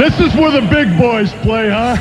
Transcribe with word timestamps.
This 0.00 0.18
is 0.18 0.34
where 0.34 0.50
the 0.50 0.66
big 0.70 0.98
boys 0.98 1.30
play, 1.42 1.68
huh? 1.68 1.94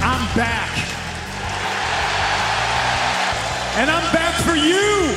I'm 0.00 0.36
back. 0.36 0.70
And 3.76 3.90
I'm 3.90 4.12
back 4.12 4.40
for 4.44 4.54
you. 4.54 5.12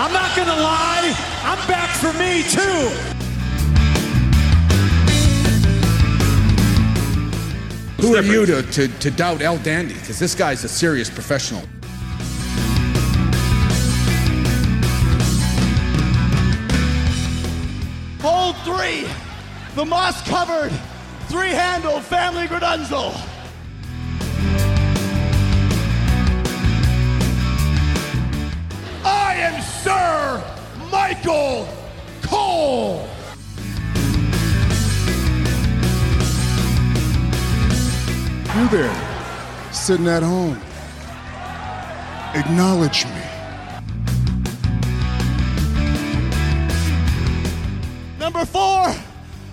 I'm 0.00 0.12
not 0.12 0.34
going 0.34 0.48
to 0.48 0.60
lie, 0.60 1.14
I'm 1.44 1.68
back 1.68 1.90
for 1.90 2.12
me 2.14 2.42
too. 2.42 3.19
Who 8.00 8.16
are 8.16 8.22
you 8.22 8.46
to, 8.46 8.62
to, 8.62 8.88
to 8.88 9.10
doubt 9.10 9.42
El 9.42 9.58
Dandy? 9.58 9.92
Because 9.92 10.18
this 10.18 10.34
guy's 10.34 10.64
a 10.64 10.68
serious 10.68 11.10
professional. 11.10 11.60
Hole 18.22 18.54
three, 18.64 19.06
the 19.74 19.84
moss 19.84 20.26
covered, 20.26 20.72
three 21.28 21.50
handle 21.50 22.00
family 22.00 22.46
Gradunzel. 22.46 23.14
I 29.04 29.34
am 29.34 29.60
Sir 29.60 30.42
Michael 30.90 31.68
Cole. 32.22 33.06
You 38.60 38.68
there, 38.68 39.72
sitting 39.72 40.06
at 40.06 40.22
home. 40.22 40.60
Acknowledge 42.34 43.06
me. 43.06 43.22
Number 48.18 48.44
four, 48.44 48.94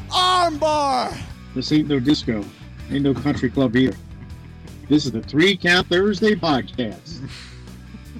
armbar. 0.09 1.18
This 1.56 1.72
ain't 1.72 1.88
no 1.88 2.02
disco. 2.02 2.44
Ain't 2.92 3.04
no 3.04 3.14
country 3.14 3.50
club 3.50 3.78
either. 3.78 3.96
This 4.90 5.06
is 5.06 5.14
the 5.14 5.22
Three 5.22 5.56
Count 5.56 5.88
Thursday 5.88 6.36
podcast. 6.36 7.30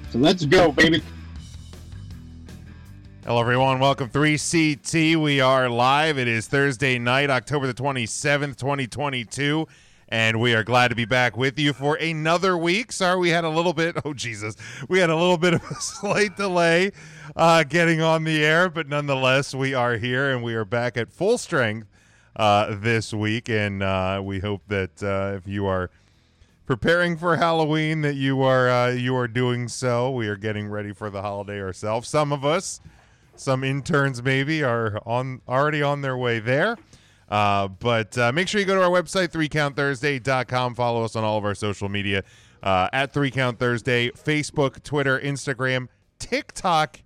So 0.08 0.18
let's 0.18 0.46
go, 0.46 0.72
baby. 0.72 1.02
Hello, 3.26 3.38
everyone. 3.38 3.78
Welcome 3.78 4.08
3CT. 4.08 5.16
We 5.16 5.42
are 5.42 5.68
live. 5.68 6.16
It 6.16 6.28
is 6.28 6.46
Thursday 6.46 6.98
night, 6.98 7.28
October 7.28 7.66
the 7.66 7.74
27th, 7.74 8.56
2022. 8.56 9.66
And 10.10 10.40
we 10.40 10.54
are 10.54 10.64
glad 10.64 10.88
to 10.88 10.94
be 10.94 11.04
back 11.04 11.36
with 11.36 11.58
you 11.58 11.74
for 11.74 11.96
another 11.96 12.56
week. 12.56 12.92
Sorry, 12.92 13.18
we 13.18 13.28
had 13.28 13.44
a 13.44 13.50
little 13.50 13.74
bit, 13.74 13.96
oh, 14.04 14.14
Jesus. 14.14 14.56
We 14.88 15.00
had 15.00 15.10
a 15.10 15.16
little 15.16 15.36
bit 15.36 15.54
of 15.54 15.62
a 15.70 15.74
slight 15.80 16.36
delay 16.36 16.92
uh, 17.36 17.64
getting 17.64 18.00
on 18.00 18.24
the 18.24 18.42
air, 18.42 18.70
but 18.70 18.88
nonetheless, 18.88 19.54
we 19.54 19.74
are 19.74 19.96
here 19.96 20.30
and 20.30 20.42
we 20.42 20.54
are 20.54 20.64
back 20.64 20.96
at 20.96 21.12
full 21.12 21.36
strength 21.36 21.88
uh, 22.36 22.74
this 22.78 23.12
week. 23.12 23.50
And 23.50 23.82
uh, 23.82 24.22
we 24.24 24.38
hope 24.38 24.62
that 24.68 25.02
uh, 25.02 25.36
if 25.36 25.46
you 25.46 25.66
are 25.66 25.90
preparing 26.64 27.18
for 27.18 27.36
Halloween, 27.36 28.00
that 28.00 28.14
you 28.14 28.42
are 28.42 28.70
uh, 28.70 28.88
you 28.90 29.14
are 29.14 29.28
doing 29.28 29.68
so. 29.68 30.10
We 30.10 30.28
are 30.28 30.36
getting 30.36 30.68
ready 30.68 30.92
for 30.92 31.10
the 31.10 31.20
holiday 31.20 31.60
ourselves. 31.60 32.08
Some 32.08 32.32
of 32.32 32.46
us, 32.46 32.80
some 33.36 33.62
interns 33.62 34.22
maybe, 34.22 34.62
are 34.62 35.00
on 35.04 35.42
already 35.46 35.82
on 35.82 36.00
their 36.00 36.16
way 36.16 36.38
there. 36.38 36.78
Uh, 37.28 37.68
but 37.68 38.16
uh, 38.16 38.32
make 38.32 38.48
sure 38.48 38.60
you 38.60 38.66
go 38.66 38.74
to 38.74 38.82
our 38.82 38.90
website, 38.90 39.28
3countthursday.com. 39.28 40.74
Follow 40.74 41.04
us 41.04 41.14
on 41.14 41.24
all 41.24 41.36
of 41.36 41.44
our 41.44 41.54
social 41.54 41.88
media 41.88 42.24
uh, 42.62 42.88
at 42.92 43.12
3count 43.12 43.58
Thursday, 43.58 44.10
Facebook, 44.10 44.82
Twitter, 44.82 45.20
Instagram, 45.20 45.88
TikTok 46.18 47.00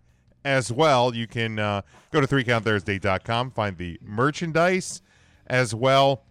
as 0.45 0.73
well. 0.73 1.15
You 1.15 1.27
can 1.27 1.59
uh, 1.59 1.83
go 2.13 2.21
to 2.21 2.27
3countthursday.com, 2.27 3.51
find 3.51 3.77
the 3.77 3.99
merchandise 4.01 5.03
as 5.47 5.75
well 5.75 6.23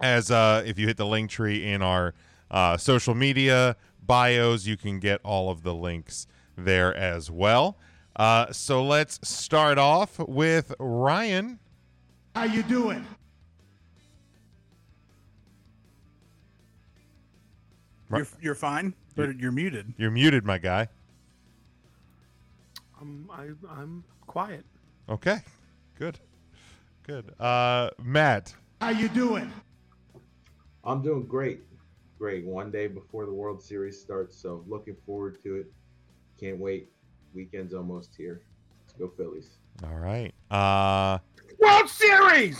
as 0.00 0.30
uh, 0.30 0.62
if 0.64 0.78
you 0.78 0.86
hit 0.86 0.96
the 0.96 1.06
link 1.06 1.30
tree 1.30 1.66
in 1.66 1.82
our 1.82 2.14
uh, 2.50 2.76
social 2.76 3.14
media 3.14 3.76
bios, 4.02 4.66
you 4.66 4.76
can 4.76 4.98
get 4.98 5.20
all 5.24 5.50
of 5.50 5.62
the 5.62 5.74
links 5.74 6.26
there 6.56 6.96
as 6.96 7.30
well. 7.30 7.76
So 8.52 8.84
let's 8.84 9.18
start 9.26 9.78
off 9.78 10.18
with 10.18 10.74
Ryan. 10.78 11.58
How 12.34 12.44
you 12.44 12.62
doing? 12.62 13.06
You're, 18.10 18.26
you're 18.40 18.54
fine, 18.54 18.94
but 19.14 19.38
you're 19.38 19.52
muted. 19.52 19.94
You're 19.96 20.10
muted, 20.10 20.44
my 20.44 20.58
guy. 20.58 20.88
I'm 23.00 23.30
I, 23.32 23.48
I'm 23.70 24.04
quiet. 24.26 24.64
Okay, 25.08 25.38
good, 25.98 26.18
good. 27.06 27.32
Uh, 27.40 27.90
Matt. 28.02 28.54
How 28.80 28.90
you 28.90 29.08
doing? 29.08 29.52
I'm 30.84 31.02
doing 31.02 31.26
great. 31.26 31.62
Great. 32.18 32.44
One 32.44 32.70
day 32.70 32.86
before 32.86 33.26
the 33.26 33.32
World 33.32 33.62
Series 33.62 34.00
starts, 34.00 34.36
so 34.36 34.64
looking 34.66 34.96
forward 35.06 35.42
to 35.44 35.56
it. 35.56 35.72
Can't 36.38 36.58
wait. 36.58 36.90
Weekend's 37.34 37.74
almost 37.74 38.14
here. 38.16 38.42
Let's 38.82 38.98
go 38.98 39.08
Phillies. 39.08 39.58
All 39.84 39.98
right. 39.98 40.32
Uh, 40.50 41.18
World 41.60 41.88
Series. 41.88 42.58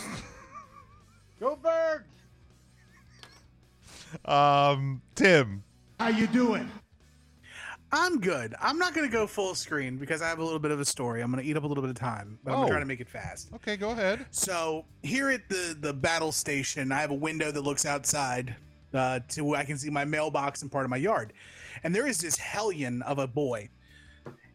Go 1.39 1.55
Birds. 1.55 2.05
um, 4.25 5.01
Tim. 5.15 5.63
How 5.99 6.09
you 6.09 6.27
doing? 6.27 6.69
I'm 7.93 8.19
good. 8.21 8.55
I'm 8.61 8.77
not 8.77 8.93
going 8.93 9.05
to 9.05 9.11
go 9.11 9.27
full 9.27 9.53
screen 9.53 9.97
because 9.97 10.21
I 10.21 10.29
have 10.29 10.39
a 10.39 10.43
little 10.43 10.59
bit 10.59 10.71
of 10.71 10.79
a 10.79 10.85
story. 10.85 11.21
I'm 11.21 11.29
going 11.31 11.43
to 11.43 11.49
eat 11.49 11.57
up 11.57 11.63
a 11.63 11.67
little 11.67 11.81
bit 11.81 11.89
of 11.89 11.97
time, 11.97 12.39
but 12.43 12.51
I'm 12.51 12.55
going 12.57 12.63
Oh. 12.63 12.67
to 12.67 12.71
try 12.73 12.79
to 12.79 12.85
make 12.85 13.01
it 13.01 13.09
fast. 13.09 13.49
Okay, 13.55 13.75
go 13.75 13.91
ahead. 13.91 14.25
So 14.31 14.85
here 15.03 15.29
at 15.29 15.49
the 15.49 15.75
the 15.79 15.93
battle 15.93 16.31
station, 16.31 16.91
I 16.91 17.01
have 17.01 17.11
a 17.11 17.15
window 17.15 17.51
that 17.51 17.61
looks 17.61 17.85
outside 17.85 18.55
uh, 18.93 19.19
to 19.29 19.43
where 19.43 19.59
I 19.59 19.65
can 19.65 19.77
see 19.77 19.89
my 19.89 20.05
mailbox 20.05 20.61
and 20.61 20.71
part 20.71 20.85
of 20.85 20.89
my 20.89 20.97
yard, 20.97 21.33
and 21.83 21.93
there 21.93 22.07
is 22.07 22.17
this 22.17 22.37
hellion 22.37 23.01
of 23.01 23.19
a 23.19 23.27
boy 23.27 23.67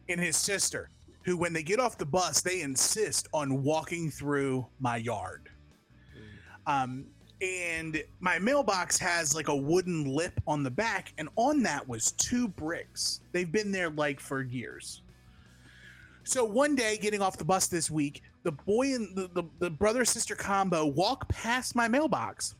and 0.09 0.19
his 0.19 0.35
sister 0.35 0.89
who, 1.27 1.35
when 1.35 1.51
they 1.51 1.61
get 1.61 1.77
off 1.77 1.97
the 1.97 2.05
bus, 2.05 2.39
they 2.39 2.61
insist 2.61 3.27
on 3.33 3.61
walking 3.61 4.09
through 4.09 4.65
my 4.79 4.95
yard. 4.95 5.49
Um, 6.65 7.05
and 7.41 8.01
my 8.21 8.39
mailbox 8.39 8.97
has 8.97 9.35
like 9.35 9.49
a 9.49 9.55
wooden 9.55 10.05
lip 10.05 10.39
on 10.47 10.63
the 10.63 10.71
back, 10.71 11.13
and 11.17 11.27
on 11.35 11.61
that 11.63 11.85
was 11.85 12.13
two 12.13 12.47
bricks. 12.47 13.19
They've 13.33 13.51
been 13.51 13.73
there 13.73 13.89
like 13.89 14.21
for 14.21 14.41
years. 14.41 15.01
So 16.23 16.45
one 16.45 16.75
day, 16.75 16.97
getting 16.97 17.21
off 17.21 17.37
the 17.37 17.43
bus 17.43 17.67
this 17.67 17.91
week, 17.91 18.23
the 18.43 18.53
boy 18.53 18.95
and 18.95 19.13
the, 19.13 19.29
the, 19.33 19.43
the 19.59 19.69
brother 19.69 20.05
sister 20.05 20.33
combo 20.33 20.85
walk 20.85 21.27
past 21.27 21.75
my 21.75 21.89
mailbox 21.89 22.55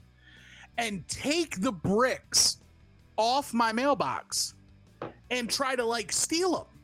and 0.78 1.08
take 1.08 1.62
the 1.62 1.72
bricks 1.72 2.58
off 3.16 3.54
my 3.54 3.72
mailbox 3.72 4.56
and 5.32 5.50
try 5.50 5.78
to 5.78 5.86
like 5.86 6.12
steal 6.12 6.52
them 6.52 6.77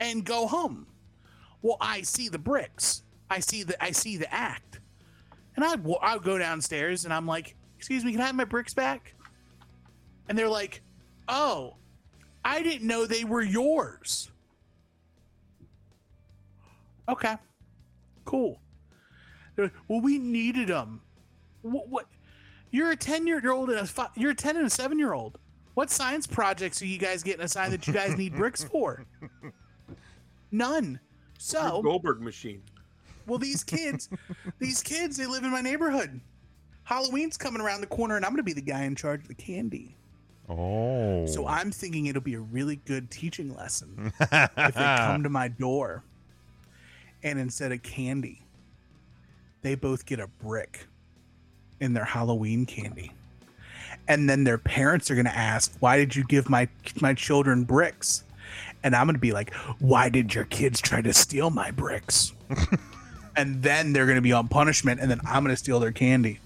and 0.00 0.24
go 0.24 0.46
home. 0.46 0.86
Well, 1.62 1.76
I 1.80 2.02
see 2.02 2.28
the 2.28 2.38
bricks. 2.38 3.02
I 3.30 3.40
see 3.40 3.62
the 3.62 3.82
I 3.82 3.90
see 3.90 4.16
the 4.16 4.32
act, 4.32 4.80
and 5.56 5.64
I 5.64 5.76
I 6.02 6.18
go 6.18 6.38
downstairs 6.38 7.04
and 7.04 7.14
I'm 7.14 7.26
like, 7.26 7.56
"Excuse 7.78 8.04
me, 8.04 8.12
can 8.12 8.20
I 8.20 8.26
have 8.26 8.34
my 8.34 8.44
bricks 8.44 8.74
back?" 8.74 9.14
And 10.28 10.36
they're 10.36 10.48
like, 10.48 10.82
"Oh, 11.28 11.76
I 12.44 12.62
didn't 12.62 12.86
know 12.86 13.06
they 13.06 13.24
were 13.24 13.42
yours." 13.42 14.30
Okay, 17.08 17.36
cool. 18.24 18.60
They're 19.56 19.66
like, 19.66 19.74
well, 19.88 20.00
we 20.00 20.18
needed 20.18 20.68
them. 20.68 21.00
What? 21.62 21.88
what? 21.88 22.06
You're 22.70 22.90
a 22.90 22.96
ten 22.96 23.26
year 23.26 23.50
old 23.50 23.70
and 23.70 23.78
a 23.78 23.86
fi- 23.86 24.10
you're 24.16 24.32
a 24.32 24.34
ten 24.34 24.56
and 24.56 24.66
a 24.66 24.70
seven 24.70 24.98
year 24.98 25.12
old. 25.12 25.38
What 25.74 25.90
science 25.90 26.26
projects 26.26 26.80
are 26.82 26.86
you 26.86 26.98
guys 26.98 27.22
getting 27.22 27.42
assigned 27.44 27.72
that 27.72 27.86
you 27.86 27.92
guys 27.92 28.16
need 28.16 28.34
bricks 28.34 28.64
for? 28.64 29.04
None. 30.54 31.00
So 31.38 31.82
Goldberg 31.82 32.20
machine. 32.20 32.62
well, 33.26 33.38
these 33.38 33.64
kids, 33.64 34.08
these 34.60 34.82
kids, 34.82 35.16
they 35.16 35.26
live 35.26 35.42
in 35.42 35.50
my 35.50 35.60
neighborhood. 35.60 36.20
Halloween's 36.84 37.36
coming 37.36 37.60
around 37.60 37.80
the 37.80 37.88
corner, 37.88 38.14
and 38.14 38.24
I'm 38.24 38.30
going 38.30 38.36
to 38.38 38.44
be 38.44 38.52
the 38.52 38.60
guy 38.60 38.84
in 38.84 38.94
charge 38.94 39.22
of 39.22 39.28
the 39.28 39.34
candy. 39.34 39.96
Oh. 40.48 41.26
So 41.26 41.48
I'm 41.48 41.72
thinking 41.72 42.06
it'll 42.06 42.22
be 42.22 42.34
a 42.34 42.40
really 42.40 42.76
good 42.76 43.10
teaching 43.10 43.54
lesson 43.54 44.12
if 44.20 44.74
they 44.74 44.96
come 44.98 45.24
to 45.24 45.28
my 45.28 45.48
door, 45.48 46.04
and 47.24 47.38
instead 47.38 47.72
of 47.72 47.82
candy, 47.82 48.42
they 49.62 49.74
both 49.74 50.06
get 50.06 50.20
a 50.20 50.28
brick 50.40 50.86
in 51.80 51.94
their 51.94 52.04
Halloween 52.04 52.64
candy. 52.64 53.10
And 54.06 54.30
then 54.30 54.44
their 54.44 54.58
parents 54.58 55.10
are 55.10 55.14
going 55.14 55.24
to 55.24 55.36
ask, 55.36 55.74
"Why 55.80 55.96
did 55.96 56.14
you 56.14 56.22
give 56.24 56.48
my 56.48 56.68
my 57.00 57.14
children 57.14 57.64
bricks?" 57.64 58.22
And 58.84 58.94
I'm 58.94 59.06
going 59.06 59.14
to 59.14 59.20
be 59.20 59.32
like, 59.32 59.52
"Why 59.80 60.08
did 60.08 60.34
your 60.34 60.44
kids 60.44 60.80
try 60.80 61.02
to 61.02 61.12
steal 61.12 61.50
my 61.50 61.72
bricks?" 61.72 62.32
and 63.36 63.62
then 63.62 63.92
they're 63.92 64.06
going 64.06 64.16
to 64.16 64.22
be 64.22 64.32
on 64.32 64.46
punishment, 64.46 65.00
and 65.00 65.10
then 65.10 65.20
I'm 65.26 65.42
going 65.42 65.54
to 65.54 65.58
steal 65.58 65.80
their 65.80 65.90
candy. 65.90 66.38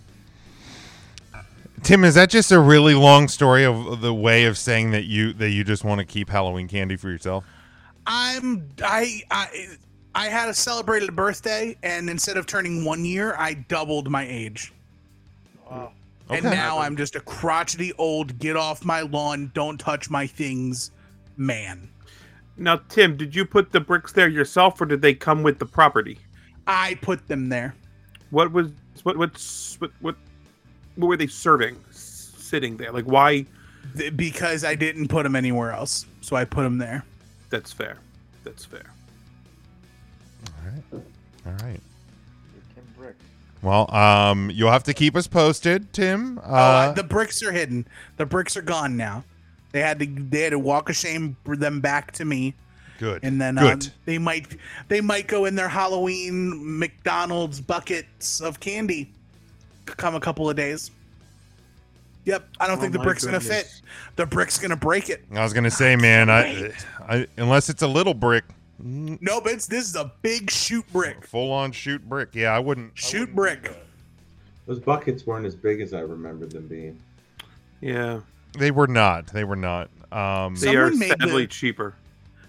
Tim, 1.82 2.05
is 2.05 2.14
that 2.14 2.31
just 2.31 2.50
a 2.50 2.58
really 2.58 2.94
long 2.94 3.29
story 3.29 3.64
of 3.64 4.00
the 4.00 4.12
way 4.14 4.46
of 4.46 4.58
saying 4.58 4.90
that 4.93 5.05
you 5.05 5.32
that 5.35 5.50
you 5.50 5.64
just 5.64 5.85
want 5.85 5.99
to 6.00 6.05
keep 6.05 6.31
Halloween 6.31 6.69
candy 6.69 6.96
for 6.96 7.11
yourself? 7.11 7.44
I'm 8.06 8.69
I 8.82 9.23
I 9.31 9.67
I 10.14 10.26
had 10.29 10.49
a 10.49 10.55
celebrated 10.55 11.14
birthday, 11.14 11.76
and 11.82 12.11
instead 12.11 12.37
of 12.37 12.46
turning 12.46 12.84
one 12.84 13.05
year, 13.05 13.34
I 13.38 13.55
doubled 13.55 14.11
my 14.11 14.26
age. 14.26 14.73
And 15.70 15.91
Okay. 16.31 16.50
now 16.50 16.79
I'm 16.79 16.96
just 16.96 17.17
a 17.17 17.20
crotchety 17.20 17.93
old, 17.96 18.38
get 18.38 18.56
off 18.56 18.84
my 18.84 19.00
lawn, 19.00 19.50
don't 19.55 19.79
touch 19.79 20.11
my 20.11 20.26
things, 20.26 20.91
man. 21.37 21.88
Now, 22.58 22.81
Tim, 22.88 23.16
did 23.16 23.34
you 23.34 23.44
put 23.44 23.70
the 23.72 23.81
bricks 23.81 24.12
there 24.12 24.28
yourself, 24.28 24.81
or 24.81 24.87
did 24.87 25.00
they 25.00 25.14
come 25.14 25.43
with 25.43 25.58
the 25.58 25.66
property? 25.66 26.19
I 26.66 26.94
put 27.00 27.28
them 27.28 27.49
there. 27.49 27.75
What 28.31 28.52
was 28.52 28.70
what 29.05 29.16
what's 29.16 29.76
what 29.81 29.90
what 30.00 30.16
what 30.96 31.06
were 31.08 31.16
they 31.16 31.26
serving? 31.28 31.76
S- 31.90 32.32
Sitting 32.37 32.76
there, 32.76 32.93
like 32.93 33.05
why? 33.05 33.44
th- 33.96 34.16
because 34.16 34.64
I 34.64 34.75
didn't 34.75 35.08
put 35.08 35.22
them 35.22 35.37
anywhere 35.37 35.70
else, 35.72 36.05
so 36.20 36.34
I 36.37 36.44
put 36.44 36.62
them 36.62 36.78
there. 36.78 37.05
That's 37.50 37.72
fair. 37.72 37.99
That's 38.44 38.64
fair. 38.64 38.84
All 40.46 40.72
right. 40.72 41.05
Alright. 41.62 41.81
Well, 43.60 43.93
um, 43.94 44.50
you'll 44.50 44.70
have 44.70 44.84
to 44.84 44.94
keep 44.94 45.16
us 45.16 45.26
posted, 45.26 45.93
Tim. 45.93 46.38
Uh, 46.38 46.88
I- 46.90 46.93
the 46.94 47.02
bricks 47.02 47.43
are 47.43 47.52
hidden. 47.52 47.87
The 48.16 48.25
bricks 48.26 48.56
are 48.56 48.62
gone 48.62 48.96
now. 48.96 49.25
They 49.73 49.81
had 49.81 49.99
to 49.99 50.06
they 50.06 50.43
had 50.43 50.50
to 50.50 50.59
walk 50.59 50.88
of 50.88 50.97
shame 50.97 51.37
bring 51.44 51.61
them 51.61 51.81
back 51.81 52.12
to 52.12 52.25
me, 52.25 52.55
good. 52.99 53.20
and 53.23 53.41
then 53.41 53.56
Good. 53.56 53.85
um, 53.87 53.93
they 54.06 54.19
might 54.19 54.56
they 54.88 55.00
might 55.00 55.26
go 55.29 55.44
in 55.44 55.55
their 55.55 55.69
Halloween 55.69 56.79
McDonald's 56.79 57.61
buckets 57.61 58.41
of 58.41 58.61
candy. 58.61 59.11
Come 59.85 60.15
a 60.15 60.20
couple 60.20 60.49
of 60.49 60.56
days. 60.56 60.91
Yep, 62.25 62.47
I 62.61 62.67
don't 62.67 62.79
Oh 62.79 62.81
think 62.81 62.93
the 62.93 62.99
my 62.99 63.05
brick's 63.05 63.25
gonna 63.25 63.41
fit. 63.41 63.81
The 64.17 64.26
brick's 64.26 64.59
gonna 64.59 64.76
break 64.76 65.09
it. 65.09 65.25
I 65.35 65.43
was 65.43 65.53
gonna 65.53 65.70
say, 65.70 65.97
man, 65.97 66.29
I. 66.31 66.73
I 67.09 67.26
unless 67.38 67.70
it's 67.70 67.82
a 67.82 67.87
little 67.88 68.12
brick, 68.12 68.44
Nope, 68.79 69.47
it's 69.47 69.67
this 69.67 69.87
is 69.88 69.97
a 69.97 70.12
big 70.23 70.50
shoot 70.50 70.85
brick. 70.93 71.26
full 71.26 71.50
on 71.53 71.73
shoot 71.73 72.06
brick. 72.09 72.31
Yeah, 72.35 72.50
I 72.55 72.59
wouldn't. 72.59 72.93
I 72.97 73.00
Shoot 73.00 73.20
wouldn't 73.35 73.37
brick. 73.37 73.73
Those 74.67 74.79
buckets 74.79 75.26
weren't 75.26 75.47
as 75.47 75.55
big 75.55 75.81
as 75.81 75.94
I 75.94 76.00
remembered 76.00 76.50
them 76.53 76.67
being. 76.69 76.99
Yeah, 77.81 78.20
They 78.56 78.71
were 78.71 78.87
not. 78.87 79.27
They 79.29 79.45
were 79.45 79.56
not. 79.56 79.91
Um, 80.11 80.55
they 80.56 80.75
are 80.77 80.91
Someone 80.91 80.99
made 80.99 81.11
the- 81.19 81.27
sadly 81.27 81.47
cheaper. 81.47 81.95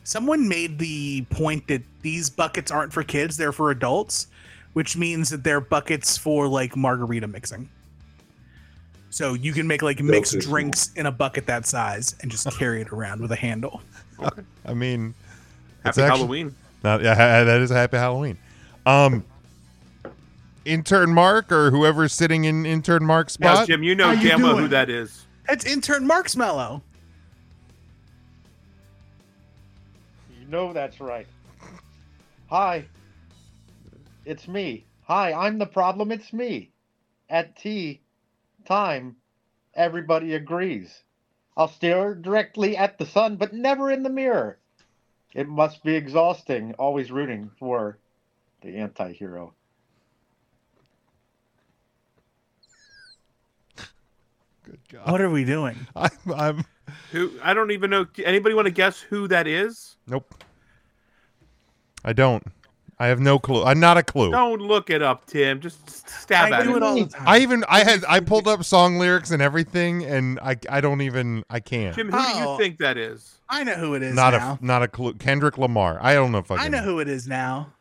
Someone 0.04 0.48
made 0.48 0.80
the 0.80 1.22
point 1.30 1.68
that 1.68 1.84
these 2.02 2.30
buckets 2.30 2.72
aren't 2.72 2.92
for 2.92 3.04
kids; 3.04 3.38
they're 3.38 3.52
for 3.52 3.70
adults, 3.70 4.28
which 4.74 4.98
means 4.98 5.30
that 5.30 5.44
they're 5.44 5.62
buckets 5.62 6.18
for 6.18 6.48
like 6.48 6.76
margarita 6.76 7.28
mixing. 7.28 7.70
So 9.12 9.34
you 9.34 9.54
can 9.54 9.68
make 9.68 9.82
like 9.82 10.02
mixed 10.02 10.34
too 10.34 10.42
small. 10.42 10.52
drinks 10.54 10.92
in 10.96 11.06
a 11.06 11.12
bucket 11.12 11.46
that 11.48 11.66
size 11.68 12.16
and 12.22 12.32
just 12.32 12.50
carry 12.58 12.82
it 12.82 12.90
around 12.92 13.22
with 13.22 13.32
a 13.32 13.36
handle. 13.36 13.82
I 14.66 14.74
mean, 14.74 15.14
it's 15.86 15.98
Happy 15.98 16.02
actually- 16.02 16.18
Halloween. 16.20 16.56
Not, 16.84 17.04
yeah, 17.04 17.44
that 17.44 17.60
is 17.62 17.72
a 17.72 17.76
happy 17.76 17.98
Halloween. 17.98 18.38
Um, 18.86 19.26
intern 20.64 21.14
Mark 21.14 21.52
or 21.52 21.72
whoever's 21.72 22.14
sitting 22.14 22.46
in 22.46 22.66
intern 22.66 23.06
Mark's 23.06 23.40
Now, 23.40 23.56
spot. 23.56 23.68
Jim, 23.68 23.84
you 23.84 23.96
know 23.96 24.16
How 24.16 24.22
you 24.22 24.56
who 24.56 24.68
that 24.70 24.90
is. 24.90 25.26
That's 25.50 25.66
intern 25.66 26.06
Mark's 26.06 26.36
mellow. 26.36 26.84
You 30.40 30.48
know 30.48 30.74
that's 30.74 31.02
right. 31.02 31.26
Hi. 32.52 32.86
It's 34.26 34.48
me. 34.48 34.86
Hi, 35.06 35.34
I'm 35.34 35.58
the 35.58 35.66
problem. 35.66 36.12
It's 36.12 36.32
me. 36.32 36.70
At 37.32 37.58
tea 37.58 38.02
time, 38.66 39.16
everybody 39.74 40.36
agrees. 40.36 41.02
I'll 41.58 41.68
stare 41.68 42.14
directly 42.14 42.78
at 42.78 43.00
the 43.00 43.08
sun, 43.08 43.38
but 43.38 43.52
never 43.52 43.90
in 43.90 44.04
the 44.04 44.10
mirror. 44.12 44.60
It 45.34 45.48
must 45.48 45.84
be 45.84 45.96
exhausting, 45.96 46.76
always 46.78 47.12
rooting 47.12 47.50
for 47.58 47.98
the 48.62 48.76
anti 48.78 49.14
hero. 49.14 49.56
Good 54.70 54.80
God. 54.92 55.12
What 55.12 55.22
are 55.22 55.30
we 55.30 55.44
doing? 55.46 55.76
I'm, 55.96 56.10
I'm. 56.36 56.66
Who 57.12 57.32
I 57.44 57.54
don't 57.54 57.72
even 57.72 57.90
know. 57.90 58.06
Anybody 58.24 58.54
want 58.56 58.66
to 58.68 58.72
guess 58.72 59.00
who 59.00 59.28
that 59.30 59.48
is? 59.48 59.96
Nope. 60.08 60.44
I 62.04 62.14
don't. 62.14 62.44
I 63.02 63.08
have 63.08 63.20
no 63.22 63.40
clue. 63.40 63.64
I'm 63.64 63.80
not 63.80 63.98
a 63.98 64.04
clue. 64.04 64.30
Don't 64.30 64.62
look 64.62 64.90
it 64.90 65.02
up, 65.02 65.26
Tim. 65.26 65.62
Just 65.62 66.08
stab 66.10 66.52
I 66.52 66.58
at 66.58 66.64
do 66.64 66.76
it 66.76 66.84
all 66.84 66.96
the 66.96 67.06
time. 67.06 67.24
I 67.26 67.40
even 67.40 67.64
I 67.70 67.84
had 67.86 68.04
I 68.08 68.20
pulled 68.20 68.48
up 68.48 68.64
song 68.66 68.98
lyrics 69.00 69.32
and 69.32 69.42
everything, 69.42 70.04
and 70.04 70.38
I 70.42 70.58
I 70.70 70.82
don't 70.82 71.02
even 71.02 71.44
I 71.50 71.62
can't. 71.62 71.96
Jim, 71.96 72.08
who 72.12 72.18
do 72.18 72.24
Oh. 72.28 72.52
you 72.54 72.58
think 72.58 72.78
that 72.80 72.98
is? 72.98 73.38
I 73.50 73.64
know 73.64 73.76
who 73.76 73.94
it 73.96 74.04
is 74.04 74.14
not 74.16 74.34
now. 74.34 74.60
a 74.62 74.66
not 74.66 74.84
a 74.84 74.88
clue. 74.90 75.14
Kendrick 75.14 75.58
Lamar. 75.58 75.98
I 76.02 76.14
don't 76.14 76.32
know 76.34 76.40
if 76.40 76.52
I. 76.52 76.56
I 76.56 76.64
Can, 76.64 76.72
know 76.74 76.82
who 76.82 77.00
it 77.00 77.08
is 77.08 77.28
now. 77.28 77.72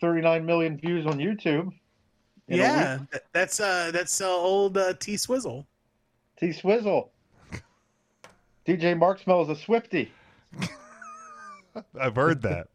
39 0.00 0.44
million 0.44 0.76
views 0.76 1.06
on 1.06 1.18
YouTube. 1.18 1.70
in 2.48 2.54
a 2.58 2.62
yeah, 2.62 2.98
week. 2.98 3.10
th- 3.12 3.22
that's 3.32 3.60
uh 3.60 3.90
that's 3.92 4.20
uh, 4.20 4.28
old 4.28 4.76
uh, 4.76 4.94
T 4.94 5.16
Swizzle. 5.16 5.66
T 6.42 6.50
Swizzle. 6.50 7.12
DJ 8.66 8.98
Marksmell 8.98 9.44
is 9.44 9.48
a 9.48 9.54
Swifty. 9.54 10.10
I've 12.00 12.16
heard 12.16 12.42
that. 12.42 12.66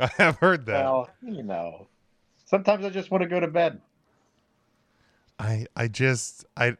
I 0.00 0.08
have 0.16 0.38
heard 0.38 0.64
that. 0.64 0.82
Well, 0.82 1.10
you 1.20 1.42
know. 1.42 1.88
Sometimes 2.46 2.86
I 2.86 2.88
just 2.88 3.10
want 3.10 3.20
to 3.20 3.28
go 3.28 3.38
to 3.38 3.48
bed. 3.48 3.82
I 5.38 5.66
I 5.76 5.88
just 5.88 6.46
I 6.56 6.78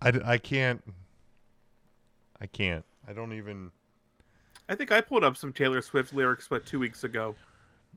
I 0.00 0.12
I 0.24 0.38
can't. 0.38 0.82
I 2.40 2.46
can't. 2.46 2.84
I 3.06 3.12
don't 3.12 3.34
even. 3.34 3.70
I 4.70 4.74
think 4.74 4.90
I 4.90 5.02
pulled 5.02 5.22
up 5.22 5.36
some 5.36 5.52
Taylor 5.52 5.82
Swift 5.82 6.14
lyrics, 6.14 6.46
but 6.48 6.64
two 6.64 6.78
weeks 6.78 7.04
ago. 7.04 7.34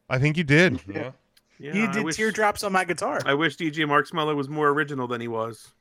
I 0.09 0.19
think 0.19 0.35
you 0.35 0.44
did. 0.44 0.74
Mm-hmm. 0.74 0.91
Yeah. 0.91 1.12
Yeah, 1.57 1.74
you 1.74 1.91
did 1.91 2.03
wish, 2.03 2.17
teardrops 2.17 2.63
on 2.63 2.74
my 2.74 2.83
guitar. 2.83 3.21
I 3.25 3.33
wish 3.33 3.56
DJ 3.56 3.85
Marksmiller 3.85 4.35
was 4.35 4.50
more 4.50 4.69
original 4.69 5.07
than 5.07 5.21
he 5.21 5.27
was. 5.29 5.71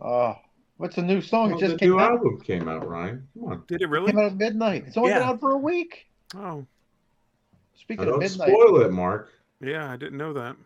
Oh, 0.00 0.36
what's 0.84 0.98
a 0.98 1.02
new 1.02 1.22
song? 1.22 1.48
Well, 1.48 1.58
it 1.58 1.64
oh, 1.64 1.66
just 1.66 1.72
the 1.72 1.78
came 1.78 1.90
new 1.92 1.98
out. 2.00 2.10
album 2.12 2.40
came 2.42 2.68
out, 2.68 2.86
Ryan. 2.86 3.26
Come 3.32 3.44
on. 3.52 3.64
Did 3.66 3.80
it 3.80 3.84
It 3.84 3.88
really? 3.88 4.12
came 4.12 4.18
out 4.18 4.26
at 4.26 4.36
midnight. 4.36 4.84
It's 4.86 4.98
only 4.98 5.14
been 5.14 5.22
out 5.22 5.40
for 5.40 5.52
a 5.52 5.58
week. 5.58 6.06
Oh, 6.36 6.66
Speaking 7.74 8.04
Now, 8.04 8.12
of 8.14 8.20
don't 8.20 8.30
midnight, 8.30 8.48
spoil 8.48 8.80
it, 8.82 8.92
Mark. 8.92 9.30
yeah, 9.62 9.90
I 9.90 9.96
didn't 9.96 10.18
know 10.18 10.34
that. 10.34 10.56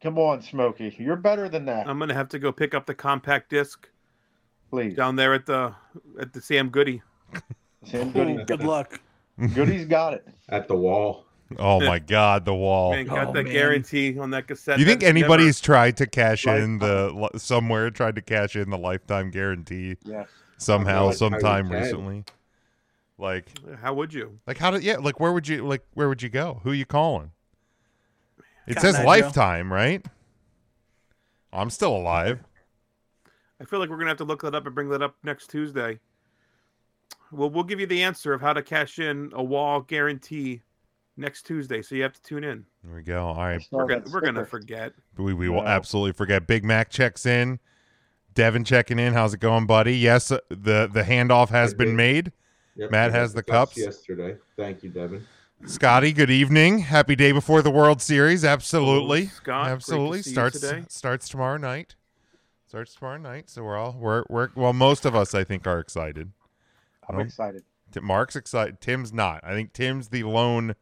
come 0.00 0.18
on, 0.18 0.40
Smokey. 0.40 0.94
You're 1.00 1.16
better 1.16 1.48
than 1.48 1.64
that. 1.66 1.88
I'm 1.88 1.98
gonna 1.98 2.14
have 2.14 2.28
to 2.30 2.38
go 2.38 2.52
pick 2.52 2.74
up 2.74 2.86
the 2.86 2.94
compact 2.94 3.50
disc 3.50 3.88
Please. 4.70 4.94
down 4.96 5.16
there 5.16 5.34
at 5.34 5.46
the 5.46 5.74
at 6.20 6.32
the 6.32 6.40
Sam 6.40 6.68
Goody. 6.68 7.02
Sam 7.84 8.12
Goody. 8.12 8.42
Good 8.44 8.62
luck. 8.62 9.00
Goody's 9.54 9.84
got 9.86 10.14
it. 10.14 10.26
At 10.48 10.66
the 10.68 10.76
wall. 10.76 11.25
Oh 11.58 11.78
my 11.80 11.98
God, 12.00 12.44
the 12.44 12.54
wall. 12.54 12.92
Man, 12.92 13.06
got 13.06 13.28
Oh, 13.28 13.32
that 13.32 13.44
man. 13.44 13.52
guarantee 13.52 14.18
on 14.18 14.30
that 14.30 14.48
cassette. 14.48 14.78
You 14.80 14.84
think 14.84 15.00
That's 15.00 15.12
never- 15.14 15.18
anybody's 15.26 15.60
tried 15.60 15.96
to 15.98 16.06
cash 16.06 16.46
in 16.46 16.78
the 16.78 17.30
somewhere 17.36 17.90
tried 17.90 18.16
to 18.16 18.22
cash 18.22 18.56
in 18.56 18.70
the 18.70 18.78
lifetime 18.78 19.30
guarantee 19.30 19.96
Yes. 20.02 20.28
somehow, 20.58 21.06
like 21.06 21.16
sometime 21.16 21.68
can. 21.68 21.80
recently? 21.82 22.24
Like, 23.18 23.46
How 23.80 23.94
would 23.94 24.12
you? 24.12 24.38
like 24.46 24.58
how 24.58 24.70
did 24.72 24.82
yeah? 24.82 24.96
Like 24.96 25.20
where 25.20 25.32
would 25.32 25.46
you 25.46 25.64
like 25.64 25.82
where 25.94 26.08
would 26.08 26.20
you 26.22 26.28
go? 26.28 26.60
Who 26.64 26.72
you 26.72 26.84
calling? 26.84 27.30
It 28.66 28.74
Cotton 28.74 28.94
says 28.94 29.04
lifetime, 29.04 29.72
right? 29.72 30.04
I'm 31.52 31.70
still 31.70 31.96
alive. 31.96 32.40
I 33.60 33.64
feel 33.64 33.78
like 33.78 33.88
we're 33.88 33.96
gonna 33.98 34.10
have 34.10 34.18
to 34.18 34.24
look 34.24 34.42
that 34.42 34.54
up 34.54 34.66
and 34.66 34.74
bring 34.74 34.88
that 34.90 35.00
up 35.02 35.14
next 35.22 35.48
Tuesday. 35.48 36.00
Well, 37.30 37.48
we'll 37.50 37.64
give 37.64 37.80
you 37.80 37.86
the 37.86 38.02
answer 38.02 38.32
of 38.32 38.40
how 38.40 38.52
to 38.52 38.62
cash 38.62 38.98
in 38.98 39.30
a 39.32 39.42
wall 39.42 39.80
guarantee 39.80 40.62
next 41.16 41.42
Tuesday, 41.42 41.82
so 41.82 41.94
you 41.94 42.02
have 42.02 42.12
to 42.14 42.22
tune 42.22 42.44
in. 42.44 42.64
There 42.84 42.94
we 42.96 43.02
go. 43.02 43.26
All 43.26 43.34
right, 43.36 43.66
We're 43.70 43.86
gonna, 43.86 44.04
we're 44.12 44.20
gonna 44.20 44.44
forget. 44.44 44.92
we 45.16 45.34
we 45.34 45.48
will 45.48 45.66
absolutely 45.66 46.12
forget. 46.12 46.46
Big 46.46 46.64
Mac 46.64 46.90
checks 46.90 47.26
in. 47.26 47.58
Devin 48.34 48.64
checking 48.64 48.98
in. 48.98 49.14
How's 49.14 49.32
it 49.34 49.40
going, 49.40 49.66
buddy? 49.66 49.96
Yes, 49.96 50.30
uh, 50.30 50.38
the 50.50 50.88
the 50.92 51.02
handoff 51.02 51.48
has 51.48 51.72
I 51.72 51.76
been 51.76 51.88
did. 51.88 51.96
made. 51.96 52.32
Yep, 52.76 52.90
Matt 52.90 53.12
has 53.12 53.32
the 53.32 53.42
cups. 53.42 53.78
yesterday. 53.78 54.36
Thank 54.56 54.82
you, 54.82 54.90
Devin. 54.90 55.26
Scotty, 55.64 56.12
good 56.12 56.30
evening. 56.30 56.80
Happy 56.80 57.16
day 57.16 57.32
before 57.32 57.62
the 57.62 57.70
World 57.70 58.02
Series. 58.02 58.44
Absolutely. 58.44 59.28
Scott. 59.28 59.64
Great 59.64 59.64
to 59.64 59.72
Absolutely. 59.72 60.22
see 60.22 60.30
you 60.30 60.34
Starts 60.34 60.60
today. 60.60 60.84
starts 60.88 61.28
tomorrow 61.30 61.56
night. 61.56 61.94
Starts 62.66 62.94
tomorrow 62.94 63.16
night. 63.16 63.48
So 63.48 63.62
we're 63.64 63.78
all 63.78 63.96
we're 63.98 64.24
we're 64.28 64.50
well, 64.54 64.74
most 64.74 65.06
of 65.06 65.16
us 65.16 65.34
I 65.34 65.44
think 65.44 65.66
are 65.66 65.80
excited. 65.80 66.32
I'm 67.08 67.20
excited. 67.20 67.62
Mark's 68.02 68.36
excited. 68.36 68.82
Tim's 68.82 69.14
not. 69.14 69.40
I 69.42 69.52
think 69.54 69.72
Tim's 69.72 70.08
the 70.08 70.24
lone 70.24 70.74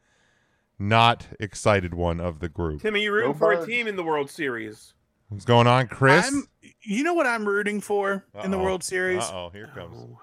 not 0.78 1.26
excited 1.40 1.94
one 1.94 2.20
of 2.20 2.40
the 2.40 2.48
group. 2.48 2.82
Tim, 2.82 2.94
are 2.94 2.98
you 2.98 3.12
rooting 3.12 3.32
Go 3.32 3.38
for 3.38 3.52
a 3.52 3.56
Birds. 3.56 3.66
team 3.68 3.86
in 3.86 3.96
the 3.96 4.02
World 4.04 4.30
Series? 4.30 4.94
What's 5.28 5.44
going 5.44 5.66
on, 5.66 5.88
Chris? 5.88 6.26
I'm, 6.26 6.44
you 6.82 7.02
know 7.02 7.14
what 7.14 7.26
I'm 7.26 7.46
rooting 7.48 7.80
for 7.80 8.24
in 8.42 8.50
the 8.50 8.58
Uh-oh. 8.58 8.64
World 8.64 8.84
Series? 8.84 9.22
Uh-oh, 9.22 9.50
here 9.50 9.70
comes. 9.74 9.96
Oh. 9.96 10.18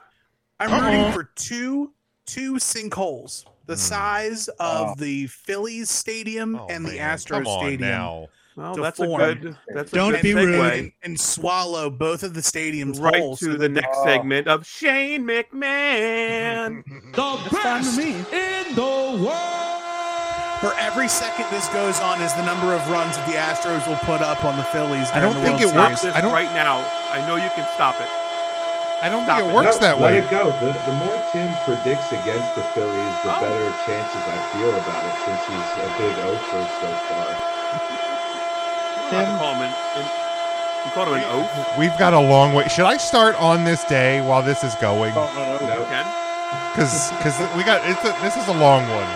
I'm 0.59 0.83
rooting 0.83 1.11
for 1.13 1.29
two 1.35 1.93
two 2.27 2.53
sinkholes, 2.53 3.43
the 3.65 3.73
Hmm. 3.73 3.79
size 3.79 4.47
of 4.59 4.89
Oh. 4.89 4.95
the 4.97 5.27
Phillies 5.27 5.89
stadium 5.89 6.55
Oh, 6.55 6.67
and 6.69 6.85
the 6.85 6.93
man, 6.97 7.17
Astros 7.17 7.29
come 7.29 7.47
on 7.47 7.59
stadium. 7.65 7.89
now. 7.89 8.27
Well, 8.55 8.75
to 8.75 8.81
that's 8.81 8.97
form. 8.97 9.21
a 9.21 9.33
good. 9.35 9.57
That's 9.73 9.91
a 9.91 9.95
Don't 9.95 10.11
good 10.11 10.21
be 10.21 10.33
rude 10.35 10.55
segue. 10.55 10.79
and, 10.79 10.91
and 11.03 11.19
swallow 11.19 11.89
both 11.89 12.21
of 12.21 12.33
the 12.35 12.41
stadiums 12.41 13.01
Right 13.01 13.15
whole. 13.15 13.35
to 13.37 13.45
so 13.45 13.51
the 13.53 13.57
that- 13.57 13.69
next 13.69 14.03
segment 14.03 14.47
of 14.47 14.65
Shane 14.67 15.25
McMahon. 15.25 16.83
The 17.13 17.49
best 17.51 17.97
me. 17.97 18.11
in 18.31 18.75
the 18.75 19.25
world. 19.25 19.70
For 20.61 20.77
every 20.77 21.07
second 21.09 21.49
this 21.49 21.65
goes 21.73 21.99
on, 22.05 22.21
is 22.21 22.33
the 22.37 22.45
number 22.45 22.73
of 22.77 22.85
runs 22.87 23.17
that 23.17 23.25
the 23.25 23.33
Astros 23.33 23.81
will 23.89 23.97
put 24.05 24.21
up 24.21 24.45
on 24.45 24.55
the 24.57 24.63
Phillies. 24.69 25.09
I 25.09 25.17
don't 25.19 25.33
the 25.33 25.41
think 25.41 25.57
World 25.59 25.73
it 25.73 25.77
works. 25.77 26.01
Series. 26.05 26.15
I 26.15 26.21
don't- 26.21 26.31
right 26.31 26.53
now. 26.53 26.85
I 27.09 27.17
know 27.25 27.35
you 27.35 27.49
can 27.57 27.65
stop 27.73 27.97
it. 27.99 28.05
I 29.01 29.09
don't 29.09 29.25
Stop 29.25 29.41
think 29.41 29.49
it 29.49 29.51
it. 29.51 29.55
works 29.57 29.81
No, 29.81 29.87
that 29.89 29.97
let 29.99 30.13
way. 30.13 30.19
it 30.21 30.29
go. 30.29 30.53
The, 30.61 30.69
the 30.85 30.93
more 31.01 31.17
Tim 31.33 31.49
predicts 31.65 32.13
against 32.13 32.53
the 32.53 32.61
Phillies, 32.77 33.15
the 33.25 33.33
Oh. 33.33 33.41
better 33.41 33.67
chances 33.89 34.21
I 34.21 34.37
feel 34.53 34.69
about 34.69 35.01
it 35.01 35.15
since 35.25 35.41
he's 35.49 35.69
a 35.81 35.89
big 35.97 36.13
oafer 36.29 36.61
so 36.77 36.89
far. 37.09 37.25
You 39.01 39.17
don't 39.17 39.25
have 39.25 39.33
to 39.33 39.37
call 39.41 39.53
him 39.57 39.61
an, 39.65 39.73
an- 39.97 40.11
you 40.85 40.91
called 40.93 41.07
him 41.09 41.13
an 41.17 41.25
oaf. 41.33 41.77
We've 41.81 41.97
got 41.97 42.13
a 42.13 42.19
long 42.21 42.53
way. 42.53 42.67
Should 42.69 42.85
I 42.85 42.97
start 42.97 43.33
on 43.41 43.63
this 43.63 43.83
day 43.85 44.21
while 44.21 44.43
this 44.43 44.63
is 44.63 44.75
going? 44.75 45.15
No, 45.15 45.25
Ken? 45.89 46.05
Because 46.73 47.09
because 47.17 47.39
we 47.57 47.63
got 47.63 47.81
it's 47.89 48.05
a, 48.05 48.13
this 48.21 48.37
is 48.37 48.47
a 48.47 48.53
long 48.53 48.85
one. 48.93 49.09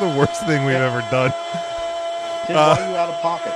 The 0.00 0.14
worst 0.18 0.44
thing 0.46 0.64
we've 0.66 0.76
ever 0.76 1.00
done. 1.10 1.30
Tim, 2.46 2.56
Uh, 2.56 2.76
you 2.78 2.96
out 2.96 3.08
of 3.08 3.20
pocket? 3.22 3.52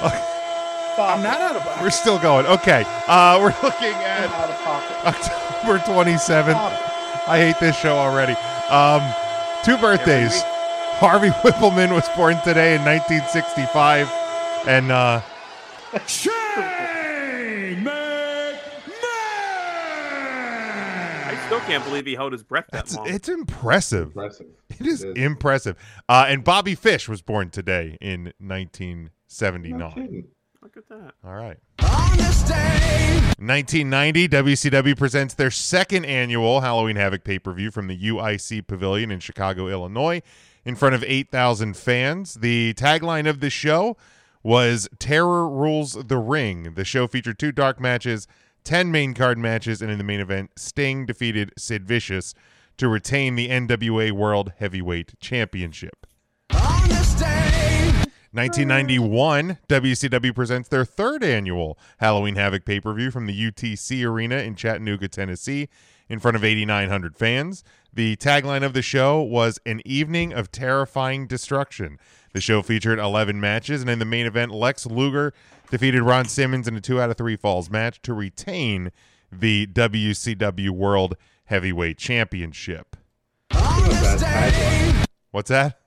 I'm 0.98 1.22
not 1.22 1.40
out 1.42 1.54
of 1.56 1.62
pocket. 1.62 1.82
We're 1.82 1.90
still 1.90 2.18
going. 2.18 2.46
Okay. 2.46 2.82
Uh, 3.06 3.38
we're 3.40 3.54
looking 3.62 3.92
at 3.92 4.30
out 4.30 4.48
of 4.48 4.56
pocket. 4.64 4.96
October 5.06 5.78
27th. 5.80 6.54
I 7.28 7.38
hate 7.38 7.58
this 7.60 7.76
show 7.76 7.96
already. 7.96 8.32
Um, 8.70 9.02
two 9.64 9.76
birthdays. 9.76 10.40
Harvey 10.98 11.28
Wippleman 11.44 11.92
was 11.92 12.08
born 12.16 12.40
today 12.42 12.74
in 12.76 12.82
1965, 12.82 14.08
and 14.66 14.90
uh, 14.90 15.20
Shane 16.06 17.86
I 21.28 21.35
still 21.46 21.60
can't 21.60 21.84
believe 21.84 22.04
he 22.06 22.14
held 22.14 22.32
his 22.32 22.42
breath 22.42 22.64
that 22.72 22.84
it's, 22.84 22.96
long. 22.96 23.08
it's 23.08 23.28
impressive. 23.28 24.08
Impressive. 24.08 24.46
It 24.78 24.86
is 24.86 25.02
It 25.04 25.16
is. 25.16 25.24
impressive. 25.24 25.76
Uh, 26.08 26.26
and 26.28 26.42
Bobby 26.44 26.74
Fish 26.74 27.08
was 27.08 27.22
born 27.22 27.50
today 27.50 27.96
in 28.00 28.32
1979. 28.38 30.24
Look 30.60 30.76
at 30.76 30.88
that. 30.88 31.12
All 31.24 31.34
right. 31.34 31.58
1990, 31.78 34.28
WCW 34.28 34.98
presents 34.98 35.34
their 35.34 35.50
second 35.50 36.04
annual 36.04 36.60
Halloween 36.62 36.96
Havoc 36.96 37.22
pay 37.22 37.38
per 37.38 37.52
view 37.52 37.70
from 37.70 37.86
the 37.86 37.96
UIC 37.96 38.66
Pavilion 38.66 39.12
in 39.12 39.20
Chicago, 39.20 39.68
Illinois, 39.68 40.22
in 40.64 40.74
front 40.74 40.96
of 40.96 41.04
8,000 41.04 41.76
fans. 41.76 42.34
The 42.34 42.74
tagline 42.74 43.28
of 43.28 43.38
the 43.40 43.50
show 43.50 43.96
was 44.42 44.88
Terror 44.98 45.48
Rules 45.48 45.92
the 45.92 46.18
Ring. 46.18 46.74
The 46.74 46.84
show 46.84 47.06
featured 47.06 47.38
two 47.38 47.52
dark 47.52 47.78
matches, 47.80 48.26
10 48.66 48.90
main 48.90 49.14
card 49.14 49.38
matches, 49.38 49.80
and 49.80 49.92
in 49.92 49.98
the 49.98 50.02
main 50.02 50.18
event, 50.18 50.50
Sting 50.56 51.06
defeated 51.06 51.52
Sid 51.56 51.86
Vicious 51.86 52.34
to 52.78 52.88
retain 52.88 53.36
the 53.36 53.48
NWA 53.48 54.10
World 54.10 54.54
Heavyweight 54.58 55.20
Championship. 55.20 56.04
1991, 58.32 59.58
WCW 59.68 60.34
presents 60.34 60.68
their 60.68 60.84
third 60.84 61.22
annual 61.22 61.78
Halloween 61.98 62.34
Havoc 62.34 62.64
pay 62.64 62.80
per 62.80 62.92
view 62.92 63.12
from 63.12 63.26
the 63.26 63.50
UTC 63.50 64.04
Arena 64.04 64.38
in 64.38 64.56
Chattanooga, 64.56 65.06
Tennessee, 65.06 65.68
in 66.08 66.18
front 66.18 66.36
of 66.36 66.42
8,900 66.42 67.16
fans. 67.16 67.62
The 67.92 68.16
tagline 68.16 68.64
of 68.64 68.72
the 68.72 68.82
show 68.82 69.22
was 69.22 69.60
An 69.64 69.80
Evening 69.84 70.32
of 70.32 70.50
Terrifying 70.50 71.28
Destruction. 71.28 71.98
The 72.36 72.42
show 72.42 72.60
featured 72.60 72.98
11 72.98 73.40
matches, 73.40 73.80
and 73.80 73.88
in 73.88 73.98
the 73.98 74.04
main 74.04 74.26
event, 74.26 74.52
Lex 74.52 74.84
Luger 74.84 75.32
defeated 75.70 76.02
Ron 76.02 76.26
Simmons 76.26 76.68
in 76.68 76.76
a 76.76 76.82
two 76.82 77.00
out 77.00 77.08
of 77.08 77.16
three 77.16 77.34
falls 77.34 77.70
match 77.70 78.02
to 78.02 78.12
retain 78.12 78.92
the 79.32 79.66
WCW 79.68 80.68
World 80.68 81.16
Heavyweight 81.46 81.96
Championship. 81.96 82.94
That's 83.48 83.62
not 83.62 83.88
a 83.88 83.90
bad 83.90 84.52
tagline. 84.52 85.04
What's 85.30 85.48
that? 85.48 85.80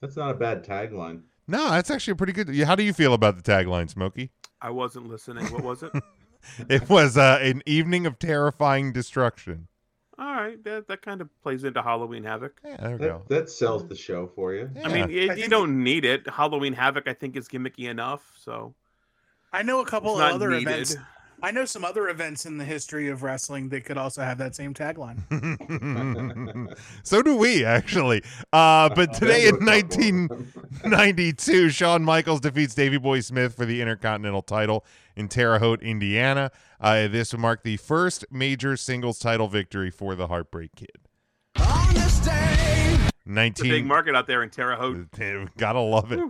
That's 0.00 0.16
not 0.16 0.32
a 0.32 0.34
bad 0.34 0.66
tagline. 0.66 1.22
No, 1.46 1.70
that's 1.70 1.88
actually 1.88 2.14
a 2.14 2.16
pretty 2.16 2.32
good. 2.32 2.52
How 2.62 2.74
do 2.74 2.82
you 2.82 2.92
feel 2.92 3.14
about 3.14 3.36
the 3.36 3.42
tagline, 3.42 3.88
Smokey? 3.88 4.32
I 4.60 4.70
wasn't 4.70 5.06
listening. 5.06 5.46
What 5.52 5.62
was 5.62 5.84
it? 5.84 5.92
It 6.68 6.88
was 6.88 7.16
uh, 7.16 7.38
an 7.40 7.62
evening 7.66 8.04
of 8.04 8.18
terrifying 8.18 8.92
destruction. 8.92 9.68
All 10.18 10.34
right, 10.34 10.62
that, 10.64 10.86
that 10.88 11.02
kind 11.02 11.20
of 11.20 11.28
plays 11.42 11.64
into 11.64 11.82
Halloween 11.82 12.22
Havoc. 12.22 12.60
Yeah, 12.64 12.76
there 12.76 12.90
we 12.92 12.98
go. 12.98 13.22
That, 13.28 13.34
that 13.34 13.50
sells 13.50 13.88
the 13.88 13.96
show 13.96 14.30
for 14.34 14.52
you. 14.52 14.70
I 14.84 14.88
mean, 14.88 15.10
you, 15.10 15.32
I 15.32 15.34
you 15.34 15.48
don't 15.48 15.82
need 15.82 16.04
it. 16.04 16.28
Halloween 16.28 16.74
Havoc, 16.74 17.08
I 17.08 17.14
think, 17.14 17.36
is 17.36 17.48
gimmicky 17.48 17.88
enough. 17.88 18.32
So 18.38 18.74
I 19.52 19.62
know 19.62 19.80
a 19.80 19.86
couple 19.86 20.16
of 20.16 20.20
other 20.20 20.50
needed. 20.50 20.68
events. 20.68 20.96
I 21.44 21.50
know 21.50 21.64
some 21.64 21.84
other 21.84 22.08
events 22.08 22.46
in 22.46 22.56
the 22.56 22.64
history 22.64 23.08
of 23.08 23.24
wrestling 23.24 23.68
that 23.70 23.84
could 23.84 23.98
also 23.98 24.22
have 24.22 24.38
that 24.38 24.54
same 24.54 24.74
tagline. 24.74 25.18
so 27.02 27.20
do 27.20 27.36
we, 27.36 27.64
actually. 27.64 28.22
Uh, 28.52 28.88
but 28.90 29.12
today 29.12 29.48
in 29.48 29.56
1992, 29.56 31.70
Shawn 31.70 32.04
Michaels 32.04 32.40
defeats 32.40 32.76
Davey 32.76 32.98
Boy 32.98 33.18
Smith 33.18 33.56
for 33.56 33.66
the 33.66 33.80
Intercontinental 33.80 34.42
title 34.42 34.84
in 35.16 35.28
Terre 35.28 35.58
Haute, 35.58 35.82
Indiana. 35.82 36.50
Uh, 36.80 37.08
this 37.08 37.32
would 37.32 37.40
mark 37.40 37.62
the 37.62 37.76
first 37.76 38.24
major 38.30 38.76
singles 38.76 39.18
title 39.18 39.48
victory 39.48 39.90
for 39.90 40.14
the 40.14 40.26
Heartbreak 40.26 40.70
Kid. 40.76 40.88
it's 41.56 42.26
a 42.26 43.10
19 43.26 43.70
big 43.70 43.86
market 43.86 44.14
out 44.14 44.26
there 44.26 44.42
in 44.42 44.50
Terre 44.50 44.74
Haute. 44.76 45.08
Gotta 45.56 45.80
love 45.80 46.12
it. 46.12 46.20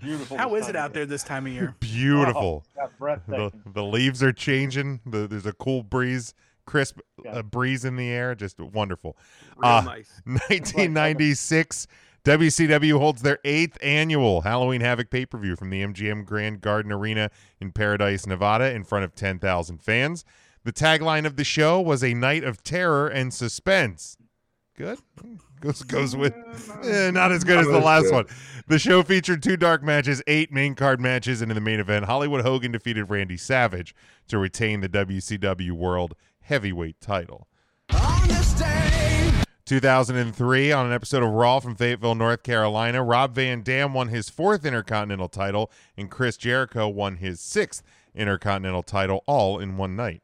Beautiful. 0.00 0.36
How 0.36 0.54
this 0.54 0.64
is 0.64 0.68
it 0.68 0.76
out 0.76 0.94
there 0.94 1.06
this 1.06 1.24
time 1.24 1.46
of 1.46 1.52
year? 1.52 1.74
Beautiful. 1.80 2.64
Oh, 2.80 3.18
the, 3.26 3.50
the 3.66 3.82
leaves 3.82 4.22
are 4.22 4.32
changing. 4.32 5.00
The, 5.04 5.26
there's 5.26 5.46
a 5.46 5.52
cool 5.52 5.82
breeze, 5.82 6.34
crisp 6.66 7.00
uh, 7.28 7.42
breeze 7.42 7.84
in 7.84 7.96
the 7.96 8.08
air. 8.08 8.34
Just 8.36 8.60
wonderful. 8.60 9.16
Real 9.56 9.70
Uh, 9.72 9.80
nice. 9.82 10.10
1996, 10.24 11.88
WCW 12.28 12.98
holds 12.98 13.22
their 13.22 13.38
eighth 13.42 13.78
annual 13.82 14.42
Halloween 14.42 14.82
Havoc 14.82 15.08
pay 15.08 15.24
per 15.24 15.38
view 15.38 15.56
from 15.56 15.70
the 15.70 15.82
MGM 15.82 16.26
Grand 16.26 16.60
Garden 16.60 16.92
Arena 16.92 17.30
in 17.58 17.72
Paradise, 17.72 18.26
Nevada, 18.26 18.70
in 18.70 18.84
front 18.84 19.06
of 19.06 19.14
10,000 19.14 19.82
fans. 19.82 20.26
The 20.62 20.70
tagline 20.70 21.24
of 21.24 21.36
the 21.36 21.44
show 21.44 21.80
was 21.80 22.04
a 22.04 22.12
night 22.12 22.44
of 22.44 22.62
terror 22.62 23.08
and 23.08 23.32
suspense. 23.32 24.18
Good. 24.76 24.98
Goes 25.60 25.82
goes 25.82 26.14
with 26.14 26.34
eh, 26.84 27.10
not 27.10 27.32
as 27.32 27.42
good 27.42 27.58
as 27.58 27.66
the 27.66 27.80
last 27.80 28.04
good. 28.04 28.12
one. 28.12 28.26
The 28.68 28.78
show 28.78 29.02
featured 29.02 29.42
two 29.42 29.56
dark 29.56 29.82
matches, 29.82 30.22
eight 30.28 30.52
main 30.52 30.76
card 30.76 31.00
matches, 31.00 31.42
and 31.42 31.50
in 31.50 31.56
the 31.56 31.60
main 31.60 31.80
event, 31.80 32.04
Hollywood 32.04 32.42
Hogan 32.42 32.70
defeated 32.70 33.10
Randy 33.10 33.36
Savage 33.36 33.92
to 34.28 34.38
retain 34.38 34.80
the 34.80 34.88
WCW 34.88 35.72
World 35.72 36.14
Heavyweight 36.42 37.00
title. 37.00 37.47
2003, 39.68 40.72
on 40.72 40.86
an 40.86 40.92
episode 40.92 41.22
of 41.22 41.28
Raw 41.28 41.60
from 41.60 41.74
Fayetteville, 41.74 42.14
North 42.14 42.42
Carolina, 42.42 43.04
Rob 43.04 43.34
Van 43.34 43.60
Dam 43.60 43.92
won 43.92 44.08
his 44.08 44.30
fourth 44.30 44.64
Intercontinental 44.64 45.28
title, 45.28 45.70
and 45.94 46.10
Chris 46.10 46.38
Jericho 46.38 46.88
won 46.88 47.16
his 47.16 47.38
sixth 47.38 47.82
Intercontinental 48.14 48.82
title, 48.82 49.22
all 49.26 49.58
in 49.58 49.76
one 49.76 49.94
night. 49.94 50.22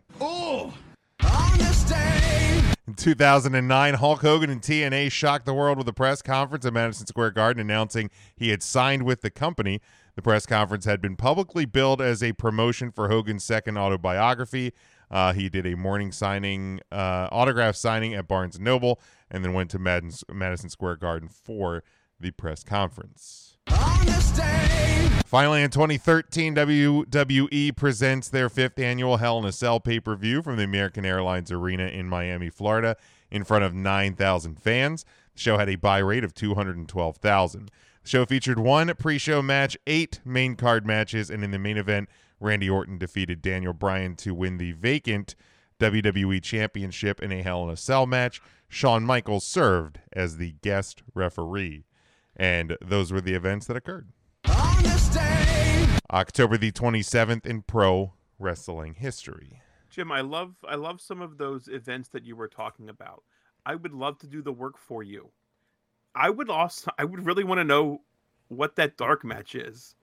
In 2.87 2.95
2009, 2.95 3.95
Hulk 3.95 4.23
Hogan 4.23 4.49
and 4.49 4.63
TNA 4.63 5.13
shocked 5.13 5.45
the 5.45 5.53
world 5.53 5.77
with 5.77 5.89
a 5.89 5.93
press 5.93 6.23
conference 6.23 6.65
at 6.65 6.73
Madison 6.73 7.07
Square 7.07 7.33
Garden 7.33 7.61
announcing 7.61 8.09
he 8.35 8.49
had 8.49 8.63
signed 8.63 9.03
with 9.03 9.21
the 9.21 9.31
company. 9.31 9.83
The 10.17 10.23
press 10.23 10.47
conference 10.47 10.87
had 10.87 11.03
been 11.03 11.17
publicly 11.17 11.67
billed 11.67 12.01
as 12.01 12.23
a 12.23 12.33
promotion 12.33 12.91
for 12.91 13.09
Hogan's 13.09 13.45
second 13.45 13.77
autobiography. 13.77 14.73
Uh, 15.11 15.33
he 15.33 15.49
did 15.49 15.67
a 15.67 15.77
morning 15.77 16.13
signing, 16.13 16.81
uh, 16.91 17.29
autograph 17.31 17.77
signing 17.77 18.15
at 18.15 18.27
Barnes 18.27 18.59
& 18.59 18.61
Noble, 18.61 19.01
and 19.31 19.45
then 19.45 19.53
went 19.53 19.71
to 19.71 19.79
Madison, 19.79 20.27
Madison 20.35 20.69
Square 20.71 20.97
Garden 20.97 21.29
for 21.29 21.83
the 22.19 22.31
press 22.31 22.65
conference. 22.65 23.57
Finally, 25.27 25.63
in 25.63 25.71
2013, 25.71 26.55
WWE 26.55 27.77
presents 27.77 28.29
their 28.29 28.49
fifth 28.49 28.79
annual 28.79 29.17
Hell 29.17 29.39
in 29.39 29.45
a 29.45 29.53
Cell 29.53 29.81
pay 29.81 29.99
per 29.99 30.15
view 30.15 30.43
from 30.43 30.57
the 30.57 30.63
American 30.65 31.05
Airlines 31.05 31.51
Arena 31.51 31.87
in 31.87 32.09
Miami, 32.09 32.51
Florida, 32.51 32.97
in 33.31 33.43
front 33.43 33.65
of 33.65 33.75
9,000 33.75 34.61
fans. 34.61 35.05
The 35.35 35.41
show 35.41 35.59
had 35.59 35.69
a 35.69 35.77
buy 35.77 35.99
rate 35.99 36.23
of 36.23 36.35
212,000. 36.35 37.71
The 38.03 38.09
show 38.09 38.25
featured 38.27 38.59
one 38.59 38.95
pre 38.97 39.19
show 39.19 39.43
match, 39.43 39.77
eight 39.87 40.21
main 40.25 40.55
card 40.57 40.87
matches, 40.87 41.31
and 41.31 41.43
in 41.43 41.51
the 41.51 41.59
main 41.59 41.79
event, 41.79 42.09
Randy 42.41 42.69
Orton 42.69 42.99
defeated 42.99 43.43
Daniel 43.43 43.73
Bryan 43.73 44.17
to 44.17 44.35
win 44.35 44.59
the 44.59 44.73
vacant 44.73 45.35
WWE 45.81 46.43
Championship 46.43 47.23
in 47.23 47.33
a 47.33 47.43
Hell 47.43 47.65
in 47.65 47.71
a 47.71 47.77
Cell 47.77 48.07
match. 48.07 48.41
Shawn 48.69 49.05
Michaels 49.05 49.47
served 49.47 50.01
as 50.13 50.37
the 50.37 50.53
guest 50.63 51.03
referee. 51.15 51.85
And 52.37 52.77
those 52.81 53.13
were 53.13 53.21
the 53.21 53.35
events 53.35 53.67
that 53.67 53.77
occurred. 53.77 54.09
October 56.11 56.57
the 56.57 56.73
27th 56.73 57.47
in 57.47 57.63
pro 57.63 58.13
wrestling 58.39 58.95
history. 58.95 59.61
Jim, 59.91 60.11
I 60.11 60.21
love 60.23 60.57
I 60.69 60.75
love 60.75 61.01
some 61.01 61.23
of 61.23 61.39
those 61.39 61.69
events 61.69 62.09
that 62.09 62.25
you 62.25 62.35
were 62.35 62.49
talking 62.49 62.89
about. 62.89 63.23
I 63.65 63.77
would 63.77 63.93
love 63.93 64.19
to 64.19 64.27
do 64.27 64.43
the 64.43 64.53
work 64.53 64.77
for 64.77 65.03
you. 65.03 65.31
I 66.15 66.31
would 66.31 66.51
also 66.51 66.91
I 66.99 67.05
would 67.05 67.25
really 67.25 67.45
want 67.45 67.59
to 67.59 67.65
know 67.65 68.01
what 68.49 68.77
that 68.77 68.97
dark 68.97 69.25
match 69.25 69.55
is 69.55 69.95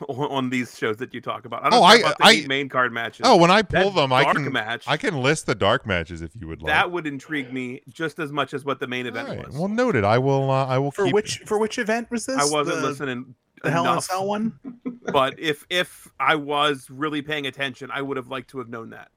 on, 0.08 0.30
on 0.30 0.50
these 0.50 0.76
shows 0.76 0.96
that 0.98 1.12
you 1.14 1.20
talk 1.20 1.44
about. 1.44 1.64
I 1.64 1.70
don't 1.70 1.80
Oh, 1.80 1.82
I- 1.82 1.96
about 1.96 2.18
the 2.18 2.24
I- 2.24 2.46
main 2.46 2.68
card 2.68 2.92
matches. 2.92 3.22
Oh, 3.24 3.36
when 3.36 3.50
I 3.50 3.62
pull 3.62 3.90
That 3.90 4.00
them, 4.00 4.12
I 4.12 4.24
can 4.32 4.52
match 4.52 4.84
I 4.86 4.96
can 4.96 5.20
list 5.22 5.46
the 5.46 5.54
dark 5.54 5.86
matches 5.86 6.22
if 6.22 6.30
you 6.34 6.46
would 6.48 6.62
like. 6.62 6.72
that 6.72 6.90
would 6.90 7.06
intrigue 7.06 7.52
me 7.52 7.82
just 7.88 8.18
as 8.18 8.30
much 8.32 8.54
as 8.54 8.64
what 8.64 8.80
the 8.80 8.86
main 8.86 9.06
event 9.06 9.28
All 9.28 9.36
right, 9.36 9.46
was. 9.46 9.56
Well, 9.56 9.68
noted. 9.68 10.04
I 10.04 10.18
will. 10.18 10.50
Uh, 10.50 10.66
I 10.66 10.78
will 10.78 10.90
For 10.90 11.04
keep. 11.06 11.14
which 11.14 11.38
for 11.46 11.58
which 11.58 11.78
event 11.78 12.10
was 12.10 12.26
this? 12.26 12.36
I 12.38 12.44
wasn't 12.52 12.80
the, 12.82 12.86
listening. 12.88 13.34
The 13.62 13.70
Hell 13.72 13.82
in 13.84 13.88
a 13.88 13.92
enough, 13.94 14.04
Cell 14.04 14.26
one. 14.26 14.58
but 15.12 15.38
if 15.40 15.66
if 15.68 16.06
I 16.20 16.36
was 16.36 16.88
really 16.90 17.22
paying 17.22 17.46
attention, 17.46 17.90
I 17.92 18.02
would 18.02 18.16
have 18.16 18.28
liked 18.28 18.50
to 18.50 18.58
have 18.58 18.68
known 18.68 18.90
that. 18.90 19.08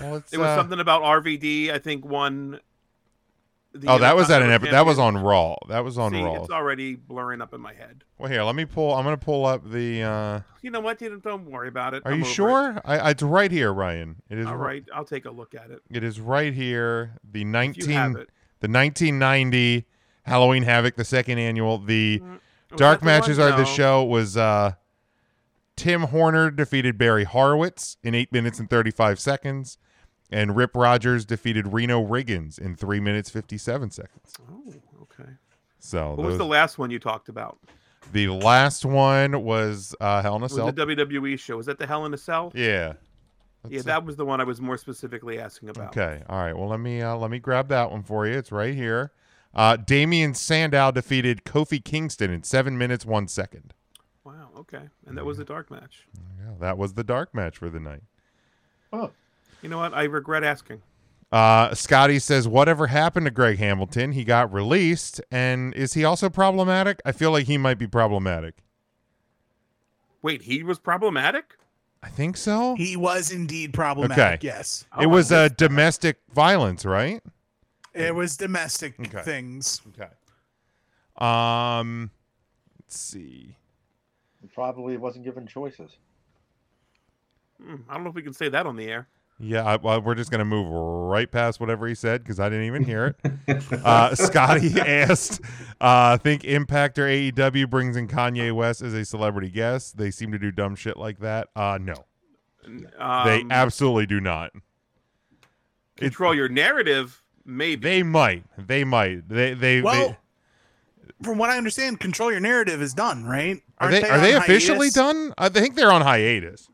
Well, 0.00 0.16
It 0.30 0.36
was 0.38 0.46
uh, 0.46 0.56
something 0.56 0.78
about 0.78 1.02
RVD. 1.02 1.70
I 1.72 1.78
think 1.78 2.04
one. 2.04 2.60
The 3.72 3.88
Oh, 3.88 3.98
that 3.98 4.16
was 4.16 4.30
at 4.30 4.42
an 4.42 4.50
epi- 4.50 4.70
that 4.70 4.84
was 4.84 4.98
on 4.98 5.16
Raw. 5.16 5.54
That 5.68 5.84
was 5.84 5.96
on 5.98 6.12
See, 6.12 6.22
Raw. 6.22 6.42
It's 6.42 6.50
already 6.50 6.96
blurring 6.96 7.40
up 7.40 7.54
in 7.54 7.60
my 7.60 7.72
head. 7.72 8.02
Well, 8.18 8.30
here, 8.30 8.42
let 8.42 8.54
me 8.56 8.64
pull. 8.64 8.92
I'm 8.94 9.04
gonna 9.04 9.16
pull 9.16 9.46
up 9.46 9.70
the. 9.70 10.02
uh 10.02 10.40
You 10.62 10.70
know 10.70 10.80
what? 10.80 10.98
Don't- 10.98 11.46
worry 11.50 11.68
about 11.68 11.94
it. 11.94 12.02
Are 12.04 12.12
I'm 12.12 12.18
you 12.18 12.24
over 12.24 12.30
it. 12.30 12.34
sure? 12.34 12.80
I, 12.84 13.10
it's 13.10 13.22
right 13.22 13.50
here, 13.50 13.72
Ryan. 13.72 14.16
It 14.28 14.38
is 14.38 14.46
All 14.46 14.56
ri- 14.56 14.66
right, 14.66 14.84
I'll 14.94 15.04
take 15.04 15.24
a 15.24 15.30
look 15.30 15.54
at 15.54 15.70
it. 15.70 15.80
It 15.90 16.02
is 16.02 16.20
right 16.20 16.52
here. 16.52 17.12
The 17.30 17.44
19 17.44 17.86
the 18.60 18.68
1990 18.68 19.86
Halloween 20.24 20.64
Havoc, 20.64 20.96
the 20.96 21.04
second 21.04 21.38
annual. 21.38 21.78
The 21.78 22.20
Mm, 22.20 22.40
dark 22.76 23.00
the 23.00 23.06
one? 23.06 23.14
matches 23.20 23.38
are 23.38 23.50
the 23.52 23.58
No. 23.58 23.64
show 23.64 24.04
was 24.04 24.36
uh 24.36 24.72
Tim 25.76 26.02
Horner 26.02 26.50
defeated 26.50 26.98
Barry 26.98 27.24
Horowitz 27.24 27.96
in 28.02 28.14
8 28.14 28.32
minutes 28.32 28.58
and 28.58 28.68
35 28.68 29.18
seconds 29.18 29.78
and 30.30 30.56
Rip 30.56 30.74
Rogers 30.76 31.24
defeated 31.24 31.72
Reno 31.72 32.04
Riggins 32.04 32.58
in 32.58 32.76
3 32.76 33.00
minutes 33.00 33.30
57 33.30 33.90
seconds. 33.90 34.34
Oh, 34.50 34.72
okay. 35.02 35.30
So 35.78 36.10
What 36.14 36.26
was 36.26 36.38
the 36.38 36.44
last 36.44 36.78
one 36.78 36.90
you 36.90 36.98
talked 36.98 37.28
about? 37.28 37.58
the 38.12 38.28
last 38.28 38.84
one 38.84 39.42
was 39.44 39.94
uh 40.00 40.22
Hell 40.22 40.36
in 40.36 40.42
a 40.42 40.44
Was 40.44 40.54
Cell. 40.54 40.72
the 40.72 40.86
WWE 40.86 41.38
show? 41.38 41.56
Was 41.56 41.66
that 41.66 41.78
the 41.78 41.86
Hell 41.86 42.06
in 42.06 42.14
a 42.14 42.18
Cell? 42.18 42.50
yeah. 42.54 42.94
Yeah, 43.64 43.68
Let's- 43.76 43.84
that 43.84 44.04
was 44.06 44.16
the 44.16 44.24
one 44.24 44.40
I 44.40 44.44
was 44.44 44.58
more 44.58 44.78
specifically 44.78 45.38
asking 45.38 45.68
about. 45.68 45.88
Okay. 45.96 46.22
All 46.30 46.38
right. 46.38 46.56
Well, 46.56 46.68
let 46.68 46.80
me 46.80 47.02
uh, 47.02 47.14
let 47.16 47.30
me 47.30 47.38
grab 47.38 47.68
that 47.68 47.90
one 47.90 48.02
for 48.02 48.26
you. 48.26 48.32
It's 48.32 48.50
right 48.50 48.74
here. 48.74 49.12
Uh, 49.54 49.76
Damien 49.76 50.32
Sandow 50.32 50.90
defeated 50.92 51.44
Kofi 51.44 51.84
Kingston 51.84 52.30
in 52.30 52.42
seven 52.42 52.78
minutes 52.78 53.04
one 53.04 53.28
second. 53.28 53.74
Wow. 54.24 54.48
Okay. 54.56 54.88
And 55.06 55.14
that 55.18 55.26
was 55.26 55.38
a 55.38 55.44
dark 55.44 55.70
match. 55.70 56.06
Yeah, 56.38 56.54
that 56.60 56.78
was 56.78 56.94
the 56.94 57.04
dark 57.04 57.34
match 57.34 57.58
for 57.58 57.68
the 57.68 57.80
night. 57.80 58.02
You 59.62 59.68
know 59.68 59.78
what? 59.78 59.94
I 59.94 60.04
regret 60.04 60.44
asking. 60.44 60.82
Uh, 61.32 61.74
Scotty 61.74 62.18
says, 62.18 62.48
"Whatever 62.48 62.88
happened 62.88 63.26
to 63.26 63.30
Greg 63.30 63.58
Hamilton? 63.58 64.12
He 64.12 64.24
got 64.24 64.52
released, 64.52 65.20
and 65.30 65.72
is 65.74 65.94
he 65.94 66.04
also 66.04 66.28
problematic? 66.28 67.00
I 67.04 67.12
feel 67.12 67.30
like 67.30 67.46
he 67.46 67.56
might 67.56 67.78
be 67.78 67.86
problematic. 67.86 68.56
Wait, 70.22 70.42
he 70.42 70.62
was 70.62 70.78
problematic? 70.78 71.56
I 72.02 72.08
think 72.08 72.36
so. 72.36 72.74
He 72.76 72.96
was 72.96 73.30
indeed 73.30 73.72
problematic. 73.72 74.40
Okay. 74.40 74.46
Yes, 74.46 74.86
it 75.00 75.06
was 75.06 75.30
uh, 75.30 75.48
domestic 75.48 76.18
violence, 76.34 76.84
right? 76.84 77.22
it 77.92 78.14
was 78.14 78.36
domestic 78.36 78.94
Okay. 79.00 79.22
things. 79.22 79.82
Okay. 79.88 80.10
Um, 81.18 82.10
let's 82.80 82.98
see. 82.98 83.56
He 84.40 84.48
probably 84.48 84.96
wasn't 84.96 85.24
given 85.24 85.46
choices. 85.46 85.96
Hmm, 87.62 87.76
I 87.88 87.94
don't 87.94 88.04
know 88.04 88.10
if 88.10 88.16
we 88.16 88.22
can 88.22 88.32
say 88.32 88.48
that 88.48 88.64
on 88.66 88.76
the 88.76 88.86
air. 88.88 89.08
Yeah, 89.42 89.64
I, 89.64 89.76
well, 89.76 90.02
we're 90.02 90.14
just 90.14 90.30
gonna 90.30 90.44
move 90.44 90.68
right 90.68 91.30
past 91.30 91.60
whatever 91.60 91.86
he 91.88 91.94
said 91.94 92.22
because 92.22 92.38
I 92.38 92.50
didn't 92.50 92.66
even 92.66 92.84
hear 92.84 93.16
it. 93.24 93.62
uh, 93.84 94.14
Scotty 94.14 94.78
asked, 94.80 95.40
uh, 95.80 96.18
"Think 96.18 96.44
Impact 96.44 96.98
or 96.98 97.06
AEW 97.06 97.70
brings 97.70 97.96
in 97.96 98.06
Kanye 98.06 98.52
West 98.52 98.82
as 98.82 98.92
a 98.92 99.02
celebrity 99.04 99.48
guest? 99.48 99.96
They 99.96 100.10
seem 100.10 100.30
to 100.32 100.38
do 100.38 100.50
dumb 100.50 100.76
shit 100.76 100.98
like 100.98 101.20
that. 101.20 101.48
Uh, 101.56 101.78
no, 101.80 101.94
they 102.66 103.40
Um, 103.40 103.50
absolutely 103.50 104.04
do 104.06 104.20
not. 104.20 104.52
control 105.96 106.34
your 106.34 106.48
narrative, 106.50 107.22
maybe. 107.46 107.80
They 107.82 108.02
might. 108.02 108.44
They 108.58 108.84
might. 108.84 109.26
They 109.26 109.54
they. 109.54 109.80
Well, 109.80 110.18
from 111.22 111.38
what 111.38 111.48
I 111.48 111.56
understand, 111.56 111.98
control 112.00 112.30
your 112.30 112.40
narrative 112.40 112.82
is 112.82 112.92
done, 112.92 113.24
right? 113.24 113.56
they 113.80 113.86
are 113.86 113.88
Aren't 113.90 114.02
they, 114.02 114.10
are 114.10 114.18
they 114.20 114.34
on 114.34 114.42
officially 114.42 114.90
done? 114.90 115.32
I 115.38 115.48
think 115.48 115.76
they're 115.76 115.92
on 115.92 116.02
hiatus. 116.02 116.68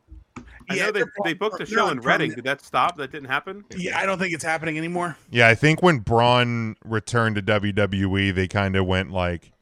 I 0.68 0.74
Yeah, 0.74 0.86
know 0.86 0.92
they, 0.92 1.04
they're- 1.24 1.34
booked 1.34 1.60
a 1.60 1.66
show 1.66 1.88
in 1.88 2.00
Reading. 2.00 2.32
Did 2.34 2.44
that 2.44 2.60
stop? 2.60 2.96
That 2.96 3.12
didn't 3.12 3.28
happen? 3.28 3.64
Yeah, 3.76 3.98
I 3.98 4.06
don't 4.06 4.18
think 4.18 4.34
it's 4.34 4.44
happening 4.44 4.76
anymore. 4.78 5.16
Yeah, 5.30 5.48
I 5.48 5.54
think 5.54 5.82
when 5.82 5.98
Braun 5.98 6.76
returned 6.84 7.36
to 7.36 7.42
WWE, 7.42 8.34
they 8.34 8.48
kind 8.48 8.74
of 8.76 8.86
went 8.86 9.10
like, 9.12 9.52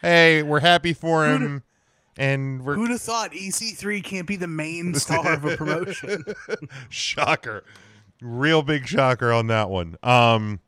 "Hey, 0.00 0.42
we're 0.42 0.60
happy 0.60 0.92
for 0.92 1.26
him." 1.26 1.62
And 2.16 2.64
we're 2.64 2.74
Who'd 2.74 2.90
have 2.90 3.00
thought 3.00 3.30
EC3 3.32 4.02
can't 4.02 4.26
be 4.26 4.34
the 4.34 4.48
main 4.48 4.94
star 4.96 5.32
of 5.34 5.44
a 5.44 5.56
promotion? 5.56 6.24
shocker 6.88 7.64
real 8.20 8.62
big 8.62 8.84
shocker 8.84 9.30
on 9.32 9.46
that 9.46 9.70
one 9.70 9.96
um 10.02 10.58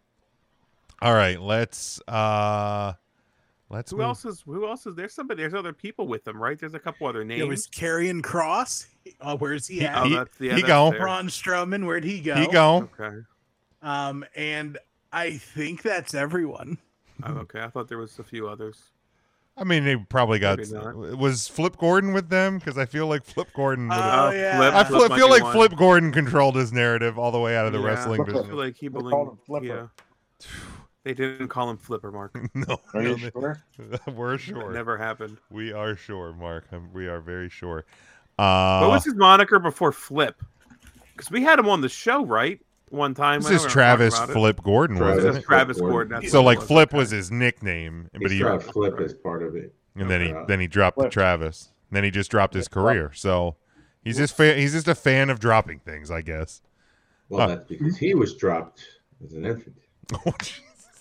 all 1.03 1.13
right 1.13 1.41
let's 1.41 2.01
uh 2.07 2.93
let's 3.71 3.91
Who 3.91 3.97
move- 3.97 4.05
else 4.05 4.25
is? 4.25 4.43
Who 4.43 4.65
else 4.69 4.87
is? 4.87 4.95
There's 4.95 5.13
somebody. 5.15 5.43
There's 5.43 5.55
other 5.55 5.73
people 5.73 6.07
with 6.07 6.23
them, 6.25 6.41
right? 6.41 6.57
There's 6.59 6.75
a 6.75 6.79
couple 6.79 7.07
other 7.09 7.25
names. 7.25 7.41
There 7.41 7.49
was 7.49 7.67
Karrion 7.67 8.21
Kross. 8.23 8.87
Uh, 9.21 9.37
where's 9.37 9.67
he 9.67 9.81
He- 9.81 9.87
at? 9.87 9.99
oh, 9.99 10.05
he- 10.05 10.15
that's, 10.17 10.41
yeah, 10.41 10.55
he 10.55 10.63
that's 10.63 10.67
go. 10.69 10.91
there. 10.91 11.01
Braun 11.01 11.29
Strowman. 11.29 11.87
Where'd 11.87 12.05
he 12.05 12.21
go? 12.21 12.35
he 12.37 12.47
go 12.49 12.89
Okay. 12.99 13.17
Um, 13.83 14.25
and 14.37 14.79
I 15.13 15.33
think 15.39 15.83
that's 15.83 16.15
everyone. 16.15 16.79
Oh, 17.25 17.33
okay. 17.39 17.61
I 17.63 17.69
thought 17.69 17.89
there 17.89 17.99
was 17.99 18.19
a 18.19 18.25
few 18.25 18.49
others. 18.49 18.79
i 19.57 19.65
mean 19.65 19.85
they 19.85 19.97
probably 19.97 20.39
got 20.39 20.59
was 21.19 21.49
flip 21.49 21.77
gordon 21.77 22.13
with 22.15 22.29
them 22.31 22.57
because 22.59 22.79
i 22.79 22.87
feel 22.87 23.09
like 23.09 23.25
flip 23.27 23.49
gordon 23.55 23.91
Oh, 23.91 23.95
Uh, 23.95 24.31
yeah. 24.33 24.57
Flip- 24.57 24.75
I 24.75 24.85
Flip 24.85 25.09
feel, 25.09 25.17
feel 25.19 25.29
like 25.31 25.43
one. 25.43 25.53
Flip 25.53 25.77
Gordon 25.77 26.13
controlled 26.13 26.55
his 26.57 26.73
narrative 26.73 27.19
all 27.19 27.31
the 27.33 27.41
way 27.41 27.57
out 27.57 27.67
of 27.67 27.73
the 27.73 27.81
Yeah. 27.81 27.87
wrestling 27.89 28.21
I 28.23 28.25
business. 28.25 28.47
feel 28.47 28.57
like 28.57 28.77
he 28.77 28.87
They 28.89 28.93
belonged. 28.93 29.13
called 29.13 29.29
him 29.31 29.39
Flipper. 29.47 29.67
Yeah. 29.67 30.47
They 31.03 31.15
didn't 31.15 31.49
call 31.49 31.69
him 31.71 31.79
Flipper, 31.79 32.13
Mark. 32.13 32.39
no, 32.55 32.79
Are 32.95 33.03
you 33.03 33.17
they- 33.17 33.31
sure? 33.31 33.63
we're 34.15 34.35
It 34.35 34.39
sure. 34.41 34.71
never 34.73 34.97
happened. 34.99 35.39
We 35.51 35.73
are 35.73 35.97
sure, 35.97 36.33
Mark. 36.33 36.67
Um, 36.73 36.91
We 36.93 37.09
are 37.09 37.21
very 37.21 37.49
sure. 37.51 37.85
Uh, 38.41 38.81
what 38.81 38.91
was 38.91 39.05
his 39.05 39.15
moniker 39.15 39.59
before 39.59 39.93
Flip? 39.93 40.41
Because 41.15 41.31
we 41.31 41.43
had 41.43 41.59
him 41.59 41.69
on 41.69 41.81
the 41.81 41.89
show, 41.89 42.25
right? 42.25 42.61
One 42.89 43.15
time. 43.15 43.41
this 43.43 43.65
is 43.65 43.67
Travis 43.71 44.17
about 44.17 44.31
it. 44.31 44.33
Flip 44.33 44.63
Gordon, 44.63 44.97
Travis. 44.97 45.17
wasn't 45.25 45.37
it? 45.45 45.47
Travis 45.47 45.79
Gordon. 45.79 46.11
Gordon. 46.13 46.31
So 46.31 46.43
like 46.43 46.59
was, 46.59 46.67
Flip 46.67 46.89
okay. 46.89 46.97
was 46.99 47.11
his 47.11 47.31
nickname, 47.31 48.09
but 48.13 48.31
He 48.31 48.39
he 48.39 48.43
dropped 48.43 48.65
Flip 48.65 48.99
as 49.01 49.15
part 49.15 49.43
of 49.45 49.55
it. 49.55 49.73
and 49.95 50.11
then 50.11 50.21
he 50.23 50.33
Uh, 50.33 50.45
then 50.47 50.59
he 50.59 50.67
dropped 50.67 50.97
the 50.97 51.03
Flip. 51.03 51.13
Travis. 51.13 51.71
Then 51.93 52.03
he 52.05 52.11
just 52.11 52.31
dropped 52.31 52.55
his 52.55 52.67
career. 52.67 53.13
So 53.15 53.57
he's 54.03 54.17
just 54.17 54.37
fa- 54.37 54.55
he's 54.57 54.73
just 54.73 54.89
a 54.89 54.95
fan 54.97 55.31
of 55.31 55.39
dropping 55.39 55.81
things, 55.81 56.11
I 56.11 56.21
guess. 56.23 56.63
Well, 57.29 57.41
Huh. 57.49 57.55
that's 57.57 57.69
because 57.69 57.97
he 57.97 58.15
was 58.15 58.35
dropped 58.35 58.83
as 59.25 59.35
an 59.35 59.45
infant. 59.47 59.77
Oh, 60.27 60.33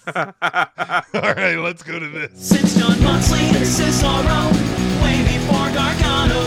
All 0.15 1.33
right, 1.33 1.55
let's 1.55 1.83
go 1.83 1.99
to 1.99 2.07
this. 2.07 2.31
Since 2.35 2.79
Jon 2.79 3.03
Moxley 3.03 3.39
and 3.39 3.57
Cesaro, 3.57 4.51
way 4.53 4.78
before 5.37 5.69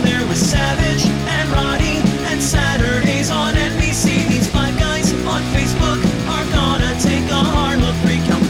there 0.03 0.27
was 0.27 0.39
Savage 0.39 1.05
and 1.07 1.49
Roddy, 1.51 2.03
and 2.31 2.43
Saturdays 2.43 3.31
on 3.31 3.55
NBC. 3.55 4.29
These 4.29 4.49
five 4.51 4.77
guys 4.79 5.13
on 5.27 5.43
Facebook 5.55 6.01
are 6.29 6.47
gonna 6.53 6.99
take 7.01 7.31
a 7.31 7.43
hard 7.55 7.79
look. 7.81 7.95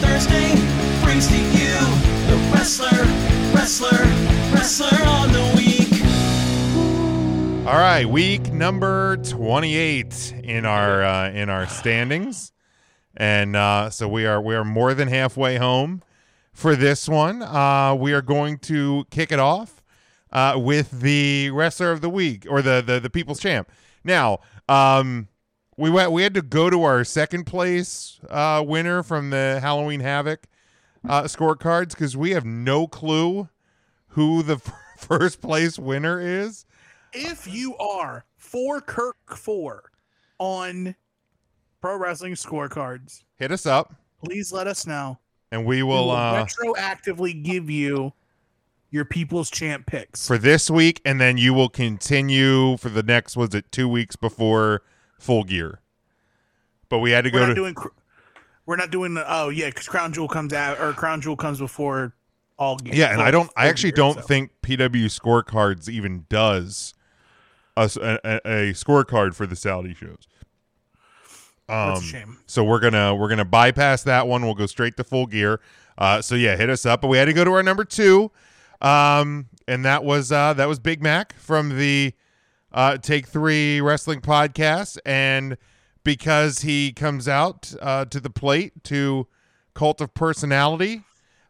Thursday 0.00 0.52
you 1.58 1.74
the 2.26 2.36
wrestler, 2.52 3.04
wrestler, 3.54 4.04
wrestler 4.54 5.04
on 5.06 5.32
the 5.32 5.52
week. 5.56 5.92
All 7.66 7.78
right, 7.78 8.06
week 8.06 8.52
number 8.52 9.18
28 9.18 10.34
in 10.42 10.64
our 10.64 11.04
uh, 11.04 11.30
in 11.30 11.50
our 11.50 11.66
standings. 11.66 12.52
And 13.16 13.54
uh, 13.54 13.90
so 13.90 14.08
we 14.08 14.24
are 14.26 14.40
we 14.40 14.54
are 14.54 14.64
more 14.64 14.94
than 14.94 15.08
halfway 15.08 15.58
home 15.58 16.02
for 16.52 16.74
this 16.74 17.08
one. 17.08 17.42
Uh, 17.42 17.94
we 17.94 18.14
are 18.14 18.22
going 18.22 18.58
to 18.60 19.04
kick 19.10 19.32
it 19.32 19.38
off 19.38 19.81
uh, 20.32 20.54
with 20.56 21.00
the 21.00 21.50
wrestler 21.50 21.92
of 21.92 22.00
the 22.00 22.08
week 22.10 22.46
or 22.48 22.62
the 22.62 22.82
the, 22.84 23.00
the 23.00 23.10
people's 23.10 23.38
champ. 23.40 23.70
Now, 24.04 24.38
um, 24.68 25.28
we 25.76 25.90
went 25.90 26.12
we 26.12 26.22
had 26.22 26.34
to 26.34 26.42
go 26.42 26.70
to 26.70 26.82
our 26.82 27.04
second 27.04 27.44
place 27.44 28.18
uh, 28.30 28.64
winner 28.66 29.02
from 29.02 29.30
the 29.30 29.58
Halloween 29.60 30.00
Havoc 30.00 30.46
uh, 31.08 31.22
scorecards 31.24 31.90
because 31.90 32.16
we 32.16 32.30
have 32.30 32.44
no 32.44 32.86
clue 32.86 33.48
who 34.08 34.42
the 34.42 34.58
first 34.98 35.40
place 35.40 35.78
winner 35.78 36.20
is. 36.20 36.64
If 37.12 37.46
you 37.46 37.76
are 37.76 38.24
for 38.36 38.80
Kirk 38.80 39.36
Four 39.36 39.90
on 40.38 40.94
Pro 41.80 41.96
Wrestling 41.96 42.34
Scorecards, 42.34 43.24
Hit 43.36 43.52
us 43.52 43.66
up, 43.66 43.94
please 44.24 44.52
let 44.52 44.66
us 44.66 44.86
know. 44.86 45.18
and 45.50 45.66
we 45.66 45.76
We 45.78 45.82
will 45.82 46.06
will 46.06 46.10
uh, 46.12 46.44
retroactively 46.46 47.42
give 47.42 47.68
you 47.68 48.12
your 48.92 49.04
People's 49.04 49.50
Champ 49.50 49.86
picks. 49.86 50.24
for 50.28 50.38
this 50.38 50.70
week, 50.70 51.00
and 51.04 51.20
then 51.20 51.36
you 51.38 51.52
will 51.52 51.68
continue 51.68 52.76
for 52.76 52.88
the 52.90 53.02
next. 53.02 53.36
Was 53.36 53.52
it 53.54 53.72
two 53.72 53.88
weeks 53.88 54.14
before 54.14 54.82
Full 55.18 55.42
Gear? 55.42 55.80
But 56.88 56.98
we 56.98 57.10
had 57.10 57.24
to 57.24 57.30
we're 57.30 57.38
go 57.40 57.46
not 57.46 57.48
to. 57.48 57.54
doing. 57.54 57.74
cr- 57.74 57.88
We're 58.66 58.76
not 58.76 58.90
doing 58.92 59.14
the. 59.14 59.24
Oh 59.26 59.48
yeah, 59.48 59.66
because 59.66 59.88
Crown 59.88 60.12
Jewel 60.12 60.28
comes 60.28 60.52
out 60.52 60.78
or 60.78 60.92
Crown 60.92 61.20
Jewel 61.20 61.36
comes 61.36 61.58
before 61.58 62.14
all. 62.58 62.76
games. 62.76 62.96
Yeah, 62.96 63.12
and 63.12 63.20
I 63.22 63.30
don't. 63.32 63.50
I 63.56 63.66
actually 63.68 63.90
gear, 63.92 63.96
don't 63.96 64.14
so. 64.16 64.20
think 64.20 64.52
PW 64.62 65.06
Scorecards 65.06 65.88
even 65.88 66.26
does 66.28 66.94
a 67.76 67.84
a 68.44 68.72
scorecard 68.74 69.34
for 69.34 69.46
the 69.46 69.56
Saudi 69.56 69.94
shows. 69.94 70.28
Um, 71.68 71.88
That's 71.94 72.00
a 72.02 72.04
shame. 72.04 72.38
So 72.46 72.62
we're 72.62 72.80
gonna 72.80 73.14
we're 73.14 73.28
gonna 73.30 73.46
bypass 73.46 74.02
that 74.02 74.28
one. 74.28 74.44
We'll 74.44 74.54
go 74.54 74.66
straight 74.66 74.96
to 74.98 75.04
full 75.04 75.26
gear. 75.26 75.60
Uh, 75.96 76.20
so 76.20 76.34
yeah, 76.34 76.56
hit 76.56 76.68
us 76.68 76.84
up. 76.84 77.00
But 77.00 77.08
we 77.08 77.16
had 77.16 77.24
to 77.26 77.32
go 77.32 77.44
to 77.44 77.52
our 77.52 77.62
number 77.62 77.84
two, 77.86 78.30
um, 78.82 79.46
and 79.66 79.84
that 79.84 80.04
was 80.04 80.30
uh, 80.30 80.52
that 80.54 80.68
was 80.68 80.78
Big 80.78 81.02
Mac 81.02 81.32
from 81.34 81.78
the 81.78 82.12
uh, 82.72 82.98
Take 82.98 83.26
Three 83.26 83.80
Wrestling 83.80 84.20
podcast, 84.20 84.98
and 85.06 85.56
because 86.04 86.60
he 86.60 86.92
comes 86.92 87.28
out 87.28 87.72
uh, 87.80 88.04
to 88.06 88.20
the 88.20 88.30
plate 88.30 88.84
to 88.84 89.28
Cult 89.74 90.00
of 90.00 90.12
Personality, 90.14 91.04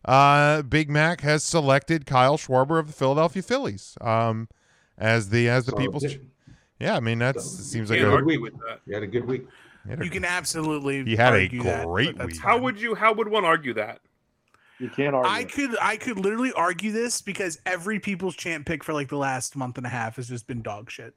uh, 0.04 0.62
Big 0.62 0.90
Mac 0.90 1.22
has 1.22 1.42
selected 1.42 2.06
Kyle 2.06 2.36
Schwarber 2.36 2.78
of 2.78 2.88
the 2.88 2.92
Philadelphia 2.92 3.42
Phillies 3.42 3.96
um, 4.00 4.48
as 4.98 5.30
the 5.30 5.48
as 5.48 5.64
the 5.64 5.72
Solid 5.72 5.82
people's. 5.82 6.04
pick. 6.04 6.20
Yeah, 6.78 6.96
I 6.96 7.00
mean 7.00 7.18
that's 7.18 7.44
seems 7.44 7.90
like 7.90 8.00
Can't 8.00 8.10
a, 8.10 8.14
argue 8.14 8.40
with 8.40 8.54
that. 8.54 8.80
You 8.86 8.94
had 8.94 9.02
a 9.02 9.06
good 9.06 9.24
week. 9.24 9.46
You 10.00 10.10
can 10.10 10.24
absolutely. 10.24 11.04
He 11.04 11.16
had 11.16 11.32
a 11.32 11.42
argue 11.42 11.62
that, 11.62 11.86
great 11.86 12.18
but 12.18 12.26
week. 12.26 12.40
How 12.40 12.58
would 12.58 12.80
you? 12.80 12.94
How 12.94 13.12
would 13.12 13.28
one 13.28 13.44
argue 13.44 13.74
that? 13.74 14.00
You 14.82 14.90
can't 14.90 15.14
argue. 15.14 15.30
I 15.30 15.44
could 15.44 15.76
I 15.80 15.96
could 15.96 16.18
literally 16.18 16.52
argue 16.54 16.90
this 16.90 17.22
because 17.22 17.56
every 17.64 18.00
people's 18.00 18.34
champ 18.34 18.66
pick 18.66 18.82
for 18.82 18.92
like 18.92 19.08
the 19.08 19.16
last 19.16 19.54
month 19.54 19.78
and 19.78 19.86
a 19.86 19.90
half 19.90 20.16
has 20.16 20.26
just 20.26 20.48
been 20.48 20.60
dog 20.60 20.90
shit. 20.90 21.14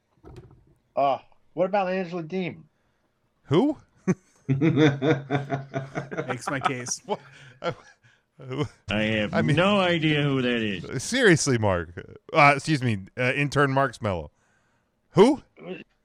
Uh, 0.95 1.17
what 1.53 1.65
about 1.65 1.91
Angela 1.91 2.21
Deem? 2.21 2.65
who? 3.45 3.75
Makes 4.47 6.47
my 6.47 6.59
case. 6.63 7.01
I 7.63 7.73
have 9.01 9.33
I 9.33 9.41
mean- 9.41 9.55
no 9.55 9.79
idea 9.79 10.21
who 10.21 10.43
that 10.43 10.61
is. 10.61 11.01
Seriously, 11.01 11.57
Mark. 11.57 11.89
Uh, 12.31 12.53
excuse 12.55 12.83
me, 12.83 12.99
uh, 13.17 13.33
intern 13.33 13.71
Mark's 13.71 13.99
Mello. 13.99 14.29
Who? 15.11 15.41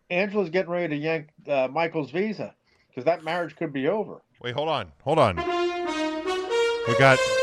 Angela's 0.09 0.49
getting 0.49 0.71
ready 0.71 0.97
to 0.97 0.97
yank 0.97 1.29
uh, 1.47 1.69
Michael's 1.71 2.11
visa 2.11 2.55
because 2.89 3.05
that 3.05 3.23
marriage 3.23 3.55
could 3.57 3.75
be 3.75 3.87
over. 3.87 4.23
Wait, 4.41 4.55
hold 4.55 4.71
on, 4.71 4.93
hold 5.03 5.19
on. 5.19 5.37
We 5.37 6.99
got 6.99 7.19
we 7.19 7.40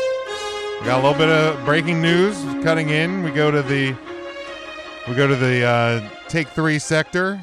got 0.84 1.00
a 1.00 1.02
little 1.02 1.18
bit 1.18 1.28
of 1.28 1.64
breaking 1.64 2.00
news 2.00 2.36
cutting 2.64 2.90
in. 2.90 3.22
We 3.22 3.30
go 3.30 3.50
to 3.50 3.62
the 3.62 3.96
we 5.08 5.14
go 5.14 5.26
to 5.26 5.36
the 5.36 5.64
uh, 5.64 6.08
take 6.28 6.48
three 6.48 6.78
sector. 6.78 7.40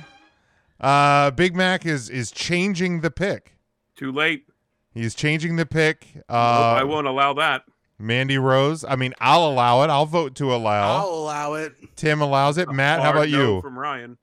Uh, 0.80 1.32
Big 1.32 1.56
Mac 1.56 1.86
is 1.86 2.10
is 2.10 2.32
changing 2.32 3.02
the 3.02 3.12
pick. 3.12 3.58
Too 3.96 4.12
late. 4.12 4.46
He's 4.94 5.14
changing 5.16 5.56
the 5.58 5.66
pick. 5.66 6.08
Uh, 6.30 6.72
Nope, 6.74 6.82
I 6.82 6.84
won't 6.84 7.08
allow 7.08 7.34
that. 7.34 7.64
Mandy 7.98 8.38
Rose. 8.38 8.84
I 8.84 8.96
mean, 8.96 9.14
I'll 9.20 9.48
allow 9.48 9.84
it. 9.84 9.90
I'll 9.90 10.06
vote 10.06 10.36
to 10.36 10.54
allow. 10.54 10.98
I'll 11.00 11.10
allow 11.14 11.54
it. 11.54 11.74
Tim 11.96 12.22
allows 12.22 12.58
it. 12.58 12.70
Matt, 12.70 13.02
how 13.02 13.12
about 13.12 13.30
no 13.30 13.56
you? 13.56 13.62
From 13.62 13.78
Ryan. 13.80 14.18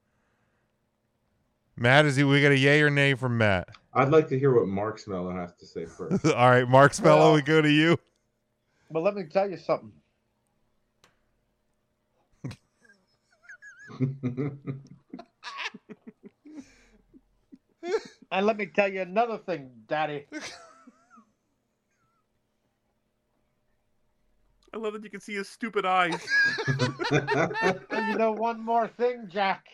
Matt, 1.75 2.05
is 2.05 2.15
he? 2.15 2.23
We 2.23 2.41
got 2.41 2.51
a 2.51 2.57
yay 2.57 2.81
or 2.81 2.89
nay 2.91 3.15
from 3.15 3.37
Matt. 3.37 3.69
I'd 3.95 4.09
like 4.09 4.27
to 4.29 4.37
hear 4.39 4.53
what 4.55 4.67
Mark 4.67 4.99
Smello 4.99 5.35
has 5.35 5.53
to 5.55 5.65
say 5.65 5.85
first. 5.85 6.23
All 6.33 6.49
right, 6.49 6.67
Mark 6.67 6.93
Spello, 6.93 7.19
Well- 7.19 7.33
we 7.33 7.41
go 7.41 7.61
to 7.61 7.69
you. 7.69 7.97
But 8.91 9.01
let 9.01 9.15
me 9.15 9.23
tell 9.23 9.49
you 9.49 9.57
something. 9.57 9.91
And 18.33 18.47
let 18.47 18.57
me 18.57 18.65
tell 18.65 18.91
you 18.91 19.01
another 19.01 19.37
thing, 19.37 19.69
Daddy. 19.87 20.25
I 24.73 24.77
love 24.77 24.93
that 24.93 25.03
you 25.03 25.09
can 25.11 25.21
see 25.21 25.35
his 25.35 25.47
stupid 25.47 25.85
eyes. 25.85 26.19
And 27.11 28.07
you 28.07 28.17
know 28.17 28.31
one 28.31 28.59
more 28.59 28.87
thing, 28.87 29.29
Jack. 29.31 29.67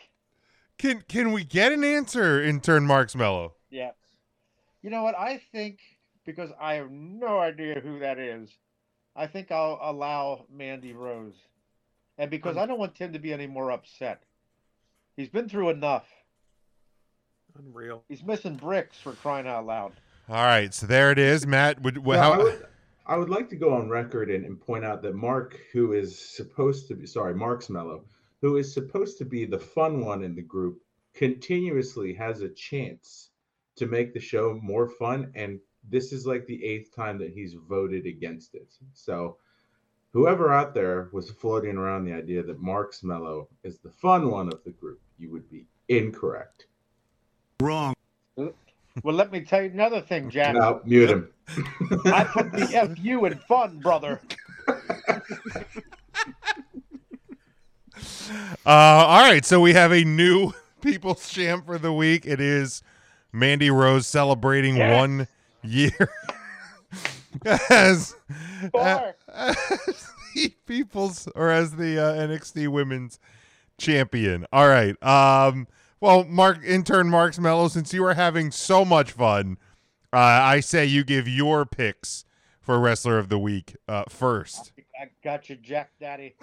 Can 0.76 1.02
can 1.08 1.32
we 1.32 1.42
get 1.42 1.72
an 1.72 1.82
answer, 1.84 2.42
intern 2.42 2.86
Mark 2.86 3.14
Mello? 3.14 3.54
Yes. 3.70 3.94
You 4.82 4.90
know 4.90 5.02
what? 5.02 5.14
I 5.18 5.40
think 5.52 5.78
because 6.26 6.50
I 6.60 6.74
have 6.74 6.90
no 6.90 7.38
idea 7.38 7.80
who 7.80 8.00
that 8.00 8.18
is, 8.18 8.50
I 9.16 9.26
think 9.26 9.50
I'll 9.50 9.78
allow 9.82 10.46
Mandy 10.52 10.92
Rose. 10.92 11.34
And 12.18 12.30
because 12.30 12.54
hmm. 12.54 12.60
I 12.60 12.66
don't 12.66 12.78
want 12.78 12.94
Tim 12.94 13.12
to 13.12 13.18
be 13.18 13.32
any 13.32 13.46
more 13.46 13.70
upset. 13.70 14.22
He's 15.16 15.28
been 15.28 15.48
through 15.48 15.70
enough. 15.70 16.06
Unreal. 17.58 18.04
He's 18.08 18.22
missing 18.22 18.56
bricks 18.56 18.96
for 18.98 19.12
crying 19.12 19.46
out 19.46 19.66
loud. 19.66 19.92
All 20.28 20.44
right, 20.44 20.72
so 20.72 20.86
there 20.86 21.10
it 21.10 21.18
is. 21.18 21.46
Matt, 21.46 21.82
would 21.82 22.04
No, 22.04 22.12
how? 22.12 22.32
I, 22.32 22.38
would, 22.38 22.66
I 23.06 23.16
would 23.16 23.30
like 23.30 23.48
to 23.48 23.56
go 23.56 23.74
on 23.74 23.88
record 23.88 24.30
and, 24.30 24.44
and 24.44 24.60
point 24.60 24.84
out 24.84 25.02
that 25.02 25.16
Mark, 25.16 25.58
who 25.72 25.92
is 25.92 26.16
supposed 26.16 26.86
to 26.88 26.94
be 26.94 27.06
sorry, 27.06 27.34
Mark 27.34 27.64
Smello, 27.64 28.02
who 28.40 28.56
is 28.56 28.72
supposed 28.72 29.18
to 29.18 29.24
be 29.24 29.44
the 29.44 29.58
fun 29.58 30.04
one 30.04 30.22
in 30.22 30.34
the 30.34 30.42
group, 30.42 30.80
continuously 31.14 32.14
has 32.14 32.42
a 32.42 32.48
chance 32.48 33.30
to 33.76 33.86
make 33.86 34.14
the 34.14 34.20
show 34.20 34.58
more 34.62 34.88
fun. 34.88 35.32
And 35.34 35.58
this 35.90 36.12
is 36.12 36.26
like 36.26 36.46
the 36.46 36.64
eighth 36.64 36.94
time 36.94 37.18
that 37.18 37.32
he's 37.32 37.54
voted 37.54 38.06
against 38.06 38.54
it. 38.54 38.68
So 38.94 39.36
whoever 40.12 40.52
out 40.52 40.74
there 40.74 41.08
was 41.12 41.30
floating 41.30 41.76
around 41.76 42.04
the 42.04 42.12
idea 42.12 42.42
that 42.42 42.60
Mark 42.60 42.94
Smello 42.94 43.48
is 43.64 43.78
the 43.78 43.90
fun 43.90 44.30
one 44.30 44.48
of 44.48 44.62
the 44.64 44.70
group, 44.70 45.00
you 45.18 45.30
would 45.30 45.48
be 45.50 45.66
incorrect. 45.88 46.66
Wrong. 47.60 47.94
Well, 48.36 49.14
let 49.14 49.30
me 49.30 49.40
tell 49.42 49.62
you 49.62 49.70
another 49.70 50.00
thing, 50.00 50.30
Jack. 50.30 50.54
No, 50.54 50.80
mute 50.84 51.10
him. 51.10 51.28
I 52.06 52.24
put 52.24 52.52
the 52.52 52.94
FU 52.96 53.24
in 53.26 53.38
fun, 53.38 53.78
brother. 53.78 54.20
Uh, 58.64 58.70
all 59.06 59.22
right, 59.22 59.44
so 59.44 59.60
we 59.60 59.72
have 59.72 59.92
a 59.92 60.04
new 60.04 60.52
people's 60.80 61.28
champ 61.28 61.66
for 61.66 61.78
the 61.78 61.92
week. 61.92 62.26
It 62.26 62.40
is 62.40 62.82
Mandy 63.32 63.70
Rose 63.70 64.06
celebrating 64.06 64.76
Yes. 64.76 65.00
one 65.00 65.28
year 65.62 66.10
as, 67.44 68.16
as 68.74 70.10
the 70.34 70.52
people's 70.66 71.28
or 71.34 71.50
as 71.50 71.76
the 71.76 71.98
uh, 71.98 72.14
NXT 72.14 72.68
Women's 72.68 73.18
Champion. 73.78 74.46
All 74.52 74.68
right. 74.68 75.00
Um. 75.02 75.66
Well, 76.00 76.24
Mark, 76.24 76.64
intern 76.64 77.10
Marks 77.10 77.38
Mello, 77.38 77.68
since 77.68 77.92
you 77.92 78.02
are 78.06 78.14
having 78.14 78.50
so 78.50 78.86
much 78.86 79.12
fun, 79.12 79.58
uh, 80.14 80.16
I 80.16 80.60
say 80.60 80.86
you 80.86 81.04
give 81.04 81.28
your 81.28 81.66
picks 81.66 82.24
for 82.62 82.78
wrestler 82.80 83.18
of 83.18 83.28
the 83.28 83.38
week 83.38 83.76
uh, 83.86 84.04
first. 84.08 84.72
I 84.98 85.10
got 85.22 85.50
you, 85.50 85.56
Jack 85.56 85.90
Daddy. 86.00 86.36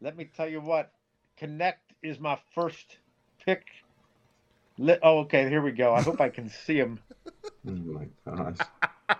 Let 0.00 0.16
me 0.16 0.24
tell 0.34 0.48
you 0.48 0.60
what. 0.62 0.92
Connect 1.36 1.92
is 2.02 2.18
my 2.18 2.38
first 2.54 2.98
pick. 3.44 3.66
Li- 4.78 4.98
oh, 5.02 5.18
okay. 5.20 5.48
Here 5.48 5.62
we 5.62 5.72
go. 5.72 5.94
I 5.94 6.02
hope 6.02 6.20
I 6.20 6.28
can 6.28 6.48
see 6.48 6.76
him. 6.76 6.98
Oh 7.66 7.70
my 7.70 8.06
gosh. 8.26 8.56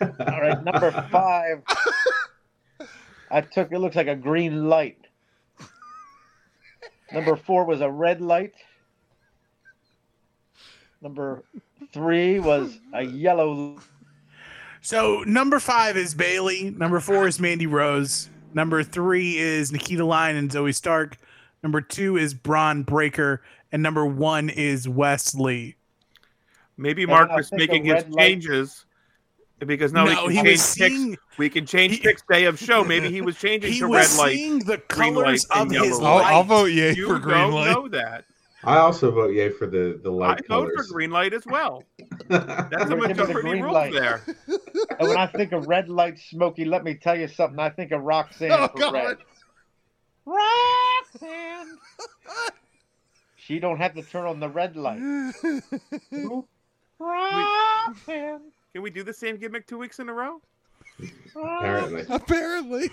All 0.00 0.40
right, 0.40 0.62
number 0.64 0.90
five. 1.10 1.62
I 3.30 3.40
took. 3.42 3.72
It 3.72 3.78
looks 3.78 3.96
like 3.96 4.06
a 4.06 4.16
green 4.16 4.68
light. 4.68 4.98
Number 7.12 7.36
four 7.36 7.64
was 7.64 7.80
a 7.80 7.90
red 7.90 8.20
light. 8.20 8.54
Number 11.00 11.44
three 11.92 12.38
was 12.38 12.78
a 12.92 13.02
yellow. 13.02 13.78
So 14.80 15.22
number 15.26 15.60
five 15.60 15.96
is 15.96 16.14
Bayley. 16.14 16.70
Number 16.70 17.00
four 17.00 17.26
is 17.26 17.38
Mandy 17.38 17.66
Rose. 17.66 18.30
Number 18.54 18.82
three 18.82 19.36
is 19.36 19.70
Nikkita 19.72 20.06
Lyons 20.06 20.38
and 20.38 20.50
Zoey 20.50 20.74
Stark. 20.74 21.18
Number 21.62 21.80
two 21.80 22.16
is 22.16 22.34
Bron 22.34 22.82
Breakker, 22.82 23.42
and 23.72 23.82
number 23.82 24.04
one 24.06 24.48
is 24.50 24.88
Wes 24.88 25.34
Lee. 25.34 25.76
Maybe 26.76 27.02
And 27.02 27.10
Mark 27.10 27.30
I 27.30 27.36
was 27.36 27.50
making 27.52 27.84
his 27.84 28.04
light- 28.08 28.16
changes 28.18 28.84
because 29.66 29.92
now 29.92 30.04
No, 30.04 30.26
we 30.26 30.34
he 30.34 30.42
can 30.42 30.46
was 30.52 30.74
change 30.76 30.92
seeing- 30.92 31.10
picks. 31.12 31.22
We 31.38 31.50
can 31.50 31.66
change 31.66 32.00
picks 32.02 32.22
day 32.30 32.44
of 32.44 32.58
show. 32.58 32.82
Maybe 32.84 33.10
he 33.10 33.20
was 33.20 33.36
changing 33.40 33.72
He 33.72 33.80
to 33.80 33.88
was 33.88 34.12
red 34.16 34.18
light. 34.24 34.32
seeing 34.34 34.58
the 34.60 34.80
green 34.88 35.14
colors 35.14 35.46
light, 35.50 35.60
of 35.60 35.66
and 35.72 35.76
his 35.76 35.88
yellow 35.98 36.04
I'll. 36.18 36.24
I'll 36.36 36.44
vote 36.44 36.66
yay 36.66 36.94
You 36.94 37.06
for 37.08 37.18
green 37.18 37.36
don't 37.38 37.52
light. 37.52 37.72
know 37.72 37.88
that. 37.88 38.24
I 38.64 38.78
also 38.78 39.10
vote 39.12 39.32
yay 39.34 39.50
for 39.50 39.66
the 39.68 40.00
the 40.02 40.10
light. 40.10 40.40
I 40.50 40.54
light 40.54 40.66
vote 40.66 40.72
for 40.76 40.84
green 40.92 41.10
light 41.10 41.32
as 41.32 41.44
well. 41.46 41.84
That's 42.28 42.44
a 42.46 42.68
gonna 42.88 43.08
give 43.08 43.16
majority 43.18 43.34
green 43.34 43.62
rule 43.62 43.72
light. 43.72 43.92
there. 43.92 44.22
And 44.98 45.08
when 45.08 45.16
I 45.16 45.26
think 45.28 45.52
of 45.52 45.66
red 45.68 45.88
light, 45.88 46.18
Smoky, 46.18 46.64
let 46.64 46.82
me 46.84 46.94
tell 46.94 47.16
you 47.16 47.28
something. 47.28 47.58
I 47.60 47.70
think 47.70 47.92
of 47.92 48.02
Roxanne 48.02 48.50
Oh, 48.52 48.66
for 48.68 48.78
God. 48.78 48.94
red. 48.94 49.16
Roxanne. 50.26 51.78
She 53.48 53.58
don't 53.58 53.78
have 53.78 53.94
to 53.94 54.02
turn 54.02 54.26
on 54.26 54.40
the 54.40 54.48
red 54.50 54.76
light. 54.76 55.00
Roxanne. 57.00 58.40
Can 58.74 58.82
we 58.82 58.90
do 58.90 59.02
the 59.02 59.14
same 59.14 59.38
gimmick 59.38 59.66
two 59.66 59.78
weeks 59.78 60.00
in 60.00 60.10
a 60.10 60.12
row? 60.12 60.42
Apparently, 61.34 62.04
Apparently. 62.10 62.90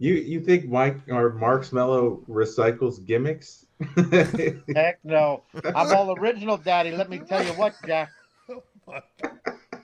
you 0.00 0.14
you 0.14 0.40
think 0.40 0.68
Mike 0.68 0.98
or 1.08 1.34
Mark 1.34 1.72
Mello 1.72 2.20
recycles 2.28 3.06
gimmicks? 3.06 3.66
Heck 4.74 4.98
no. 5.04 5.44
I'm 5.76 5.94
all 5.94 6.18
original, 6.18 6.56
Daddy. 6.56 6.90
Let 6.90 7.08
me 7.08 7.20
tell 7.20 7.44
you 7.44 7.52
what, 7.52 7.76
Jack. 7.86 8.10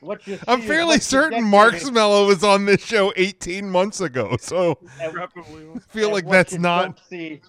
What 0.01 0.27
you 0.27 0.41
I'm 0.49 0.61
fairly 0.63 0.95
what 0.95 1.03
certain 1.03 1.39
get, 1.45 1.49
Mark 1.49 1.73
baby. 1.75 1.85
Smello 1.85 2.27
was 2.27 2.43
on 2.43 2.65
this 2.65 2.85
show 2.85 3.13
18 3.15 3.71
months 3.71 4.01
ago, 4.01 4.37
so 4.41 4.77
And- 5.01 5.17
I 5.21 5.79
feel 5.89 6.11
like 6.11 6.29
that's 6.29 6.55
not. 6.59 6.83
don't 6.83 7.01
see 7.09 7.41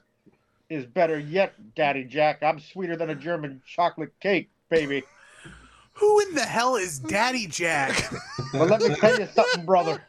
is 0.70 0.86
better 0.86 1.20
yet, 1.20 1.54
Daddy 1.76 2.04
Jack. 2.04 2.44
I'm 2.44 2.60
sweeter 2.60 2.96
than 2.96 3.10
a 3.10 3.16
German 3.16 3.62
chocolate 3.66 4.14
cake, 4.20 4.50
baby. 4.70 5.04
Who 5.94 6.20
in 6.22 6.34
the 6.36 6.42
hell 6.46 6.76
is 6.76 7.00
Daddy 7.00 7.48
Jack? 7.48 8.12
Well, 8.52 8.66
let 8.66 8.82
me 8.82 8.96
tell 8.96 9.20
you 9.20 9.28
something, 9.28 9.64
brother. 9.64 10.02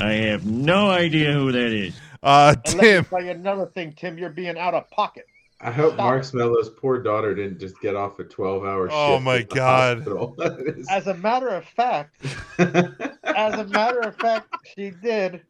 I 0.00 0.12
have 0.14 0.44
no 0.46 0.90
idea 0.90 1.32
who 1.32 1.52
that 1.52 1.70
is. 1.70 1.94
Uh, 2.20 2.56
And 2.64 2.74
let 2.74 2.82
Tim, 2.82 3.02
me 3.02 3.08
tell 3.08 3.22
you 3.24 3.30
another 3.30 3.66
thing, 3.66 3.92
Tim. 3.92 4.18
You're 4.18 4.30
being 4.30 4.58
out 4.58 4.74
of 4.74 4.90
pocket. 4.90 5.26
I 5.60 5.70
hope 5.70 5.94
Stop. 5.94 6.04
Mark 6.04 6.22
Smello's 6.24 6.70
poor 6.70 7.00
daughter 7.00 7.36
didn't 7.36 7.60
just 7.60 7.80
get 7.80 7.94
off 7.94 8.18
a 8.18 8.24
12 8.24 8.64
hour 8.64 8.88
shift. 8.88 8.96
Oh 8.98 9.20
my 9.20 9.42
God. 9.42 10.08
As 10.90 11.06
a 11.06 11.14
matter 11.14 11.48
of 11.50 11.64
fact, 11.66 12.20
as 12.58 13.54
a 13.54 13.64
matter 13.68 14.00
of 14.00 14.16
fact, 14.16 14.48
she 14.74 14.90
did. 14.90 15.42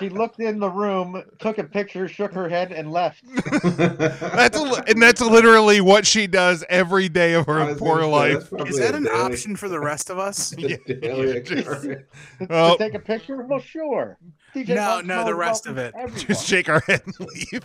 She 0.00 0.08
looked 0.08 0.40
in 0.40 0.58
the 0.58 0.68
room, 0.70 1.22
took 1.38 1.58
a 1.58 1.64
picture, 1.64 2.08
shook 2.08 2.32
her 2.32 2.48
head, 2.48 2.72
and 2.72 2.90
left. 2.90 3.22
that's 3.60 4.58
a, 4.58 4.84
and 4.88 5.00
that's 5.00 5.20
literally 5.20 5.80
what 5.80 6.06
she 6.06 6.26
does 6.26 6.64
every 6.68 7.08
day 7.08 7.34
of 7.34 7.46
her 7.46 7.74
poor 7.76 8.00
say, 8.00 8.06
life. 8.06 8.52
Is 8.66 8.78
that 8.78 8.94
an 8.94 9.04
daily- 9.04 9.16
option 9.16 9.56
for 9.56 9.68
the 9.68 9.78
rest 9.78 10.08
of 10.10 10.18
us? 10.18 10.52
a 10.52 10.76
daily 10.94 11.36
occurrence. 11.38 11.82
to 12.38 12.46
Oh. 12.50 12.76
take 12.78 12.94
a 12.94 12.98
picture? 12.98 13.42
Well, 13.42 13.60
sure. 13.60 14.16
DJ 14.54 14.68
No, 14.68 14.74
Mark 14.74 15.04
no, 15.06 15.24
the 15.26 15.34
rest 15.34 15.66
of 15.66 15.76
it. 15.78 15.92
everyone. 15.96 16.18
Just 16.26 16.46
shake 16.48 16.68
our 16.68 16.80
head 16.80 17.02
and 17.04 17.20
leave. 17.20 17.62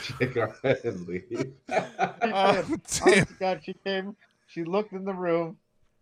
Shake 0.00 0.36
our 0.36 0.54
head 0.64 0.80
and 0.84 1.06
leave. 1.06 1.52
Oh, 1.70 1.84
she 2.20 2.32
Oh, 2.32 2.62
did. 2.62 2.84
Tim. 2.88 3.08
Honest 3.12 3.28
to 3.28 3.34
God, 3.38 3.60
she 3.64 3.74
came, 3.84 4.16
she 4.48 4.64
looked 4.64 4.92
in 4.92 5.04
the 5.04 5.14
room, 5.14 5.56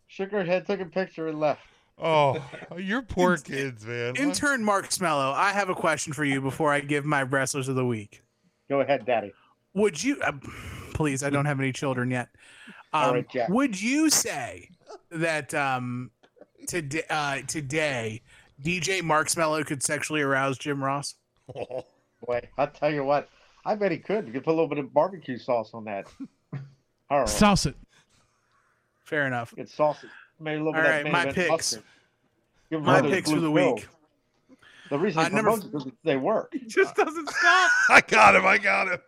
shook 0.08 0.30
her 0.30 0.44
head, 0.44 0.66
took 0.66 0.80
a 0.80 0.86
picture, 0.86 1.28
and 1.28 1.38
left. 1.38 1.60
Oh, 1.98 2.44
your 2.78 3.02
poor 3.02 3.36
kids, 3.36 3.84
man. 3.86 4.16
Intern 4.16 4.64
Mark 4.64 4.88
Smello, 4.90 5.32
I 5.32 5.52
have 5.52 5.68
a 5.68 5.74
question 5.74 6.12
for 6.12 6.24
you 6.24 6.40
before 6.40 6.72
I 6.72 6.80
give 6.80 7.04
my 7.04 7.22
wrestlers 7.22 7.68
of 7.68 7.76
the 7.76 7.86
week. 7.86 8.22
Go 8.68 8.80
ahead, 8.80 9.06
Daddy. 9.06 9.32
Would 9.74 10.02
you, 10.02 10.20
uh, 10.22 10.32
please? 10.92 11.22
I 11.22 11.30
don't 11.30 11.44
have 11.46 11.60
any 11.60 11.72
children 11.72 12.10
yet. 12.10 12.28
All 12.92 13.10
Um, 13.10 13.14
right, 13.16 13.28
Jack. 13.30 13.48
Would 13.48 13.80
you 13.80 14.10
say 14.10 14.68
that 15.10 15.52
um, 15.54 16.10
today, 16.68 17.02
uh, 17.10 17.40
today, 17.46 18.22
DJ 18.62 19.02
Mark 19.02 19.28
Smello 19.28 19.64
could 19.66 19.82
sexually 19.82 20.22
arouse 20.22 20.58
Jim 20.58 20.82
Ross? 20.82 21.14
Boy, 21.54 22.40
I'll 22.56 22.68
tell 22.68 22.92
you 22.92 23.04
what, 23.04 23.28
I 23.66 23.74
bet 23.74 23.90
he 23.92 23.98
could. 23.98 24.26
You 24.26 24.32
could 24.32 24.44
put 24.44 24.50
a 24.50 24.56
little 24.56 24.68
bit 24.68 24.78
of 24.78 24.92
barbecue 24.94 25.38
sauce 25.38 25.70
on 25.74 25.84
that. 25.84 26.06
All 27.10 27.18
right. 27.20 27.28
Sauce 27.28 27.66
it. 27.66 27.76
Fair 29.04 29.26
enough. 29.26 29.54
Good 29.54 29.68
sausage. 29.68 30.08
Maybe 30.40 30.56
a 30.60 30.64
little 30.64 30.74
All 30.76 30.82
bit 30.82 30.88
right, 30.88 31.10
my 31.12 31.26
picks. 31.32 31.48
mustard. 31.50 31.82
Give 32.70 32.80
'em 32.80 32.86
My 32.86 33.00
picks 33.02 33.30
for 33.30 33.40
the 33.40 33.52
pills. 33.52 33.80
week. 33.80 33.88
The 34.90 34.98
reason 34.98 35.20
Uh, 35.20 35.28
he 35.28 35.34
number 35.34 35.56
promotes 35.60 35.86
they 36.04 36.16
work. 36.16 36.52
He 36.52 36.66
just 36.66 36.94
doesn't 36.96 37.28
stop. 37.28 37.70
I 37.90 38.02
got 38.06 38.36
him. 38.36 38.44
I 38.46 38.58
got 38.58 38.88
him. 38.88 38.98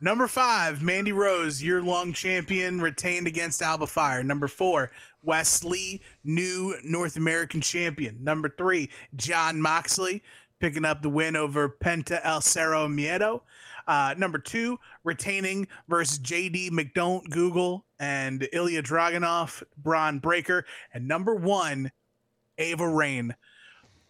Number 0.00 0.26
five, 0.28 0.82
Mandy 0.82 1.12
Rose, 1.12 1.62
year 1.62 1.80
long 1.80 2.12
champion, 2.12 2.80
retained 2.82 3.26
against 3.26 3.62
Alba 3.62 3.86
Fyre. 3.86 4.22
Number 4.22 4.46
four, 4.46 4.90
Wes 5.22 5.64
Lee, 5.64 6.02
new 6.22 6.74
North 6.84 7.16
American 7.16 7.62
champion. 7.62 8.22
Number 8.22 8.50
three, 8.58 8.90
Jon 9.16 9.60
Moxley, 9.60 10.22
picking 10.60 10.84
up 10.84 11.00
the 11.00 11.08
win 11.08 11.34
over 11.34 11.68
Penta 11.70 12.20
El 12.24 12.42
Zero 12.42 12.86
Miedo. 12.88 13.40
Uh, 13.86 14.14
number 14.18 14.38
two, 14.38 14.78
retaining 15.04 15.68
versus 15.88 16.18
JD 16.18 16.72
McDonald 16.72 17.30
Google 17.30 17.84
and 17.98 18.48
Ilya 18.52 18.82
Dragunov, 18.82 19.62
Bron 19.76 20.18
Breakker. 20.18 20.64
And 20.92 21.06
number 21.06 21.34
one, 21.34 21.92
Ava 22.58 22.88
Raine. 22.88 23.34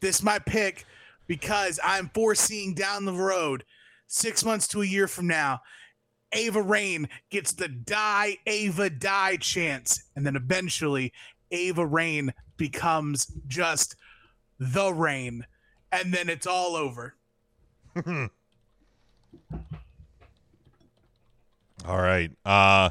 This 0.00 0.22
my 0.22 0.38
pick 0.38 0.86
because 1.26 1.78
I'm 1.84 2.10
foreseeing 2.14 2.74
down 2.74 3.04
the 3.04 3.12
road, 3.12 3.64
six 4.06 4.44
months 4.44 4.68
to 4.68 4.82
a 4.82 4.86
year 4.86 5.08
from 5.08 5.26
now, 5.26 5.60
Ava 6.32 6.62
Raine 6.62 7.08
gets 7.30 7.52
the 7.52 7.68
die 7.68 8.38
Ava 8.46 8.90
die 8.90 9.36
chance. 9.36 10.02
And 10.14 10.26
then 10.26 10.36
eventually 10.36 11.12
Ava 11.50 11.86
Raine 11.86 12.32
becomes 12.56 13.26
just 13.46 13.96
the 14.58 14.92
Rain. 14.92 15.46
And 15.92 16.12
then 16.12 16.28
it's 16.28 16.46
all 16.46 16.76
over. 16.76 17.14
All 21.86 21.98
right. 21.98 22.30
Uh, 22.44 22.90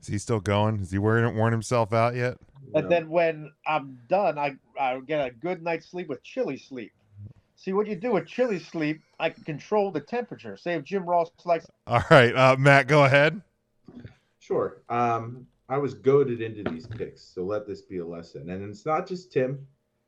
is 0.00 0.06
he 0.06 0.18
still 0.18 0.40
going? 0.40 0.80
Is 0.80 0.90
he 0.90 0.98
wearing 0.98 1.36
worn 1.36 1.52
himself 1.52 1.92
out 1.92 2.14
yet? 2.14 2.38
And 2.74 2.88
then 2.88 3.08
when 3.08 3.50
I'm 3.66 3.98
done, 4.08 4.38
I, 4.38 4.56
I 4.78 5.00
get 5.00 5.26
a 5.26 5.30
good 5.30 5.62
night's 5.62 5.90
sleep 5.90 6.08
with 6.08 6.22
chilly 6.22 6.56
sleep. 6.56 6.92
See 7.56 7.72
what 7.72 7.86
you 7.86 7.96
do 7.96 8.12
with 8.12 8.26
chilly 8.26 8.58
sleep, 8.58 9.02
I 9.18 9.30
can 9.30 9.44
control 9.44 9.90
the 9.90 10.00
temperature. 10.00 10.56
Say 10.56 10.74
if 10.74 10.84
Jim 10.84 11.04
Ross 11.04 11.30
likes 11.44 11.66
All 11.86 12.02
right, 12.10 12.34
uh, 12.34 12.56
Matt, 12.58 12.86
go 12.86 13.04
ahead. 13.04 13.42
Sure. 14.38 14.82
Um, 14.88 15.46
I 15.68 15.76
was 15.78 15.94
goaded 15.94 16.40
into 16.40 16.68
these 16.70 16.86
picks, 16.86 17.22
so 17.22 17.44
let 17.44 17.66
this 17.66 17.82
be 17.82 17.98
a 17.98 18.06
lesson. 18.06 18.50
And 18.50 18.68
it's 18.68 18.86
not 18.86 19.06
just 19.06 19.32
Tim. 19.32 19.66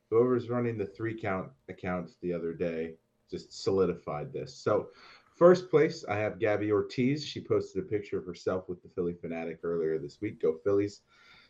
Whoever's 0.09 0.49
running 0.49 0.77
the 0.77 0.85
three 0.85 1.19
count 1.19 1.49
account 1.69 2.11
the 2.21 2.33
other 2.33 2.53
day 2.53 2.95
just 3.29 3.63
solidified 3.63 4.33
this. 4.33 4.53
So, 4.53 4.87
first 5.35 5.69
place, 5.69 6.05
I 6.07 6.15
have 6.17 6.39
Gabby 6.39 6.71
Ortiz. 6.71 7.25
She 7.25 7.41
posted 7.41 7.83
a 7.83 7.87
picture 7.87 8.17
of 8.17 8.25
herself 8.25 8.69
with 8.69 8.81
the 8.81 8.89
Phillie 8.89 9.13
Phanatic 9.13 9.59
earlier 9.63 9.97
this 9.99 10.21
week. 10.21 10.41
Go 10.41 10.57
Phillies. 10.63 11.01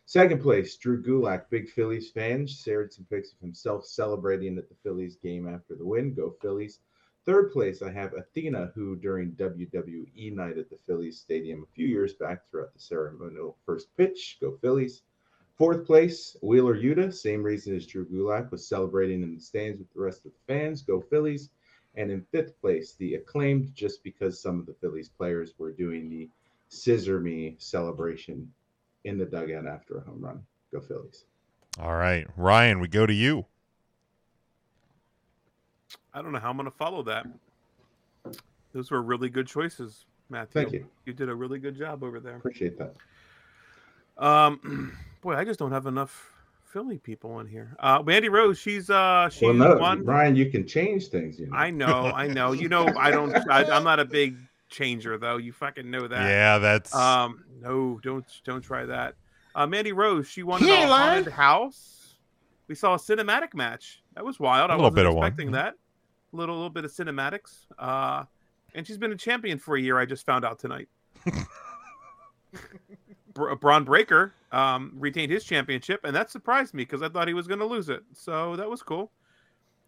Second 0.06 0.42
place, 0.42 0.76
Drew 0.76 1.02
Gulak, 1.02 1.50
big 1.50 1.70
Phillies 1.70 2.12
fan, 2.12 2.46
shared 2.46 2.92
some 2.92 3.06
pics 3.06 3.32
of 3.32 3.40
himself 3.40 3.86
celebrating 3.86 4.58
at 4.58 4.68
the 4.68 4.76
Phillies 4.84 5.16
game 5.16 5.48
after 5.48 5.76
the 5.76 5.86
win. 5.86 6.14
Go 6.14 6.36
Phillies. 6.42 6.80
Third 7.26 7.52
place, 7.54 7.82
I 7.82 7.90
have 7.92 8.14
Athena, 8.14 8.74
who 8.76 8.98
during 8.98 9.32
WWE 9.32 10.34
night 10.34 10.58
at 10.58 10.70
the 10.70 10.78
Phillies 10.86 11.22
Stadium 11.22 11.64
a 11.64 11.74
few 11.74 11.88
years 11.88 12.14
back 12.16 12.50
threw 12.50 12.64
out 12.64 12.74
the 12.74 12.80
ceremonial 12.80 13.58
first 13.66 13.96
pitch. 13.96 14.38
Go 14.42 14.58
Phillies. 14.58 15.04
Fourth 15.58 15.86
place, 15.86 16.36
Wheeler 16.42 16.76
Yuta, 16.76 17.14
same 17.14 17.42
reason 17.42 17.74
as 17.74 17.88
Drew 17.88 18.06
Gulak, 18.06 18.52
was 18.52 18.68
celebrating 18.68 19.24
in 19.24 19.36
the 19.36 19.40
stands 19.40 19.80
with 19.80 19.94
the 19.94 20.02
rest 20.02 20.26
of 20.26 20.34
the 20.34 20.54
fans. 20.54 20.82
Go 20.82 21.00
Phillies. 21.00 21.50
And 21.96 22.12
in 22.12 22.26
fifth 22.32 22.60
place, 22.60 22.96
the 22.98 23.16
acclaimed, 23.16 23.74
just 23.76 24.04
because 24.04 24.42
some 24.42 24.60
of 24.60 24.66
the 24.66 24.74
Phillies 24.74 25.10
players 25.10 25.54
were 25.58 25.72
doing 25.72 26.10
the 26.10 26.30
scissor 26.70 27.20
me 27.20 27.56
celebration 27.60 28.52
in 29.04 29.18
the 29.18 29.26
dugout 29.26 29.68
after 29.68 29.98
a 29.98 30.02
home 30.02 30.22
run. 30.22 30.44
Go 30.72 30.80
Phillies. 30.80 31.26
All 31.80 31.94
right, 31.94 32.28
Ryan, 32.36 32.80
we 32.80 32.88
go 32.88 33.06
to 33.06 33.14
you. 33.14 33.46
I 36.14 36.22
don't 36.22 36.32
know 36.32 36.40
how 36.40 36.50
I'm 36.50 36.58
going 36.58 36.66
to 36.70 36.76
follow 36.76 37.04
that. 37.04 37.26
Those 38.74 38.92
were 38.92 39.02
really 39.02 39.30
good 39.30 39.48
choices, 39.48 40.06
Matthew. 40.30 40.62
Thank 40.62 40.74
you. 40.74 40.88
You 41.06 41.14
did 41.14 41.30
a 41.30 41.36
really 41.36 41.60
good 41.60 41.78
job 41.78 42.04
over 42.04 42.20
there. 42.20 42.38
Appreciate 42.38 42.78
that. 42.78 42.96
Um, 44.18 44.98
boy, 45.22 45.36
I 45.36 45.44
just 45.44 45.60
don't 45.60 45.72
have 45.72 45.88
enough 45.88 46.32
Philly 46.74 46.98
people 46.98 47.40
in 47.40 47.46
here. 47.48 47.76
Uh, 47.80 48.02
Mandy 48.04 48.30
Rose, 48.30 48.58
she's 48.58 48.90
uh, 48.90 49.30
she 49.30 49.46
well, 49.46 49.54
no, 49.54 49.76
won. 49.78 50.04
Ryan, 50.04 50.36
you 50.36 50.50
can 50.50 50.66
change 50.68 51.08
things. 51.10 51.40
You 51.40 51.46
know. 51.48 51.56
I 51.56 51.70
know, 51.70 52.12
I 52.16 52.28
know. 52.28 52.52
You 52.52 52.68
know, 52.68 52.88
I 53.00 53.12
don't. 53.12 53.32
I, 53.50 53.64
I'm 53.66 53.84
not 53.84 54.00
a 54.00 54.06
big 54.06 54.36
changer, 54.70 55.20
though. 55.20 55.38
You 55.38 55.54
fucking 55.54 55.90
know 55.92 56.08
that. 56.08 56.28
Yeah, 56.28 56.58
that's- 56.58 56.96
Um, 56.96 57.46
no, 57.62 58.00
don't 58.02 58.26
don't 58.44 58.62
try 58.62 58.86
that. 58.88 59.14
Uh, 59.54 59.68
Mandy 59.68 59.92
Rose, 59.92 60.28
she 60.28 60.42
won 60.42 60.62
He 60.64 60.72
an 60.72 60.80
ain't 60.80 60.90
lying. 60.90 61.14
haunted 61.18 61.34
house. 61.34 62.16
We 62.68 62.74
saw 62.74 62.96
a 62.96 62.98
cinematic 62.98 63.54
match. 63.54 64.02
That 64.16 64.26
was 64.26 64.40
wild. 64.40 64.72
I 64.72 64.74
A 64.74 64.78
little 64.78 64.90
wasn't 64.90 64.96
bit 64.96 65.06
of 65.06 65.14
expecting 65.18 65.52
that. 65.52 65.76
A 66.34 66.36
little, 66.36 66.56
little 66.56 66.72
bit 66.72 66.86
of 66.86 66.92
cinematics. 66.92 67.68
Uh, 67.78 68.24
and 68.74 68.88
she's 68.88 68.98
been 68.98 69.12
a 69.12 69.16
champion 69.16 69.60
for 69.60 69.76
a 69.76 69.80
year. 69.82 70.00
I 70.00 70.06
just 70.08 70.26
found 70.26 70.44
out 70.44 70.58
tonight. 70.58 70.88
Br- 73.34 73.54
Bron 73.56 73.84
Breakker 73.84 74.34
um, 74.54 74.92
retained 74.96 75.32
his 75.32 75.44
championship, 75.44 76.02
and 76.04 76.16
that 76.16 76.30
surprised 76.32 76.74
me 76.74 76.84
because 76.84 77.02
I 77.02 77.10
thought 77.10 77.28
he 77.28 77.34
was 77.34 77.48
going 77.48 77.60
to 77.60 77.66
lose 77.66 77.90
it. 77.90 78.04
So 78.14 78.56
that 78.56 78.70
was 78.70 78.82
cool. 78.82 79.12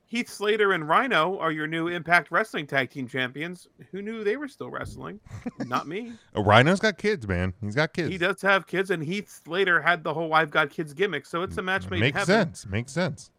Heath 0.08 0.30
Slater 0.30 0.74
and 0.74 0.88
Rhino 0.88 1.38
are 1.40 1.52
your 1.52 1.66
new 1.66 1.88
Impact 1.88 2.30
Wrestling 2.30 2.68
Tag 2.68 2.92
Team 2.92 3.08
Champions. 3.08 3.68
Who 3.92 4.02
knew 4.02 4.24
they 4.24 4.38
were 4.38 4.48
still 4.48 4.70
wrestling? 4.70 5.20
Not 5.66 5.88
me. 5.88 6.14
Uh, 6.36 6.42
Rhino's 6.44 6.80
got 6.80 6.98
kids, 6.98 7.28
man. 7.28 7.54
He's 7.62 7.76
got 7.76 7.94
kids. 7.94 8.10
He 8.10 8.18
does 8.18 8.42
have 8.42 8.68
kids, 8.68 8.92
and 8.92 9.04
Heath 9.04 9.42
Slater 9.44 9.82
had 9.82 10.04
the 10.04 10.14
whole 10.14 10.34
"I've 10.34 10.52
got 10.52 10.70
kids" 10.70 10.94
gimmick. 10.94 11.26
So 11.26 11.42
it's 11.42 11.58
a 11.58 11.62
match 11.62 11.90
made 11.90 11.98
in 11.98 12.02
Makes 12.02 12.18
heaven. 12.20 12.36
sense. 12.48 12.66
Makes 12.68 12.92
sense. 12.92 13.32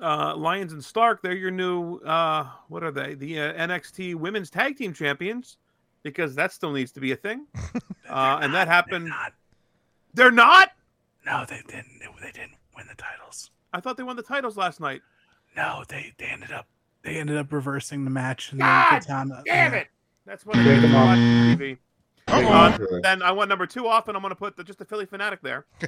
Uh, 0.00 0.34
Lyons 0.36 0.72
and 0.72 0.84
Stark, 0.84 1.22
they're 1.22 1.32
your 1.32 1.50
new 1.50 1.98
uh, 1.98 2.46
what 2.68 2.82
are 2.82 2.90
they? 2.90 3.14
The 3.14 3.40
uh, 3.40 3.52
NXT 3.54 4.14
Women's 4.14 4.50
Tag 4.50 4.76
Team 4.76 4.92
Champions, 4.92 5.58
because 6.02 6.34
that 6.34 6.52
still 6.52 6.72
needs 6.72 6.92
to 6.92 7.00
be 7.00 7.12
a 7.12 7.16
thing. 7.16 7.46
uh, 8.08 8.38
and 8.40 8.54
that 8.54 8.68
happened. 8.68 9.10
They're 10.16 10.32
not. 10.32 10.70
No, 11.24 11.44
they 11.48 11.62
didn't. 11.68 12.00
They 12.20 12.32
didn't 12.32 12.56
win 12.76 12.86
the 12.88 12.96
titles. 12.96 13.50
I 13.72 13.80
thought 13.80 13.96
they 13.96 14.02
won 14.02 14.16
the 14.16 14.22
titles 14.22 14.56
last 14.56 14.80
night. 14.80 15.02
No, 15.56 15.84
they 15.88 16.12
they 16.18 16.26
ended 16.26 16.50
up 16.50 16.66
they 17.02 17.16
ended 17.16 17.36
up 17.36 17.52
reversing 17.52 18.04
the 18.04 18.10
match. 18.10 18.50
And 18.50 18.60
God 18.60 18.92
then 18.92 19.00
Katana, 19.00 19.42
damn 19.44 19.72
yeah. 19.72 19.78
it! 19.80 19.88
That's 20.24 20.44
what 20.44 20.56
I 20.56 20.64
Take 20.64 20.80
did 20.80 20.84
them 20.84 20.94
off. 20.96 21.06
watch 21.06 21.18
TV. 21.18 21.78
Uh, 22.28 22.76
then 23.02 23.22
I 23.22 23.30
want 23.30 23.48
number 23.48 23.66
two 23.66 23.86
off, 23.86 24.08
and 24.08 24.16
I'm 24.16 24.22
going 24.22 24.32
to 24.32 24.36
put 24.36 24.56
the, 24.56 24.64
just 24.64 24.80
the 24.80 24.84
Phillie 24.84 25.06
Phanatic 25.06 25.38
there. 25.42 25.66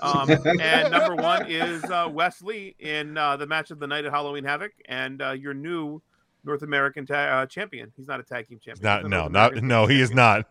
Um, 0.00 0.30
and 0.30 0.92
number 0.92 1.16
one 1.16 1.46
is 1.50 1.82
uh, 1.84 2.08
Wes 2.10 2.42
Lee 2.42 2.76
in 2.78 3.18
uh, 3.18 3.36
the 3.36 3.46
match 3.46 3.70
of 3.72 3.80
the 3.80 3.86
night 3.86 4.04
at 4.04 4.12
Halloween 4.12 4.44
Havoc, 4.44 4.70
and 4.86 5.20
uh, 5.20 5.32
your 5.32 5.52
new 5.52 6.00
North 6.44 6.62
American 6.62 7.06
ta- 7.06 7.14
uh, 7.40 7.46
champion. 7.46 7.92
He's 7.96 8.06
not 8.06 8.20
a 8.20 8.22
tag 8.22 8.48
team 8.48 8.60
champion. 8.64 8.84
Not 8.84 9.02
no, 9.02 9.22
North 9.22 9.32
not 9.32 9.48
American 9.50 9.68
no. 9.68 9.86
He 9.86 10.00
is 10.00 10.12
not. 10.12 10.46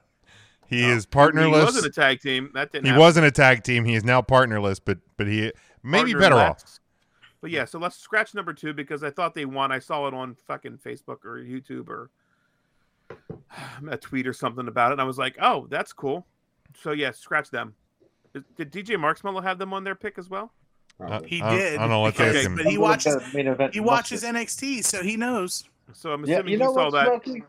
He 0.69 0.83
is 0.85 1.05
partnerless. 1.05 1.45
He 1.59 1.63
wasn't 1.65 1.85
a 1.85 1.89
tag 1.89 2.21
team. 2.21 2.51
That 2.53 2.71
didn't. 2.71 2.85
He 2.85 2.89
happen. 2.89 2.99
wasn't 3.01 3.25
a 3.25 3.31
tag 3.31 3.63
team. 3.63 3.85
He 3.85 3.95
is 3.95 4.03
now 4.03 4.21
partnerless, 4.21 4.79
but 4.83 4.99
but 5.17 5.27
he 5.27 5.51
maybe 5.83 6.13
better 6.13 6.35
off. 6.35 6.79
But 7.41 7.51
yeah, 7.51 7.65
so 7.65 7.79
let's 7.79 7.95
scratch 7.97 8.35
number 8.35 8.53
two 8.53 8.73
because 8.73 9.01
I 9.03 9.09
thought 9.09 9.33
they 9.33 9.45
won. 9.45 9.71
I 9.71 9.79
saw 9.79 10.07
it 10.07 10.13
on 10.13 10.35
fucking 10.47 10.77
Facebook 10.85 11.23
or 11.25 11.37
YouTube 11.43 11.87
or 11.89 12.09
a 13.89 13.97
tweet 13.97 14.27
or 14.27 14.33
something 14.33 14.67
about 14.67 14.91
it. 14.91 14.93
And 14.93 15.01
I 15.01 15.05
was 15.05 15.17
like, 15.17 15.37
oh, 15.41 15.65
that's 15.69 15.93
cool. 15.93 16.25
So 16.81 16.91
yeah, 16.91 17.11
scratch 17.11 17.49
them. 17.49 17.73
Did 18.55 18.71
DJ 18.71 18.89
Marksmello 18.97 19.41
have 19.41 19.57
them 19.57 19.73
on 19.73 19.83
their 19.83 19.95
pick 19.95 20.17
as 20.19 20.29
well? 20.29 20.51
Uh, 20.99 21.21
He 21.25 21.41
I 21.41 21.55
did. 21.55 21.77
I 21.77 21.81
don't 21.81 21.89
know 21.89 22.01
what 22.01 22.13
because- 22.13 22.33
that's 22.33 22.45
him. 22.45 22.55
but 22.57 22.65
he 22.67 22.77
watches. 22.77 23.15
bet 23.15 23.33
main 23.33 23.47
event 23.47 23.73
He 23.73 23.79
watches 23.79 24.23
NXT, 24.23 24.83
so 24.83 25.01
he 25.01 25.17
knows. 25.17 25.63
So 25.93 26.11
I'm 26.11 26.23
Yeah, 26.25 26.35
assuming 26.35 26.51
you 26.51 26.57
know 26.59 26.69
he 26.71 26.75
saw 26.75 26.89
that. 26.91 27.05
Smokey? 27.07 27.43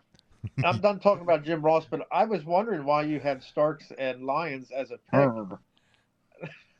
I'm 0.65 0.81
done 0.81 1.01
talking 1.01 1.23
about 1.23 1.45
Jim 1.45 1.63
Ross, 1.63 1.87
but 1.91 2.07
I 2.13 2.25
was 2.25 2.45
wondering 2.45 2.85
why 2.85 3.03
you 3.03 3.21
had 3.21 3.43
Starks 3.43 3.93
and 3.99 4.25
Lyons 4.25 4.71
as 4.71 4.91
a 4.91 4.99
tag. 5.11 5.31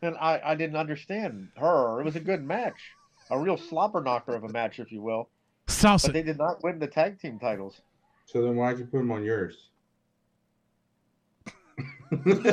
And 0.03 0.17
I, 0.17 0.41
I 0.43 0.55
didn't 0.55 0.77
understand 0.77 1.49
her. 1.57 2.01
It 2.01 2.05
was 2.05 2.17
a 2.17 2.21
good 2.21 2.43
match, 2.43 2.81
a 3.31 3.39
real 3.39 3.59
slobber 3.59 4.03
knocker 4.03 4.35
of 4.35 4.45
a 4.45 4.49
match, 4.49 4.79
if 4.79 4.91
you 4.91 5.03
will. 5.03 5.29
Salsa. 5.67 6.07
But 6.07 6.15
they 6.15 6.23
did 6.23 6.39
not 6.39 6.63
win 6.63 6.79
the 6.79 6.87
tag 6.87 7.21
team 7.21 7.39
titles. 7.39 7.81
So 8.27 8.43
then 8.43 8.57
why'd 8.57 8.79
you 8.79 8.87
put 8.87 8.99
them 8.99 9.13
on 9.13 9.25
yours? 9.25 9.69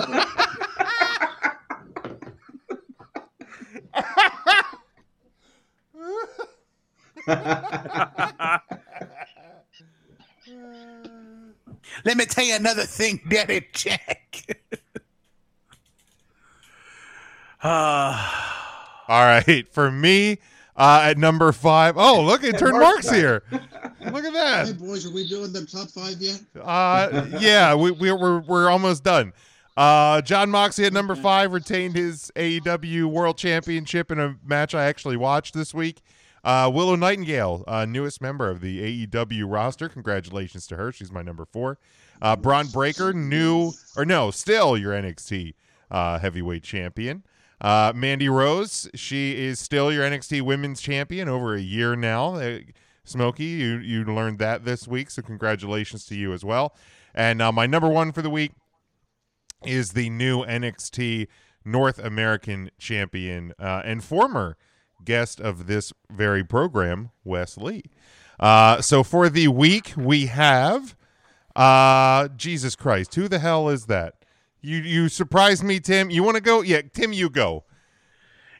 Let 12.05 12.17
me 12.17 12.25
tell 12.25 12.43
you 12.43 12.55
another 12.55 12.83
thing, 12.83 13.21
Daddy 13.27 13.67
Jack. 13.73 14.59
uh, 17.61 18.43
All 19.07 19.25
right, 19.25 19.67
for 19.71 19.89
me 19.89 20.37
uh, 20.75 21.01
at 21.05 21.17
number 21.17 21.51
five. 21.51 21.95
Oh, 21.97 22.21
look, 22.21 22.43
it 22.43 22.57
turned 22.57 22.79
Mark's 22.79 23.09
here. 23.09 23.43
Look 23.51 24.23
at 24.23 24.33
that. 24.33 24.67
Hey 24.67 24.73
boys, 24.73 25.05
are 25.05 25.13
we 25.13 25.27
doing 25.27 25.51
the 25.51 25.65
top 25.65 25.89
five 25.89 26.15
yet? 26.19 26.39
Uh, 26.61 27.25
yeah, 27.39 27.73
we, 27.73 27.91
we, 27.91 28.11
we're 28.11 28.39
we're 28.39 28.69
almost 28.69 29.03
done. 29.03 29.33
Uh, 29.75 30.21
Jon 30.21 30.49
Moxley 30.49 30.85
at 30.85 30.93
number 30.93 31.15
five 31.15 31.51
retained 31.51 31.95
his 31.95 32.31
AEW 32.35 33.05
World 33.05 33.37
Championship 33.37 34.11
in 34.11 34.19
a 34.19 34.35
match 34.45 34.73
I 34.73 34.85
actually 34.85 35.17
watched 35.17 35.53
this 35.53 35.73
week. 35.73 36.01
Uh, 36.43 36.69
Willow 36.73 36.95
Nightingale, 36.95 37.63
uh, 37.67 37.85
newest 37.85 38.21
member 38.21 38.49
of 38.49 38.61
the 38.61 39.07
AEW 39.07 39.43
roster. 39.51 39.89
Congratulations 39.89 40.67
to 40.67 40.75
her. 40.75 40.91
She's 40.91 41.11
my 41.11 41.21
number 41.21 41.45
four. 41.45 41.77
Uh, 42.21 42.35
Bron 42.35 42.67
Breakker, 42.67 43.13
new 43.13 43.73
or 43.95 44.05
no, 44.05 44.31
still 44.31 44.77
your 44.77 44.93
NXT 44.93 45.53
uh, 45.91 46.19
heavyweight 46.19 46.63
champion. 46.63 47.23
Uh, 47.59 47.91
Mandy 47.95 48.29
Rose, 48.29 48.89
she 48.93 49.35
is 49.35 49.59
still 49.59 49.91
your 49.91 50.03
NXT 50.03 50.43
Women's 50.43 50.79
Champion 50.79 51.27
over 51.27 51.55
a 51.55 51.59
year 51.61 51.95
now. 51.95 52.35
Uh, 52.35 52.59
Smokey, 53.03 53.45
you 53.45 53.77
you 53.77 54.03
learned 54.03 54.37
that 54.39 54.65
this 54.65 54.87
week, 54.87 55.09
so 55.09 55.21
congratulations 55.21 56.05
to 56.05 56.15
you 56.15 56.33
as 56.33 56.43
well. 56.43 56.75
And 57.15 57.39
my 57.39 57.65
number 57.65 57.89
one 57.89 58.11
for 58.11 58.21
the 58.21 58.29
week 58.29 58.51
is 59.65 59.93
the 59.93 60.09
new 60.09 60.43
NXT 60.43 61.27
North 61.65 61.99
American 61.99 62.69
Champion 62.77 63.53
and 63.57 64.03
former 64.03 64.57
guest 65.07 65.39
of 65.39 65.65
this 65.67 65.93
very 66.11 66.43
program, 66.43 67.09
Wes 67.23 67.57
Lee. 67.57 67.83
Uh, 68.39 68.81
so 68.81 69.03
for 69.03 69.29
the 69.29 69.47
week, 69.47 69.93
we 69.97 70.27
have 70.27 70.95
uh, 71.55 72.27
Jesus 72.35 72.75
Christ, 72.75 73.15
who 73.15 73.27
the 73.27 73.39
hell 73.39 73.69
is 73.69 73.85
that? 73.85 74.13
You 74.61 74.77
you 74.77 75.07
surprised 75.09 75.63
me, 75.63 75.79
Tim. 75.79 76.09
You 76.09 76.23
want 76.23 76.35
to 76.35 76.41
go? 76.41 76.61
Yeah, 76.61 76.81
Tim, 76.93 77.13
you 77.13 77.29
go. 77.29 77.63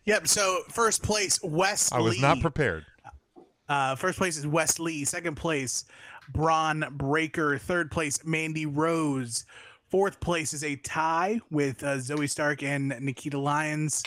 yep. 0.05 0.27
So 0.27 0.61
first 0.69 1.03
place, 1.03 1.39
West. 1.43 1.93
I 1.93 1.99
was 1.99 2.19
not 2.21 2.39
prepared. 2.39 2.85
Uh, 3.67 3.95
first 3.95 4.17
place 4.17 4.37
is 4.37 4.47
Wes 4.47 4.79
Lee. 4.79 5.03
Second 5.03 5.35
place, 5.35 5.83
Bron 6.29 6.85
Breakker. 6.91 7.57
Third 7.57 7.91
place, 7.91 8.23
Mandy 8.23 8.65
Rose. 8.65 9.45
Fourth 9.89 10.19
place 10.21 10.53
is 10.53 10.63
a 10.63 10.77
tie 10.77 11.41
with 11.51 11.83
uh, 11.83 11.97
Zoey 11.97 12.29
Stark 12.29 12.63
and 12.63 12.91
Nikkita 12.93 13.41
Lyons. 13.41 14.03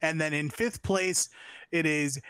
And 0.00 0.20
then 0.20 0.32
in 0.32 0.50
fifth 0.50 0.82
place, 0.82 1.28
it 1.72 1.86
is 1.86 2.20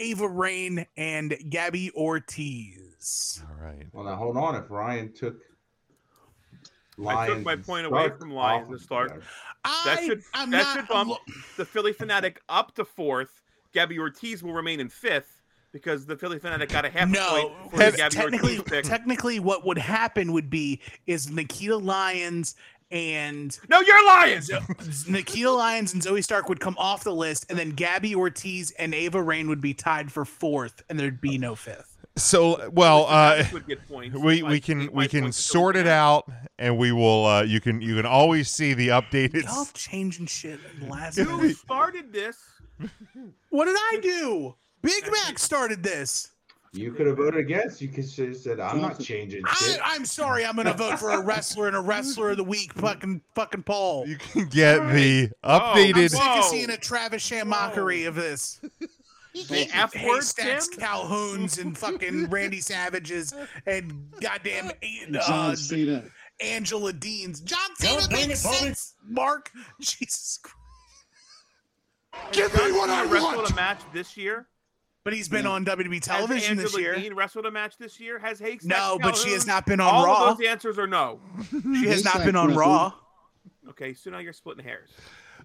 Ava 0.00 0.28
Raine 0.28 0.86
and 0.96 1.36
Gabby 1.48 1.90
Ortiz. 1.92 3.42
All 3.48 3.64
right. 3.64 3.86
Well, 3.92 4.04
now 4.04 4.16
hold 4.16 4.36
on. 4.36 4.54
If 4.56 4.70
Ryan 4.70 5.12
took 5.12 5.36
I 7.06 7.28
took 7.28 7.42
my 7.44 7.56
point 7.56 7.86
away 7.86 8.10
from 8.18 8.32
Lyons 8.32 8.62
off 8.62 8.66
and 8.66 8.74
of 8.74 8.80
Stark. 8.82 9.08
there, 9.10 9.22
That 9.84 10.02
should 10.04 10.22
I'm 10.34 10.50
that 10.50 10.62
not 10.62 10.76
should 10.76 10.88
bump 10.88 11.10
lo- 11.10 11.18
the 11.56 11.64
Phillie 11.64 11.92
Phanatic 11.94 12.36
up 12.48 12.74
to 12.74 12.84
fourth. 12.84 13.40
Gabby 13.72 13.98
Ortiz 13.98 14.42
will 14.42 14.52
remain 14.54 14.80
in 14.80 14.88
fifth 14.88 15.40
because 15.72 16.06
the 16.06 16.16
Phillie 16.16 16.38
Phanatic 16.40 16.70
got 16.70 16.84
a 16.84 16.90
half 16.90 17.08
a 17.08 17.12
No, 17.12 17.28
point 17.28 17.70
for 17.70 17.76
the 17.76 17.84
because 17.84 17.96
Gabby 17.96 18.14
technically, 18.16 18.58
Ortiz 18.58 18.72
pick. 18.72 18.84
technically, 18.84 19.38
what 19.40 19.64
would 19.64 19.78
happen 19.78 20.32
would 20.32 20.50
be 20.50 20.80
is 21.06 21.26
Nikkita 21.28 21.80
Lyons 21.80 22.56
and 22.90 23.58
no, 23.68 23.80
you're 23.80 24.06
Lyons. 24.06 24.48
Nikkita 24.48 25.56
Lyons 25.56 25.92
and 25.92 26.02
Zoey 26.02 26.22
Stark 26.22 26.48
would 26.48 26.60
come 26.60 26.76
off 26.78 27.04
the 27.04 27.14
list, 27.14 27.46
and 27.48 27.58
then 27.58 27.70
Gabby 27.70 28.14
Ortiz 28.14 28.70
and 28.72 28.94
Ava 28.94 29.22
Raine 29.22 29.48
would 29.48 29.60
be 29.60 29.74
tied 29.74 30.10
for 30.10 30.24
fourth, 30.24 30.82
and 30.88 30.98
there'd 30.98 31.20
be 31.20 31.38
no 31.38 31.54
fifth. 31.54 31.98
So 32.16 32.70
well, 32.70 33.06
uh, 33.06 33.36
Phanatic 33.36 33.52
would 33.52 33.66
get 33.66 33.88
points. 33.88 34.16
we 34.16 34.42
we 34.42 34.60
can 34.60 34.90
we 34.92 35.06
can 35.06 35.30
sort 35.32 35.76
it 35.76 35.86
out, 35.86 36.30
and 36.58 36.76
we 36.76 36.92
will. 36.92 37.26
Uh, 37.26 37.42
you 37.42 37.60
can 37.60 37.80
you 37.80 37.96
can 37.96 38.06
always 38.06 38.50
see 38.50 38.74
the 38.74 38.88
updated. 38.88 39.44
Y'all 39.44 39.68
changing 39.74 40.26
shit 40.26 40.58
last 40.88 41.16
Who 41.18 41.52
started 41.52 42.12
this? 42.12 42.36
What 43.50 43.64
did 43.64 43.76
I 43.76 43.98
do? 44.00 44.54
Big 44.82 45.10
Mac 45.10 45.38
started 45.38 45.82
this. 45.82 46.30
You 46.72 46.92
could 46.92 47.06
have 47.06 47.16
voted 47.16 47.40
against. 47.40 47.80
You 47.80 47.88
could 47.88 48.04
have 48.04 48.36
said, 48.36 48.60
"I'm 48.60 48.80
not 48.80 49.00
changing 49.00 49.42
I, 49.46 49.54
shit." 49.54 49.80
I'm 49.82 50.04
sorry. 50.04 50.44
I'm 50.44 50.54
gonna 50.54 50.74
vote 50.74 50.98
for 50.98 51.10
a 51.10 51.20
wrestler 51.20 51.66
and 51.66 51.74
a 51.76 51.80
wrestler 51.80 52.30
of 52.30 52.36
the 52.36 52.44
week. 52.44 52.72
Fucking 52.74 53.22
fucking 53.34 53.62
poll. 53.62 54.06
You 54.06 54.16
can 54.16 54.46
get 54.48 54.78
the 54.92 55.30
I'm 55.42 55.60
updated. 55.60 56.10
sick 56.10 56.20
of 56.20 56.44
seeing 56.44 56.70
a 56.70 56.76
Travis 56.76 57.22
Sham 57.22 57.48
mockery 57.48 58.04
of 58.04 58.14
this. 58.14 58.60
The 59.32 59.68
F 59.72 59.94
word, 60.04 60.22
Tim? 60.36 60.58
Calhouns, 60.78 61.58
and 61.60 61.76
fucking 61.76 62.26
Randy 62.30 62.60
Savages, 62.60 63.32
and 63.66 64.10
goddamn 64.20 64.70
uh, 65.14 65.26
John 65.26 65.56
Cena. 65.56 66.04
Angela 66.40 66.92
Deans. 66.92 67.40
John 67.40 67.58
Cena 67.76 68.00
Don't 68.00 68.10
bring 68.10 68.28
makes 68.28 68.40
it, 68.40 68.44
Bobby. 68.44 68.56
sense. 68.58 68.94
Mark, 69.06 69.50
Jesus 69.80 70.38
Christ. 70.42 70.56
Give 72.32 72.52
me 72.54 72.72
what 72.72 72.90
I 72.90 73.04
wrestled 73.04 73.50
a 73.50 73.54
match 73.54 73.80
this 73.92 74.16
year. 74.16 74.48
But 75.08 75.14
he's 75.16 75.26
been 75.30 75.46
on 75.46 75.64
WWE 75.64 76.02
television 76.02 76.58
has 76.58 76.64
this 76.64 76.74
Angela 76.74 76.82
year. 76.82 76.94
Dean 76.96 77.14
wrestled 77.14 77.46
a 77.46 77.50
match 77.50 77.78
this 77.78 77.98
year. 77.98 78.18
Has 78.18 78.38
Hayes? 78.40 78.62
No, 78.62 78.98
but 79.00 79.16
she 79.16 79.30
has 79.30 79.46
not 79.46 79.64
been 79.64 79.80
on 79.80 79.86
All 79.94 80.04
Raw. 80.04 80.26
of 80.32 80.36
those 80.36 80.46
answers 80.46 80.78
are 80.78 80.86
no. 80.86 81.18
She 81.50 81.86
has 81.86 82.04
not 82.04 82.26
been 82.26 82.36
on 82.36 82.54
Raw. 82.54 82.92
Okay, 83.70 83.94
so 83.94 84.10
now 84.10 84.18
you're 84.18 84.34
splitting 84.34 84.62
hairs. 84.64 84.90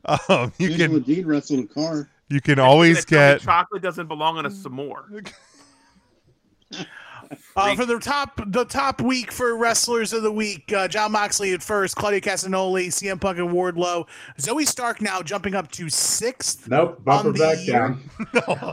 Um, 0.06 0.52
you 0.58 0.72
Angela 0.72 1.00
can 1.00 1.02
Dean 1.04 1.26
wrestled 1.26 1.62
a 1.64 1.68
car. 1.68 2.10
you 2.28 2.42
can 2.42 2.60
always 2.60 3.06
gonna 3.06 3.22
tell 3.22 3.34
me 3.36 3.36
get. 3.36 3.42
chocolate 3.42 3.82
doesn't 3.82 4.08
belong 4.08 4.38
on 4.38 4.46
a 4.46 4.50
s'more. 4.50 5.32
Uh, 7.56 7.76
for 7.76 7.86
the 7.86 8.00
top, 8.00 8.42
the 8.48 8.66
top 8.66 9.02
week 9.02 9.32
for 9.32 9.56
wrestlers 9.56 10.14
of 10.14 10.24
the 10.24 10.32
week, 10.32 10.72
uh, 10.74 10.88
Jon 10.88 11.12
Moxley 11.12 11.54
at 11.54 11.62
first, 11.62 11.96
Claudio 11.96 12.20
Castagnoli, 12.20 12.88
CM 12.88 13.20
Punk 13.20 13.40
and 13.40 13.50
Wardlow, 13.50 14.08
Zoey 14.40 14.66
Stark 14.66 15.02
now 15.02 15.22
jumping 15.22 15.56
up 15.56 15.72
to 15.72 15.90
sixth. 15.90 16.68
Nope, 16.68 17.04
bump 17.04 17.24
her 17.24 17.30
on 17.30 17.34
the 17.34 17.40
back 17.40 17.66
year. 17.66 17.74
down. 17.74 18.10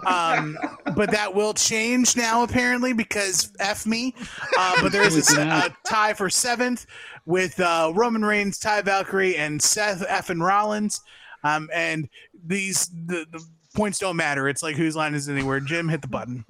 Um, 0.11 0.59
but 0.97 1.11
that 1.11 1.35
will 1.35 1.55
change 1.55 2.17
now 2.17 2.43
apparently 2.43 2.93
because 2.93 3.53
f 3.61 3.87
me. 3.87 4.15
Uh, 4.59 4.83
but 4.83 4.93
there 4.93 5.03
is 5.03 5.37
a, 5.37 5.41
a 5.41 5.77
tie 5.87 6.15
for 6.15 6.29
seventh 6.31 6.87
with 7.27 7.59
uh, 7.61 7.93
Roman 7.95 8.25
Reigns, 8.25 8.59
Taya 8.59 8.85
Valkyrie, 8.85 9.37
and 9.37 9.61
Seth 9.63 10.05
F 10.09 10.31
and 10.31 10.43
Rollins. 10.43 11.01
Um, 11.45 11.69
and 11.73 12.09
these 12.45 12.89
the, 12.89 13.27
the 13.31 13.43
points 13.75 13.99
don't 13.99 14.17
matter. 14.17 14.49
It's 14.49 14.63
like 14.63 14.77
whose 14.77 14.97
line 14.97 15.15
is 15.15 15.29
anywhere. 15.29 15.61
Jim, 15.61 15.89
hit 15.89 16.03
the 16.03 16.09
button. 16.09 16.45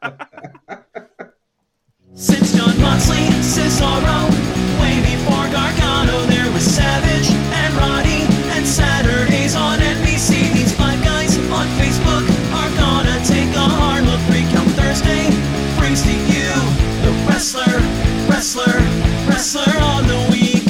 Since 2.14 2.56
Jon 2.56 2.78
Moxley, 2.80 3.24
Cesaro, 3.40 4.28
way 4.80 5.00
before 5.00 5.46
Gargano, 5.48 6.26
there 6.26 6.50
was 6.52 6.64
Savage 6.64 7.30
and 7.30 7.74
Roddy 7.74 8.26
and 8.50 8.66
Saturdays 8.66 9.54
on 9.54 9.78
NBC. 9.78 10.52
These 10.52 10.74
five 10.74 11.02
guys 11.04 11.38
on 11.38 11.66
Facebook 11.78 12.26
are 12.52 12.70
gonna 12.76 13.24
take 13.24 13.54
a 13.54 13.68
hard 13.78 14.04
look. 14.04 14.20
Recount 14.28 14.68
Thursday 14.72 15.30
brings 15.78 16.02
to 16.02 16.12
you 16.12 16.50
the 17.06 17.12
wrestler, 17.26 17.78
wrestler, 18.28 18.80
wrestler 19.28 19.78
on 19.80 20.06
the 20.06 20.28
week. 20.30 20.66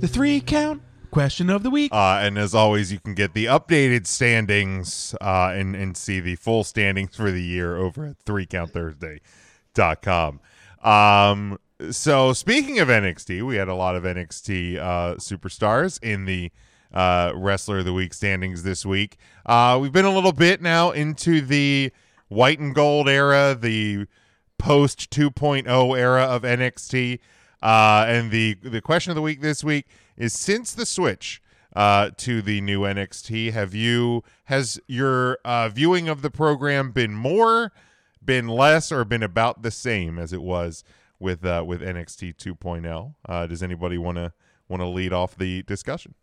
The 0.00 0.08
three 0.08 0.40
count 0.40 0.83
question 1.14 1.48
of 1.48 1.62
the 1.62 1.70
week. 1.70 1.94
Uh, 1.94 2.18
and 2.20 2.36
as 2.36 2.56
always, 2.56 2.92
you 2.92 2.98
can 2.98 3.14
get 3.14 3.34
the 3.34 3.44
updated 3.44 4.04
standings 4.06 5.14
uh, 5.20 5.52
and, 5.54 5.76
and 5.76 5.96
see 5.96 6.18
the 6.18 6.34
full 6.34 6.64
standings 6.64 7.14
for 7.16 7.30
the 7.30 7.40
year 7.40 7.76
over 7.76 8.04
at 8.04 8.18
3countthursday.com. 8.24 10.40
Um, 10.82 11.60
so, 11.90 12.32
speaking 12.32 12.80
of 12.80 12.88
NXT, 12.88 13.46
we 13.46 13.54
had 13.56 13.68
a 13.68 13.74
lot 13.74 13.94
of 13.94 14.02
NXT 14.02 14.76
uh, 14.76 15.14
superstars 15.14 16.02
in 16.02 16.24
the 16.24 16.50
uh, 16.92 17.30
Wrestler 17.34 17.78
of 17.78 17.84
the 17.84 17.92
Week 17.92 18.12
standings 18.12 18.64
this 18.64 18.84
week. 18.84 19.16
Uh, 19.46 19.78
we've 19.80 19.92
been 19.92 20.04
a 20.04 20.12
little 20.12 20.32
bit 20.32 20.60
now 20.60 20.90
into 20.90 21.40
the 21.40 21.92
white 22.28 22.58
and 22.58 22.74
gold 22.74 23.08
era, 23.08 23.56
the 23.58 24.06
post 24.58 25.10
2.0 25.10 25.98
era 25.98 26.24
of 26.24 26.42
NXT. 26.42 27.20
Uh, 27.62 28.04
and 28.08 28.30
the 28.30 28.58
the 28.62 28.82
question 28.82 29.10
of 29.10 29.14
the 29.14 29.22
week 29.22 29.40
this 29.40 29.64
week 29.64 29.86
is 30.16 30.32
since 30.32 30.72
the 30.72 30.86
switch 30.86 31.42
uh, 31.74 32.10
to 32.18 32.40
the 32.40 32.60
new 32.60 32.80
NXT, 32.82 33.52
have 33.52 33.74
you 33.74 34.22
has 34.44 34.80
your 34.86 35.38
uh, 35.44 35.68
viewing 35.68 36.08
of 36.08 36.22
the 36.22 36.30
program 36.30 36.92
been 36.92 37.14
more, 37.14 37.72
been 38.24 38.48
less, 38.48 38.92
or 38.92 39.04
been 39.04 39.22
about 39.22 39.62
the 39.62 39.70
same 39.70 40.18
as 40.18 40.32
it 40.32 40.42
was 40.42 40.84
with 41.18 41.44
uh, 41.44 41.64
with 41.66 41.80
NXT 41.80 42.36
2.0? 42.36 43.14
Uh, 43.28 43.46
does 43.46 43.62
anybody 43.62 43.98
want 43.98 44.16
to 44.16 44.32
want 44.68 44.80
to 44.80 44.88
lead 44.88 45.12
off 45.12 45.36
the 45.36 45.62
discussion? 45.64 46.14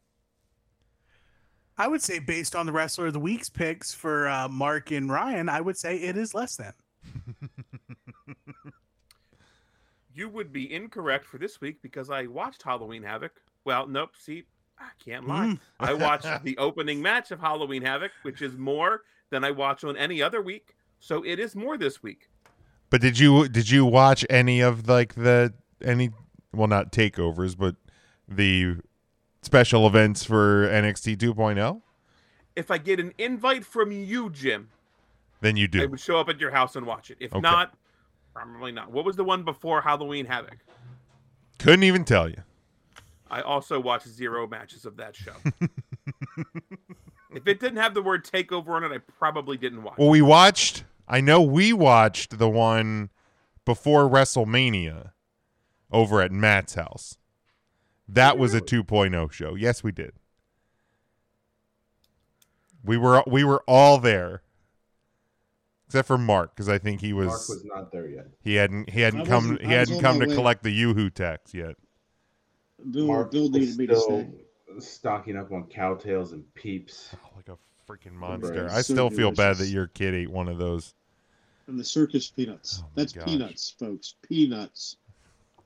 I 1.77 1.87
would 1.87 2.01
say, 2.01 2.19
based 2.19 2.55
on 2.55 2.65
the 2.65 2.71
wrestler 2.71 3.07
of 3.07 3.13
the 3.13 3.19
week's 3.19 3.49
picks 3.49 3.93
for 3.93 4.29
uh, 4.29 4.47
Mark 4.47 4.91
and 4.91 5.09
Ryan, 5.09 5.49
I 5.49 5.61
would 5.61 5.77
say 5.77 5.97
it 5.97 6.15
is 6.15 6.33
less 6.33 6.55
than. 6.55 6.73
You 10.13 10.27
would 10.29 10.51
be 10.51 10.71
incorrect 10.71 11.25
for 11.25 11.37
this 11.37 11.61
week 11.61 11.81
because 11.81 12.09
I 12.09 12.27
watched 12.27 12.63
Halloween 12.63 13.03
Havoc. 13.03 13.31
Well, 13.65 13.87
nope. 13.87 14.11
See, 14.17 14.43
I 14.79 14.89
can't 15.03 15.27
lie. 15.27 15.47
Mm. 15.47 15.59
I 15.79 15.93
watched 15.93 16.27
the 16.43 16.57
opening 16.57 17.01
match 17.01 17.31
of 17.31 17.39
Halloween 17.39 17.83
Havoc, 17.83 18.11
which 18.23 18.41
is 18.41 18.57
more 18.57 19.01
than 19.29 19.43
I 19.43 19.51
watch 19.51 19.83
on 19.83 19.95
any 19.97 20.21
other 20.21 20.41
week. 20.41 20.75
So 20.99 21.23
it 21.23 21.39
is 21.39 21.55
more 21.55 21.77
this 21.77 22.01
week. 22.03 22.29
But 22.89 23.01
did 23.01 23.17
you 23.17 23.47
did 23.47 23.69
you 23.69 23.85
watch 23.85 24.25
any 24.29 24.59
of 24.61 24.87
like 24.89 25.15
the 25.15 25.53
any 25.83 26.11
well 26.53 26.67
not 26.67 26.91
takeovers 26.91 27.57
but 27.57 27.75
the 28.27 28.77
special 29.41 29.87
events 29.87 30.23
for 30.23 30.67
NXT 30.67 31.17
2.0? 31.17 31.81
If 32.55 32.69
I 32.69 32.77
get 32.77 32.99
an 32.99 33.13
invite 33.17 33.65
from 33.65 33.91
you, 33.93 34.29
Jim, 34.29 34.69
Then 35.39 35.55
you 35.55 35.67
do. 35.69 35.81
I 35.81 35.85
would 35.85 36.01
show 36.01 36.19
up 36.19 36.27
at 36.27 36.39
your 36.39 36.51
house 36.51 36.75
and 36.75 36.85
watch 36.85 37.09
it. 37.09 37.17
If 37.21 37.31
Okay. 37.33 37.39
not, 37.41 37.73
probably 38.33 38.73
not. 38.73 38.91
What 38.91 39.05
was 39.05 39.15
the 39.15 39.23
one 39.23 39.43
before 39.43 39.81
Halloween 39.81 40.25
Havoc? 40.25 40.57
Couldn't 41.59 41.83
even 41.83 42.03
tell 42.03 42.27
you. 42.27 42.43
I 43.31 43.41
also 43.41 43.79
watched 43.79 44.07
zero 44.09 44.45
matches 44.45 44.85
of 44.85 44.97
that 44.97 45.15
show. 45.15 45.31
if 47.33 47.47
it 47.47 47.59
didn't 47.61 47.77
have 47.77 47.93
the 47.93 48.01
word 48.01 48.25
takeover 48.25 48.69
on 48.75 48.83
it, 48.83 48.91
I 48.91 48.97
probably 48.97 49.55
didn't 49.57 49.83
watch. 49.83 49.97
Well, 49.97 50.09
we 50.09 50.21
watched. 50.21 50.83
I 51.07 51.21
know 51.21 51.41
we 51.41 51.71
watched 51.71 52.37
the 52.39 52.49
one 52.49 53.09
before 53.65 54.09
WrestleMania 54.09 55.11
over 55.91 56.21
at 56.21 56.31
Matt's 56.33 56.75
house. 56.75 57.17
That 58.07 58.37
was 58.37 58.53
a 58.53 58.59
2.0 58.59 59.31
show. 59.31 59.55
Yes, 59.55 59.81
we 59.81 59.93
did. 59.93 60.11
We 62.83 62.97
were 62.97 63.23
we 63.27 63.43
were 63.45 63.63
all 63.67 63.97
there, 63.99 64.41
except 65.85 66.07
for 66.07 66.17
Mark, 66.17 66.53
because 66.55 66.67
I 66.67 66.79
think 66.79 66.99
he 66.99 67.13
was, 67.13 67.27
Mark 67.27 67.39
was 67.47 67.63
not 67.65 67.91
there 67.91 68.07
yet. 68.07 68.25
he 68.41 68.55
hadn't 68.55 68.89
he 68.89 69.01
hadn't 69.01 69.21
I 69.21 69.25
come 69.25 69.43
wasn't- 69.51 69.61
he 69.61 69.75
I 69.75 69.79
was 69.81 69.89
hadn't 69.89 69.95
on 69.97 70.01
come 70.11 70.19
my 70.19 70.25
to 70.25 70.29
way. 70.31 70.35
collect 70.35 70.63
the 70.63 70.81
YooHoo 70.83 71.13
tax 71.13 71.53
yet. 71.53 71.75
Bill, 72.89 73.07
Mark 73.07 73.31
Bill 73.31 73.43
was 73.43 73.53
needed 73.53 73.77
me 73.77 73.87
to 73.87 73.95
still 73.95 74.19
stay. 74.19 74.79
stocking 74.79 75.37
up 75.37 75.51
on 75.51 75.65
cowtails 75.65 76.31
and 76.33 76.43
peeps. 76.55 77.09
like 77.35 77.49
a 77.49 77.57
freaking 77.91 78.13
monster. 78.13 78.65
Right. 78.65 78.71
I 78.71 78.81
So 78.81 78.93
still 78.93 79.09
feel 79.09 79.31
bad 79.31 79.57
that 79.57 79.67
your 79.67 79.87
kid 79.87 80.13
ate 80.15 80.29
one 80.31 80.47
of 80.47 80.57
those. 80.57 80.93
And 81.67 81.79
the 81.79 81.83
circus 81.83 82.29
peanuts. 82.29 82.83
That's 82.95 83.13
Oh 83.13 83.19
gosh. 83.19 83.25
peanuts, 83.25 83.75
folks. 83.79 84.15
Peanuts. 84.27 84.97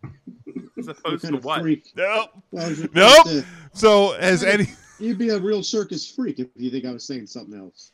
As 0.78 0.88
opposed 0.88 1.24
kind 1.24 1.34
to 1.34 1.40
of 1.40 1.46
what? 1.46 1.62
freak? 1.62 1.92
Nope. 1.96 2.30
Well, 2.52 2.76
Nope. 2.94 3.28
uh, 3.28 3.42
So 3.74 4.14
has 4.20 4.44
Kind 4.44 4.62
any 4.62 4.70
You'd 5.00 5.18
be 5.18 5.30
a 5.30 5.40
real 5.40 5.64
circus 5.64 6.10
freak 6.10 6.40
if 6.40 6.48
you 6.56 6.70
think 6.70 6.86
I 6.86 6.92
was 6.92 7.06
saying 7.06 7.28
something 7.28 7.58
else. 7.58 7.92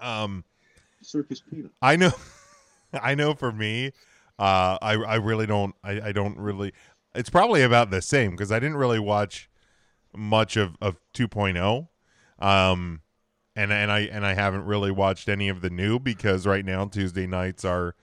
um 0.00 0.44
Circus 1.02 1.40
peanuts. 1.40 1.74
I 1.80 1.96
know, 1.96 2.10
I 2.92 3.14
know. 3.14 3.34
For 3.34 3.52
me, 3.52 3.92
uh, 4.38 4.78
I 4.82 4.94
I 4.94 5.14
really 5.16 5.46
don't. 5.46 5.74
I, 5.82 6.00
I 6.08 6.12
don't 6.12 6.36
really. 6.38 6.72
It's 7.14 7.30
probably 7.30 7.62
about 7.62 7.90
the 7.90 8.02
same 8.02 8.32
because 8.32 8.52
I 8.52 8.58
didn't 8.58 8.76
really 8.76 8.98
watch 8.98 9.48
much 10.14 10.56
of 10.56 10.76
of 10.80 10.96
2.0, 11.14 11.88
um, 12.38 13.00
and 13.54 13.72
and 13.72 13.90
I 13.90 14.00
and 14.00 14.26
I 14.26 14.34
haven't 14.34 14.64
really 14.64 14.90
watched 14.90 15.28
any 15.28 15.48
of 15.48 15.60
the 15.60 15.70
new 15.70 15.98
because 15.98 16.46
right 16.46 16.64
now 16.64 16.84
Tuesday 16.86 17.26
nights 17.26 17.64
are 17.64 17.94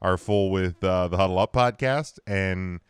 are 0.00 0.16
full 0.16 0.50
with 0.50 0.82
uh, 0.82 1.08
the 1.08 1.16
Huddle 1.16 1.38
Up 1.38 1.52
podcast, 1.52 2.18
and 2.26 2.80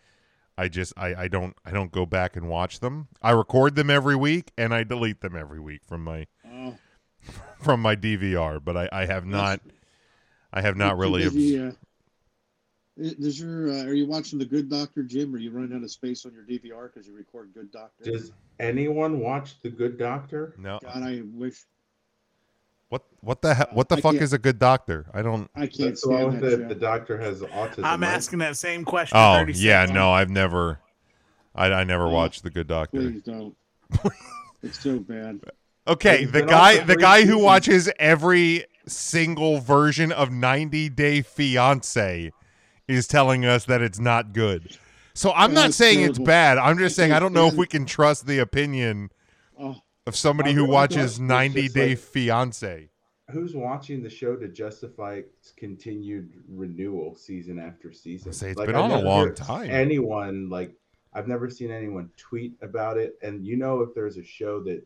I 0.56 0.68
just 0.68 0.92
I 0.96 1.14
I 1.24 1.28
don't 1.28 1.56
I 1.64 1.70
don't 1.72 1.90
go 1.90 2.06
back 2.06 2.36
and 2.36 2.48
watch 2.48 2.80
them. 2.80 3.08
I 3.20 3.32
record 3.32 3.74
them 3.74 3.90
every 3.90 4.16
week 4.16 4.52
and 4.56 4.72
I 4.72 4.84
delete 4.84 5.20
them 5.20 5.34
every 5.36 5.60
week 5.60 5.80
from 5.84 6.04
my 6.04 6.26
Oh, 6.46 6.76
from 7.60 7.80
my 7.80 7.96
DVR, 7.96 8.62
but 8.64 8.76
I 8.76 8.88
I 8.92 9.06
have 9.06 9.26
not. 9.26 9.60
I 10.52 10.60
have 10.60 10.76
not 10.76 10.98
really. 10.98 11.22
busy, 11.24 11.58
uh, 11.58 11.72
does 13.20 13.40
your 13.40 13.70
uh, 13.70 13.84
are 13.84 13.94
you 13.94 14.06
watching 14.06 14.38
the 14.38 14.44
Good 14.44 14.68
Doctor, 14.70 15.02
Jim? 15.02 15.34
Or 15.34 15.38
you 15.38 15.50
running 15.50 15.76
out 15.76 15.82
of 15.82 15.90
space 15.90 16.24
on 16.26 16.32
your 16.32 16.44
DVR 16.44 16.92
because 16.92 17.06
you 17.08 17.14
record 17.14 17.50
Good 17.54 17.70
Doctor? 17.72 18.10
Does 18.10 18.32
anyone 18.60 19.20
watch 19.20 19.60
The 19.62 19.70
Good 19.70 19.98
Doctor? 19.98 20.54
No. 20.58 20.78
God, 20.82 21.02
I 21.02 21.22
wish 21.34 21.64
What 22.88 23.02
what 23.20 23.40
the 23.42 23.54
he- 23.54 23.62
what 23.72 23.88
the 23.88 23.96
I 23.96 24.00
fuck 24.00 24.12
can't- 24.12 24.22
is 24.22 24.32
a 24.32 24.38
good 24.38 24.58
doctor? 24.58 25.06
I 25.14 25.22
don't. 25.22 25.50
I 25.54 25.66
can't 25.66 25.90
That's 25.90 26.02
stand 26.04 26.32
with 26.32 26.40
that 26.42 26.50
the, 26.50 26.56
show. 26.62 26.68
the 26.68 26.74
doctor 26.74 27.18
has 27.18 27.40
autism. 27.40 27.84
I'm 27.84 28.00
right? 28.02 28.08
asking 28.14 28.38
that 28.40 28.56
same 28.56 28.84
question. 28.84 29.16
Oh 29.18 29.34
30 29.38 29.52
yeah, 29.54 29.82
seconds. 29.82 29.94
no, 29.94 30.12
I've 30.12 30.30
never. 30.30 30.78
I 31.54 31.66
I 31.72 31.84
never 31.84 32.04
Oh, 32.04 32.10
watched 32.10 32.42
the 32.44 32.50
Good 32.50 32.66
Doctor. 32.68 32.98
Please 33.00 33.22
don't. 33.22 33.54
it's 34.62 34.78
so 34.78 34.98
bad. 34.98 35.40
Okay, 35.88 36.24
the 36.24 36.42
guy 36.42 36.78
the 36.84 36.96
guy 36.96 37.24
who 37.24 37.38
watches 37.38 37.90
every 37.98 38.64
single 38.86 39.58
version 39.58 40.10
of 40.12 40.30
90 40.30 40.88
Day 40.90 41.22
Fiance 41.22 42.30
is 42.88 43.06
telling 43.06 43.44
us 43.44 43.64
that 43.66 43.82
it's 43.82 43.98
not 43.98 44.32
good. 44.32 44.76
So 45.14 45.32
I'm 45.32 45.52
not 45.54 45.74
saying 45.74 46.00
it's 46.00 46.18
bad. 46.18 46.58
I'm 46.58 46.78
just 46.78 46.96
saying 46.96 47.12
I 47.12 47.18
don't 47.20 47.32
know 47.32 47.46
if 47.46 47.54
we 47.54 47.66
can 47.68 47.84
trust 47.86 48.26
the 48.26 48.38
opinion 48.38 49.10
Oh, 49.58 49.76
of 50.06 50.16
somebody 50.16 50.52
who 50.52 50.64
watches 50.64 51.20
90 51.20 51.68
Day 51.68 51.94
Fiance. 51.94 52.88
Who's 53.30 53.54
watching 53.54 54.02
the 54.02 54.10
show 54.10 54.34
to 54.36 54.48
justify 54.48 55.16
its 55.38 55.52
continued 55.52 56.32
renewal 56.48 57.14
season 57.14 57.58
after 57.58 57.92
season? 57.92 58.30
I 58.30 58.32
Say 58.32 58.50
it's 58.50 58.58
Like, 58.58 58.66
been 58.66 58.76
I've 58.76 58.90
on 58.90 58.90
a 58.90 59.02
long 59.02 59.34
time. 59.34 59.70
Anyone 59.70 60.48
like 60.48 60.74
I've 61.14 61.28
never 61.28 61.48
seen 61.50 61.70
anyone 61.70 62.10
tweet 62.16 62.54
about 62.62 62.96
it, 62.96 63.18
and 63.22 63.44
you 63.46 63.56
know 63.56 63.80
if 63.82 63.94
there's 63.94 64.16
a 64.16 64.24
show 64.24 64.62
that 64.64 64.82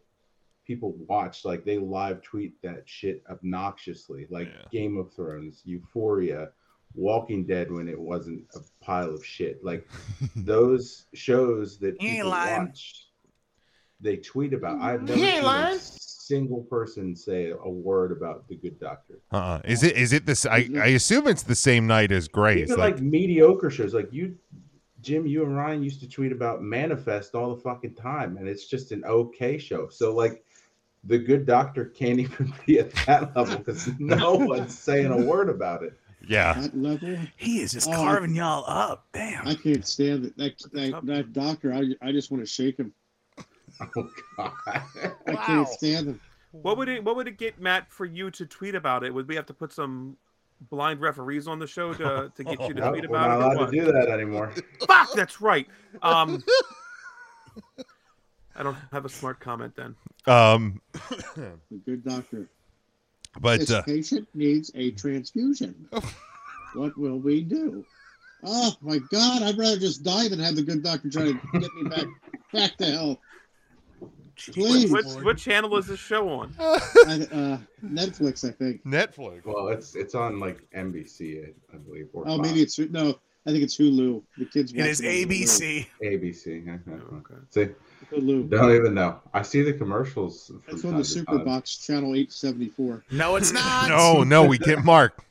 people 0.66 0.94
watch, 1.08 1.44
like 1.44 1.64
they 1.64 1.78
live 1.78 2.20
tweet 2.22 2.60
that 2.62 2.82
shit 2.84 3.22
obnoxiously, 3.30 4.26
like 4.28 4.48
Yeah. 4.48 4.64
Game 4.72 4.96
of 4.96 5.12
Thrones, 5.12 5.62
Euphoria, 5.64 6.50
Walking 6.96 7.44
Dead 7.44 7.70
when 7.70 7.88
it 7.88 7.98
wasn't 7.98 8.44
a 8.54 8.60
pile 8.84 9.14
of 9.14 9.24
shit. 9.24 9.62
Like 9.64 9.88
those 10.36 11.06
shows 11.14 11.78
that 11.78 11.96
He 12.00 12.16
people 12.16 12.30
watch, 12.30 13.06
they 14.00 14.16
tweet 14.16 14.52
about. 14.52 14.80
I've 14.80 15.02
never 15.02 15.18
He 15.18 15.24
ain't 15.24 15.34
seen 15.36 15.44
lying. 15.44 15.76
a 15.76 15.80
single 15.80 16.62
person 16.64 17.14
say 17.14 17.50
a 17.50 17.70
word 17.70 18.10
about 18.12 18.48
the 18.48 18.56
Good 18.56 18.80
Doctor. 18.80 19.20
Uh-uh. 19.32 19.60
Is 19.64 19.82
it 19.82 19.96
is 19.96 20.12
it 20.12 20.26
this 20.26 20.44
I, 20.46 20.68
I 20.76 20.86
assume 20.88 21.28
it's 21.28 21.44
the 21.44 21.54
same 21.54 21.86
night 21.86 22.10
as 22.12 22.26
Grace. 22.28 22.70
Even 22.70 22.78
Like, 22.80 22.94
like, 22.94 23.02
mediocre 23.02 23.70
shows, 23.70 23.94
like 23.94 24.12
you, 24.12 24.36
Jim, 25.02 25.26
you 25.26 25.44
and 25.44 25.56
Ryan 25.56 25.82
used 25.84 26.00
to 26.00 26.08
tweet 26.08 26.32
about 26.32 26.62
Manifest 26.62 27.34
all 27.34 27.54
the 27.54 27.60
fucking 27.60 27.94
time, 27.94 28.38
and 28.38 28.48
it's 28.48 28.66
just 28.66 28.90
an 28.90 29.04
okay 29.04 29.56
show. 29.58 29.88
So 29.88 30.14
like, 30.14 30.42
the 31.04 31.18
Good 31.18 31.46
Doctor 31.46 31.84
can't 31.84 32.18
even 32.26 32.52
be 32.66 32.80
at 32.80 32.92
that 33.06 33.36
level 33.36 33.58
because 33.58 33.88
no 34.00 34.34
one's 34.34 34.76
saying 34.76 35.12
a 35.12 35.16
word 35.24 35.48
about 35.48 35.82
it. 35.84 35.92
Yeah. 36.26 36.54
that 36.54 36.76
level. 36.76 37.16
He 37.36 37.60
is 37.60 37.72
just 37.72 37.88
Oh, 37.88 37.92
carving 37.92 38.34
y'all 38.34 38.64
up. 38.66 39.06
Damn. 39.12 39.46
I 39.46 39.54
can't 39.54 39.86
stand 39.86 40.26
it. 40.26 40.36
That 40.36 40.58
that, 40.72 41.00
that 41.06 41.32
doctor. 41.32 41.72
I, 41.72 41.94
I 42.06 42.12
just 42.12 42.30
want 42.30 42.42
to 42.42 42.46
shake 42.50 42.78
him. 42.78 42.92
Oh 43.94 44.08
god. 44.38 44.52
I 45.26 45.34
can't 45.34 45.68
stand 45.68 46.08
him. 46.08 46.20
What 46.52 46.78
would 46.78 46.88
it 46.88 47.04
What 47.04 47.16
would 47.16 47.28
it 47.28 47.36
get 47.36 47.60
Matt 47.60 47.90
for 47.92 48.06
you 48.06 48.30
to 48.30 48.46
tweet 48.46 48.74
about 48.74 49.04
it? 49.04 49.12
Would 49.12 49.28
we 49.28 49.34
have 49.34 49.44
to 49.46 49.54
put 49.54 49.70
some 49.72 50.16
blind 50.70 51.00
referees 51.02 51.46
on 51.46 51.58
the 51.58 51.66
show 51.66 51.92
to 51.92 52.32
to 52.34 52.44
get 52.44 52.58
you 52.66 52.72
to 52.74 52.80
No, 52.80 52.90
tweet 52.90 53.10
we're 53.10 53.16
about 53.16 53.28
not 53.28 53.52
it? 53.52 53.54
or 53.56 53.56
allowed 53.58 53.70
to 53.72 53.84
do 53.84 53.92
that 53.92 54.08
anymore. 54.08 54.54
Fuck, 54.86 55.12
that's 55.14 55.42
right. 55.42 55.66
Um, 56.00 56.42
I 58.56 58.62
don't 58.62 58.76
have 58.92 59.04
a 59.04 59.08
smart 59.10 59.40
comment 59.40 59.74
then. 59.76 59.94
Um 60.26 60.80
The 61.36 61.58
good 61.84 62.02
doctor. 62.04 62.48
But 63.40 63.60
this 63.60 63.70
uh, 63.70 63.82
patient 63.82 64.28
needs 64.34 64.70
a 64.74 64.90
transfusion. 64.92 65.88
what 66.74 66.96
will 66.98 67.18
we 67.18 67.42
do? 67.42 67.84
Oh 68.44 68.74
my 68.82 68.98
God! 69.10 69.42
I'd 69.42 69.58
rather 69.58 69.78
just 69.78 70.02
die 70.04 70.28
than 70.28 70.38
have 70.40 70.56
the 70.56 70.62
good 70.62 70.82
doctor 70.82 71.08
try 71.10 71.24
to 71.24 71.32
get 71.58 71.74
me 71.74 71.88
back 71.88 72.06
back 72.52 72.76
to 72.78 72.86
health. 72.86 73.18
Please, 74.52 74.90
What, 74.92 75.06
what 75.24 75.38
channel 75.38 75.74
is 75.78 75.86
this 75.86 75.98
show 75.98 76.28
on? 76.28 76.54
I, 76.60 77.26
uh, 77.32 77.58
Netflix, 77.82 78.46
I 78.46 78.52
think. 78.52 78.84
Netflix. 78.84 79.46
Well, 79.46 79.68
it's 79.68 79.94
it's 79.96 80.14
on 80.14 80.38
like 80.38 80.58
NBC, 80.76 81.46
I, 81.48 81.74
I 81.74 81.78
believe. 81.78 82.08
Or 82.12 82.24
Oh, 82.28 82.36
Fox. 82.36 82.48
maybe 82.48 82.60
it's 82.62 82.78
no. 82.78 83.18
I 83.46 83.50
think 83.52 83.62
it's 83.62 83.78
Hulu. 83.78 84.22
The 84.36 84.44
kids. 84.44 84.72
It 84.72 84.78
is 84.78 84.82
watch 84.82 84.90
is 84.90 85.00
on 85.00 85.06
Hulu. 85.06 85.26
ABC. 85.26 85.86
ABC. 86.02 86.66
yeah, 86.66 86.76
yeah. 86.86 86.94
Oh, 87.10 87.16
okay. 87.16 87.34
See, 87.50 87.68
Hulu. 88.10 88.50
don't 88.50 88.74
even 88.74 88.94
know. 88.94 89.20
I 89.34 89.42
see 89.42 89.62
the 89.62 89.72
commercials. 89.72 90.46
from 90.46 90.62
That's 90.68 90.84
on 90.84 90.92
the 90.92 90.98
to 90.98 91.04
Super. 91.04 91.38
Box 91.38 91.76
channel 91.78 92.14
eight 92.14 92.32
seventy 92.32 92.68
four. 92.68 93.04
No, 93.10 93.36
it's 93.36 93.52
not. 93.54 93.88
No, 93.88 94.22
no, 94.22 94.44
we 94.44 94.58
can't. 94.58 94.84
Mark, 94.84 95.24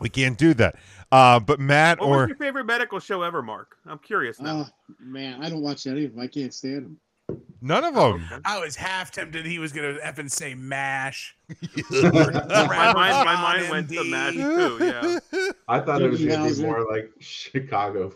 we 0.00 0.08
can't 0.08 0.36
do 0.38 0.54
that. 0.54 0.76
Uh, 1.10 1.38
but 1.38 1.60
Matt 1.60 2.00
What 2.00 2.08
was 2.08 2.16
or 2.16 2.28
your 2.28 2.36
favorite 2.36 2.64
medical 2.64 2.98
show 2.98 3.22
ever, 3.22 3.42
Mark? 3.42 3.76
I'm 3.86 3.98
curious 3.98 4.40
now. 4.40 4.66
Oh 4.68 4.94
man, 5.00 5.42
I 5.42 5.50
don't 5.50 5.60
watch 5.62 5.86
any 5.86 6.06
of 6.06 6.12
them. 6.12 6.20
I 6.20 6.26
can't 6.26 6.54
stand 6.54 6.96
them. 7.28 7.40
none 7.60 7.84
of 7.84 7.94
them. 7.94 8.24
I 8.46 8.58
was 8.58 8.76
half 8.76 9.10
tempted 9.10 9.44
he 9.44 9.58
was 9.58 9.72
gonna 9.72 9.98
effing 10.02 10.30
say 10.30 10.54
mash. 10.54 11.36
my 11.90 12.10
mind, 12.10 12.94
my 12.94 13.42
mind 13.42 13.70
went 13.70 13.88
to 13.90 13.96
MD. 13.96 14.10
Mash 14.10 14.34
too. 14.34 14.78
Yeah. 14.80 15.50
I 15.68 15.80
thought 15.80 16.00
it 16.00 16.10
was 16.10 16.24
gonna 16.24 16.50
be 16.50 16.62
more 16.62 16.86
like 16.90 17.12
Chicago 17.20 18.14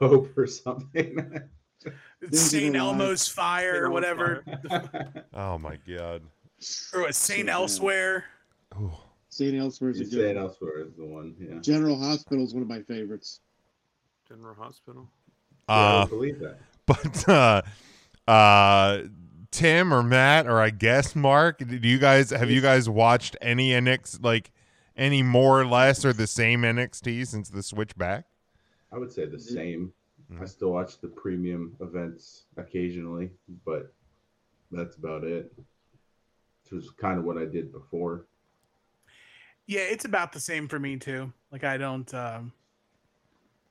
Hope 0.00 0.36
or 0.36 0.46
something. 0.48 1.40
St. 2.32 2.74
Alive. 2.76 3.00
Elmo's 3.00 3.28
Fire 3.28 3.84
or 3.84 3.90
whatever, 3.90 4.44
Oh 5.34 5.58
my 5.58 5.78
god. 5.88 6.22
or 6.94 7.06
a 7.06 7.12
Saint 7.12 7.40
So, 7.40 7.44
yeah. 7.46 7.52
Elsewhere. 7.54 8.24
St. 9.28 9.54
Elsewhere's 9.54 10.00
a 10.00 10.04
you 10.04 10.10
say 10.10 10.16
it 10.30 10.34
good. 10.34 10.36
elsewhere 10.38 10.80
is 10.80 10.94
the 10.96 11.04
one. 11.04 11.34
Yeah. 11.38 11.58
General 11.60 11.98
Hospital 11.98 12.44
is 12.44 12.54
one 12.54 12.62
of 12.62 12.68
my 12.68 12.80
favorites. 12.82 13.40
General 14.28 14.54
Hospital. 14.54 15.08
Yeah, 15.68 15.74
I 15.74 15.78
Uh, 15.78 15.98
don't 16.00 16.10
believe 16.10 16.38
that. 16.40 16.58
but 16.86 17.28
uh, 18.28 18.30
uh, 18.30 19.02
Tim 19.50 19.92
or 19.92 20.02
Matt 20.02 20.46
or 20.46 20.60
I 20.60 20.70
guess 20.70 21.14
Mark, 21.14 21.58
do 21.58 21.76
you 21.88 21.98
guys 21.98 22.30
have 22.30 22.50
you 22.50 22.60
guys 22.60 22.88
watched 22.88 23.36
any 23.40 23.70
NX 23.70 24.22
like 24.24 24.50
any 24.96 25.22
more 25.22 25.60
or 25.60 25.66
less 25.66 26.04
or 26.04 26.12
the 26.12 26.26
same 26.26 26.62
NXT 26.62 27.26
since 27.26 27.48
the 27.50 27.62
switch 27.62 27.96
back? 27.96 28.24
I 28.92 28.98
would 28.98 29.12
say 29.12 29.26
the 29.26 29.38
same. 29.38 29.92
Mm. 30.32 30.42
I 30.42 30.44
still 30.44 30.72
watch 30.72 31.00
the 31.00 31.08
premium 31.08 31.76
events 31.80 32.44
occasionally, 32.56 33.30
but 33.64 33.92
that's 34.70 34.96
about 34.96 35.24
it. 35.24 35.52
Which 36.64 36.72
was 36.72 36.90
kind 36.90 37.18
of 37.18 37.24
what 37.24 37.38
I 37.38 37.44
did 37.44 37.72
before. 37.72 38.26
Yeah, 39.66 39.82
it's 39.82 40.04
about 40.04 40.32
the 40.32 40.40
same 40.40 40.68
for 40.68 40.78
me 40.78 40.96
too. 40.96 41.32
Like 41.52 41.64
I 41.64 41.76
don't 41.76 42.12
um 42.14 42.52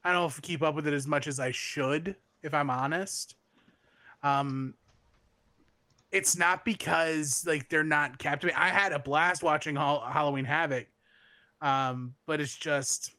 I 0.03 0.13
don't 0.13 0.41
keep 0.41 0.61
up 0.61 0.75
with 0.75 0.87
it 0.87 0.93
as 0.93 1.07
much 1.07 1.27
as 1.27 1.39
I 1.39 1.51
should, 1.51 2.15
if 2.41 2.53
I'm 2.53 2.69
honest. 2.69 3.35
Um 4.23 4.75
it's 6.11 6.37
not 6.37 6.63
because 6.63 7.45
like 7.45 7.67
they're 7.67 7.83
not 7.83 8.17
captivating. 8.17 8.57
I 8.57 8.69
had 8.69 8.93
a 8.93 8.99
blast 8.99 9.43
watching 9.43 9.75
Hall- 9.75 10.05
Halloween 10.09 10.45
Havoc. 10.45 10.87
Um, 11.61 12.13
but 12.25 12.39
it's 12.39 12.55
just 12.55 13.11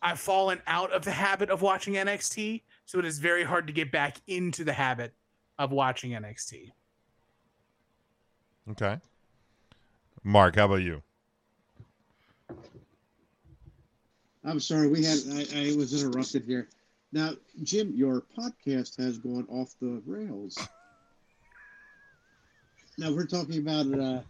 I've 0.00 0.20
fallen 0.20 0.60
out 0.66 0.92
of 0.92 1.04
the 1.04 1.10
habit 1.10 1.50
of 1.50 1.62
watching 1.62 1.94
NXT, 1.94 2.62
so 2.84 2.98
it 2.98 3.04
is 3.04 3.18
very 3.18 3.44
hard 3.44 3.66
to 3.66 3.72
get 3.72 3.90
back 3.90 4.18
into 4.26 4.64
the 4.64 4.72
habit 4.72 5.12
of 5.58 5.72
watching 5.72 6.12
NXT. 6.12 6.70
Okay. 8.70 8.98
Mark, 10.22 10.56
how 10.56 10.66
about 10.66 10.82
you? 10.82 11.02
I'm 14.44 14.60
sorry, 14.60 14.88
we 14.88 15.04
had 15.04 15.18
I, 15.32 15.72
I 15.72 15.76
was 15.76 15.92
interrupted 16.02 16.44
here. 16.44 16.68
Now, 17.12 17.32
Jim, 17.62 17.92
your 17.94 18.22
podcast 18.36 18.96
has 19.02 19.18
gone 19.18 19.46
off 19.48 19.74
the 19.80 20.02
rails. 20.06 20.58
Now 22.98 23.12
we're 23.12 23.26
talking 23.26 23.58
about 23.58 23.98
uh 23.98 24.20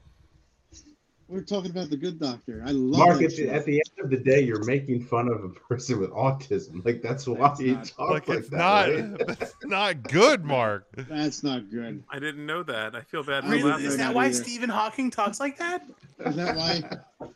we're 1.29 1.43
talking 1.43 1.71
about 1.71 1.91
the 1.91 1.97
good 1.97 2.19
doctor. 2.19 2.63
I 2.67 2.71
love 2.71 2.99
Mark, 3.07 3.19
that 3.19 3.25
at 3.27 3.37
the, 3.37 3.51
at 3.51 3.65
the 3.67 3.75
end 3.75 4.05
of 4.05 4.11
the 4.11 4.17
day, 4.17 4.41
you're 4.41 4.65
making 4.65 5.05
fun 5.05 5.29
of 5.29 5.45
a 5.45 5.49
person 5.51 6.01
with 6.01 6.11
autism. 6.11 6.83
Like 6.85 7.03
that's 7.03 7.27
why 7.27 7.37
That's 7.49 7.61
you 7.61 7.75
not- 7.75 7.85
talk 7.87 8.11
Like 8.11 8.29
like, 8.29 8.39
it's 8.39 8.49
that. 8.49 8.57
not 8.57 8.89
right? 8.89 9.27
that's 9.39 9.55
not 9.65 10.03
good, 10.05 10.45
Mark. 10.45 10.87
That's 10.97 11.43
not 11.43 11.71
good. 11.71 12.03
I 12.11 12.19
didn't 12.19 12.47
know 12.47 12.63
that. 12.63 12.97
I 12.97 13.03
feel 13.03 13.23
bad. 13.23 13.45
for 13.45 13.51
Really? 13.51 13.85
Is 13.85 13.99
that 13.99 14.15
why 14.15 14.27
either. 14.27 14.35
Stephen 14.43 14.71
Hawking 14.71 15.11
talks 15.11 15.39
like 15.39 15.59
that? 15.59 15.87
Is 16.25 16.35
that 16.37 16.57
why? 16.57 16.83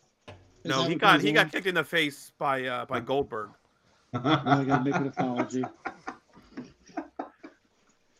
Is 0.64 0.68
No, 0.70 0.82
that 0.82 0.88
he 0.90 0.94
got 0.94 1.20
he 1.20 1.28
on? 1.28 1.34
got 1.34 1.52
kicked 1.52 1.66
in 1.66 1.74
the 1.74 1.84
face 1.84 2.32
by 2.38 2.64
uh, 2.64 2.86
by 2.86 3.00
Goldberg. 3.00 3.50
I 4.14 4.64
gotta 4.64 4.84
make 4.84 4.94
an 4.94 5.08
apology. 5.08 5.64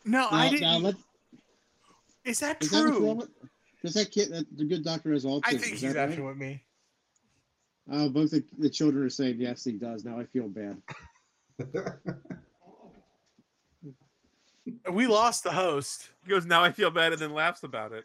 No, 0.05 0.23
Now, 0.23 0.29
I 0.33 0.51
didn't. 0.51 0.83
let, 0.83 0.95
Is 2.25 2.41
that 2.41 2.62
is 2.62 2.70
that 2.70 2.81
true? 2.83 3.07
wrong 3.07 3.29
with? 3.83 3.93
Does 3.93 3.95
that 3.95 4.11
kid, 4.11 4.30
that 4.33 4.47
the 4.57 4.64
good 4.64 4.85
doctor 4.85 5.12
has 5.12 5.24
autism? 5.24 5.43
I 5.45 5.51
think 5.51 5.74
is 5.74 5.80
he's 5.80 5.93
that 5.95 5.97
right? 5.97 6.18
effing 6.18 6.26
with 6.26 6.37
me. 6.37 6.62
Uh, 7.91 8.09
both 8.09 8.30
the, 8.30 8.45
the 8.59 8.70
children 8.70 9.05
are 9.05 9.11
saying 9.11 9.37
yes, 9.39 9.64
he 9.64 9.72
does. 9.72 10.05
Now 10.05 10.18
I 10.18 10.24
feel 10.24 10.49
bad. 10.49 10.76
We 14.91 15.07
lost 15.07 15.43
the 15.43 15.51
host. 15.51 16.11
He 16.24 16.30
goes, 16.30 16.47
"Now 16.47 16.62
I 16.62 16.70
feel 16.70 16.91
bad," 16.91 17.12
and 17.12 17.20
then 17.20 17.35
laughs 17.35 17.64
about 17.64 17.93
it. 17.93 18.05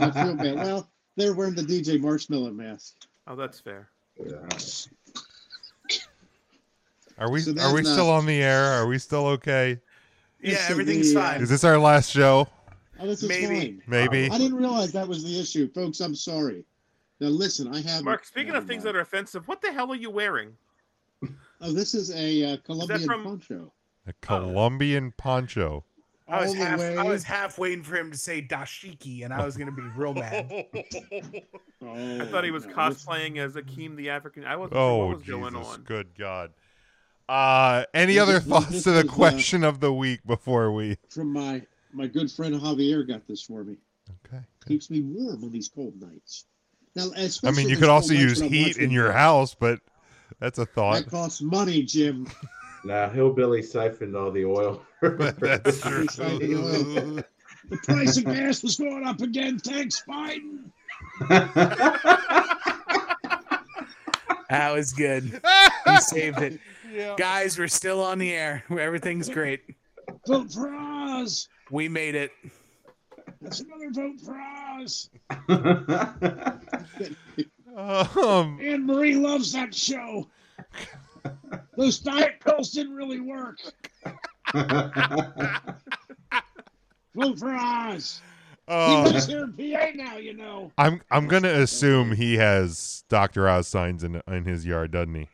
I 0.00 0.10
feel 0.10 0.34
bad. 0.34 0.54
Well, 0.56 0.88
they're 1.16 1.34
wearing 1.34 1.54
the 1.54 1.62
DJ 1.62 2.00
Marshmallow 2.00 2.50
mask. 2.52 2.94
Oh, 3.26 3.36
that's 3.36 3.60
fair. 3.60 3.88
Yeah. 4.18 4.36
Are 7.18 7.30
we 7.30 7.40
So 7.40 7.50
are 7.60 7.74
we 7.74 7.82
then, 7.82 7.90
uh, 7.90 7.94
still 7.94 8.10
on 8.10 8.26
the 8.26 8.42
air? 8.42 8.64
Are 8.64 8.86
we 8.86 8.98
still 8.98 9.26
okay? 9.26 9.80
Yeah, 10.40 10.52
Listen, 10.52 10.72
everything's 10.72 11.12
the, 11.12 11.20
fine. 11.20 11.42
Is 11.42 11.50
this 11.50 11.64
our 11.64 11.78
last 11.78 12.10
show? 12.10 12.48
Oh, 13.00 13.06
this 13.06 13.22
is 13.22 13.28
Maybe. 13.28 13.46
fine. 13.46 13.82
Maybe. 13.86 14.30
I 14.30 14.38
didn't 14.38 14.56
realize 14.56 14.92
that 14.92 15.06
was 15.06 15.22
the 15.24 15.38
issue, 15.40 15.70
folks. 15.72 16.00
I'm 16.00 16.14
sorry. 16.14 16.64
Now 17.20 17.28
listen, 17.28 17.74
I 17.74 17.80
have. 17.82 18.04
Mark, 18.04 18.24
speaking 18.24 18.54
of 18.54 18.66
things 18.66 18.84
mind. 18.84 18.94
that 18.94 18.98
are 18.98 19.02
offensive, 19.02 19.46
what 19.48 19.60
the 19.60 19.72
hell 19.72 19.90
are 19.90 19.96
you 19.96 20.10
wearing? 20.10 20.56
Oh, 21.60 21.72
this 21.72 21.94
is 21.94 22.14
a 22.14 22.52
uh, 22.52 22.56
Colombian 22.64 23.04
from- 23.04 23.24
poncho. 23.24 23.72
A 24.06 24.12
Colombian 24.22 25.12
poncho. 25.16 25.84
I 26.30 26.42
was 26.42 26.54
half. 26.54 26.80
I 26.80 27.04
was 27.04 27.24
half 27.24 27.58
waiting 27.58 27.82
for 27.82 27.96
him 27.96 28.10
to 28.10 28.16
say 28.18 28.42
dashiki, 28.42 29.24
and 29.24 29.32
I 29.32 29.44
was 29.44 29.56
gonna 29.56 29.72
be 29.72 29.82
real 29.96 30.12
mad. 30.14 30.46
Oh, 31.82 32.20
I 32.20 32.26
thought 32.26 32.44
he 32.44 32.50
was 32.50 32.66
no, 32.66 32.88
this- 32.90 33.04
cosplaying 33.04 33.38
as 33.38 33.54
Akeem 33.54 33.96
the 33.96 34.10
African. 34.10 34.44
I 34.44 34.56
wasn't 34.56 34.74
sure 34.74 34.80
Oh, 34.82 34.96
what 35.06 35.16
was 35.18 35.26
going 35.26 35.54
Jesus. 35.54 35.68
on. 35.74 35.82
Good 35.82 36.08
God. 36.18 36.52
Uh, 37.28 37.84
any 37.92 38.18
other 38.18 38.40
thoughts 38.40 38.82
to 38.84 38.90
the 38.90 39.00
is, 39.00 39.04
uh, 39.04 39.12
question 39.12 39.64
of 39.64 39.80
the 39.80 39.92
week 39.92 40.20
before 40.26 40.70
we? 40.72 40.96
From 41.10 41.32
my 41.32 41.62
my 41.92 42.06
good 42.06 42.30
friend 42.30 42.54
Javier 42.54 43.06
got 43.06 43.26
this 43.26 43.42
for 43.42 43.64
me. 43.64 43.76
Okay. 44.26 44.42
Keeps 44.66 44.90
me 44.90 45.02
warm 45.02 45.44
on 45.44 45.50
these 45.52 45.68
cold 45.68 46.00
nights. 46.00 46.46
Now, 46.94 47.10
I 47.44 47.52
mean, 47.52 47.68
you 47.68 47.76
could 47.76 47.90
also 47.90 48.14
use 48.14 48.40
heat 48.40 48.78
in 48.78 48.90
your 48.90 49.12
house, 49.12 49.54
but 49.54 49.78
that's 50.40 50.58
a 50.58 50.66
thought. 50.66 51.04
That 51.04 51.10
costs 51.10 51.40
money, 51.40 51.82
Jim. 51.82 52.26
Now 52.84 53.08
hillbilly 53.08 53.60
siphoned 53.62 54.14
all 54.14 54.30
the 54.30 54.44
oil. 54.44 54.80
That's 55.00 55.80
true. 55.82 56.06
The 56.06 57.24
price 57.82 58.16
of 58.16 58.24
gas 58.24 58.62
was 58.62 58.76
going 58.76 59.04
up 59.04 59.20
again. 59.20 59.58
Thanks, 59.58 60.02
Biden. 60.08 60.70
That 64.48 64.72
was 64.72 64.92
good. 64.92 65.40
He 65.86 65.96
saved 65.98 66.38
it. 66.38 66.60
Guys, 67.16 67.58
we're 67.58 67.68
still 67.68 68.00
on 68.02 68.18
the 68.18 68.32
air. 68.32 68.64
Everything's 68.70 69.28
great. 69.28 69.60
Vote 70.26 70.52
for 70.52 70.72
Oz. 70.74 71.48
We 71.70 71.88
made 71.88 72.14
it. 72.14 72.32
That's 73.40 73.60
another 73.60 73.90
vote 73.90 74.20
for 74.20 74.36
Oz. 74.38 75.10
Um, 77.76 78.58
Anne 78.60 78.86
Marie 78.86 79.14
loves 79.14 79.52
that 79.52 79.72
show. 79.72 80.26
Those 81.76 82.00
diet 82.00 82.40
pills 82.40 82.72
didn't 82.72 82.96
really 82.96 83.20
work. 83.20 83.58
Vote 87.14 87.38
for 87.38 87.54
Oz. 87.54 88.20
He 88.66 88.74
uh, 88.74 89.02
lives 89.04 89.26
here 89.26 89.44
in 89.44 89.52
PA 89.52 89.86
now, 89.94 90.16
you 90.16 90.34
know. 90.34 90.72
I'm 90.76 91.00
I'm 91.10 91.28
gonna 91.28 91.52
assume 91.52 92.12
he 92.12 92.36
has 92.36 93.04
Doctor 93.08 93.48
Oz 93.48 93.68
signs 93.68 94.02
in 94.02 94.20
in 94.26 94.44
his 94.44 94.66
yard, 94.66 94.90
doesn't 94.90 95.14
he? 95.14 95.28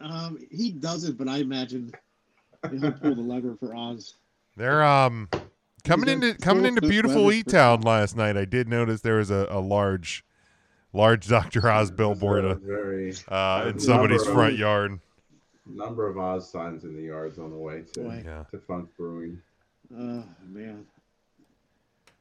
Um, 0.00 0.38
he 0.50 0.70
doesn't, 0.72 1.16
but 1.16 1.28
I 1.28 1.38
imagine 1.38 1.92
he'll 2.70 2.92
pull 2.92 3.14
the 3.14 3.22
lever 3.22 3.56
for 3.58 3.74
Oz. 3.74 4.14
They're 4.56 4.84
um 4.84 5.28
coming 5.80 6.06
got 6.06 6.12
into 6.24 6.34
coming 6.38 6.64
into 6.66 6.80
beautiful 6.82 7.22
leather 7.26 7.38
E 7.38 7.42
Town 7.42 7.80
last 7.82 8.16
night. 8.16 8.36
I 8.36 8.44
did 8.44 8.68
notice 8.68 9.00
there 9.00 9.16
was 9.16 9.30
a, 9.30 9.46
a 9.50 9.60
large 9.60 10.24
large 10.92 11.28
Doctor 11.28 11.68
Oz 11.70 11.90
billboard 11.90 12.44
uh, 12.44 12.54
very 12.54 13.14
uh, 13.28 13.60
in 13.62 13.66
Number 13.68 13.80
somebody's 13.80 14.26
of- 14.26 14.32
front 14.34 14.56
yard. 14.56 15.00
number 15.66 16.08
of 16.08 16.18
Oz 16.18 16.50
signs 16.50 16.84
in 16.84 16.94
the 16.96 17.02
yards 17.02 17.38
on 17.38 17.50
the 17.50 17.56
way 17.56 17.82
to, 17.94 18.00
Boy. 18.00 18.22
Yeah. 18.24 18.44
to 18.50 18.58
Funk 18.58 18.88
Brewing. 18.96 19.40
Oh 19.96 20.24
man. 20.48 20.86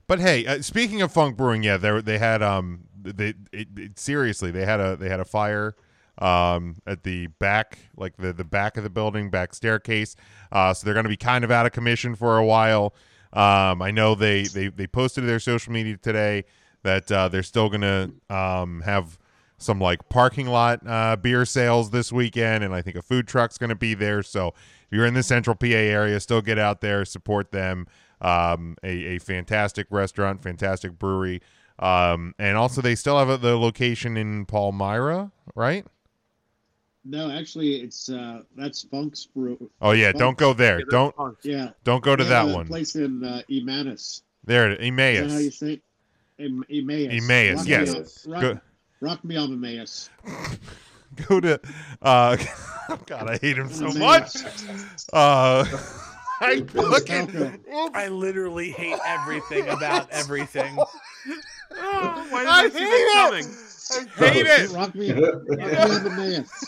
But 0.07 0.19
hey, 0.19 0.45
uh, 0.45 0.61
speaking 0.61 1.01
of 1.01 1.11
Funk 1.11 1.37
Brewing, 1.37 1.63
yeah, 1.63 1.77
they 1.77 2.01
they 2.01 2.17
had 2.17 2.41
um 2.41 2.85
they 3.01 3.33
it, 3.51 3.67
it, 3.77 3.99
seriously 3.99 4.49
they 4.51 4.65
had 4.65 4.79
a 4.79 4.95
they 4.95 5.07
had 5.09 5.19
a 5.19 5.25
fire 5.25 5.75
um, 6.17 6.77
at 6.87 7.03
the 7.03 7.27
back, 7.27 7.77
like 7.95 8.17
the 8.17 8.33
the 8.33 8.43
back 8.43 8.75
of 8.77 8.83
the 8.83 8.89
building, 8.89 9.29
back 9.29 9.53
staircase. 9.53 10.15
Uh, 10.51 10.73
so 10.73 10.83
they're 10.83 10.95
going 10.95 11.03
to 11.05 11.09
be 11.09 11.15
kind 11.17 11.43
of 11.43 11.51
out 11.51 11.65
of 11.67 11.71
commission 11.71 12.15
for 12.15 12.37
a 12.37 12.45
while. 12.45 12.93
Um, 13.33 13.81
I 13.81 13.91
know 13.91 14.15
they 14.15 14.43
they 14.43 14.67
they 14.69 14.87
posted 14.87 15.23
to 15.23 15.27
their 15.27 15.39
social 15.39 15.71
media 15.71 15.97
today 15.97 16.45
that 16.83 17.11
uh, 17.11 17.27
they're 17.27 17.43
still 17.43 17.69
going 17.69 17.81
to 17.81 18.35
um, 18.35 18.81
have 18.81 19.19
some 19.57 19.79
like 19.79 20.07
parking 20.09 20.47
lot 20.47 20.81
uh, 20.87 21.15
beer 21.15 21.45
sales 21.45 21.91
this 21.91 22.11
weekend, 22.11 22.63
and 22.63 22.73
I 22.73 22.81
think 22.81 22.95
a 22.95 23.01
food 23.01 23.27
truck's 23.27 23.57
going 23.57 23.69
to 23.69 23.75
be 23.75 23.93
there. 23.93 24.23
So 24.23 24.49
if 24.49 24.87
you're 24.91 25.05
in 25.05 25.13
the 25.13 25.23
Central 25.23 25.55
PA 25.55 25.67
area, 25.67 26.19
still 26.19 26.41
get 26.41 26.57
out 26.57 26.81
there, 26.81 27.05
support 27.05 27.51
them. 27.51 27.87
Um, 28.21 28.75
a, 28.83 29.15
a 29.15 29.19
fantastic 29.19 29.87
restaurant, 29.91 30.43
fantastic 30.43 30.99
brewery, 30.99 31.41
um, 31.77 32.35
and 32.37 32.57
also 32.57 32.81
they 32.81 32.95
still 32.95 33.17
have 33.17 33.29
a, 33.29 33.37
the 33.37 33.57
location 33.57 34.17
in 34.17 34.45
Palmyra, 34.45 35.31
right? 35.55 35.85
No, 37.09 37.31
actually, 37.31 37.77
it's 37.81 38.07
uh, 38.09 38.43
that's 38.55 38.83
Funk's 38.83 39.25
Brew. 39.25 39.71
Oh 39.81 39.91
yeah, 39.91 40.11
Funk- 40.11 40.19
don't 40.19 40.37
go 40.37 40.53
there. 40.53 40.83
Don't 40.83 41.15
Yeah. 41.41 41.69
don't 41.83 42.03
go 42.03 42.15
to 42.15 42.23
that 42.23 42.47
a 42.47 42.53
one. 42.53 42.67
Place 42.67 42.95
in 42.95 43.23
uh, 43.23 43.41
Emmaus. 43.49 44.21
There, 44.43 44.71
Is 44.71 44.77
that 44.77 45.29
how 45.31 45.37
you 45.39 45.49
say 45.49 45.73
it? 45.73 45.81
Em- 46.37 46.63
Emmaus. 46.69 47.11
Emmaus, 47.11 47.57
Rock 47.57 47.67
yes. 47.67 47.87
Me 47.87 47.99
up, 47.99 48.05
rock, 48.27 48.41
Good. 48.41 48.61
rock 49.01 49.25
me 49.25 49.35
on 49.37 49.53
Emmaus. 49.53 50.09
Go 51.27 51.39
to. 51.39 51.59
Uh, 51.99 52.37
God, 53.07 53.27
I 53.27 53.37
hate 53.37 53.57
him 53.57 53.71
so 53.71 53.87
much. 53.91 54.35
Uh, 55.11 55.65
I 56.41 56.61
fucking. 56.61 57.63
I 57.95 58.07
literally 58.09 58.69
hate 58.69 58.99
everything 59.03 59.67
about 59.67 60.11
everything. 60.11 60.77
Oh, 60.77 62.27
why 62.29 62.45
I 62.47 62.69
did 62.69 62.75
I 62.75 62.77
see 62.77 62.85
that 62.85 63.31
hate 63.41 63.41
coming? 63.41 64.09
I 64.21 64.29
hate 64.29 64.45
it. 64.45 64.69
Rock 64.71 64.93
me, 64.93 65.11
rock 65.11 65.47
me 65.47 65.75
on 65.75 66.07
Emmaus. 66.07 66.65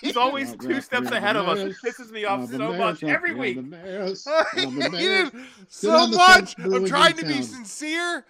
He's 0.00 0.16
always 0.16 0.50
Rock 0.50 0.60
two 0.60 0.68
me 0.68 0.80
steps 0.80 1.06
on 1.08 1.12
ahead 1.14 1.36
of 1.36 1.48
us. 1.48 1.58
It 1.58 1.76
pisses 1.84 2.10
me 2.10 2.24
off 2.24 2.50
so 2.50 2.72
much 2.72 3.02
every 3.02 3.34
week. 3.34 3.58
Emmaus, 3.58 4.26
I 4.26 4.32
on 4.32 4.44
hate 4.54 4.68
Emmaus. 4.84 4.94
it 4.94 5.32
Sit 5.68 5.90
so 5.90 6.06
much. 6.08 6.58
I'm 6.58 6.84
trying 6.86 7.16
to 7.16 7.24
be 7.26 7.34
town. 7.34 7.42
sincere 7.42 8.26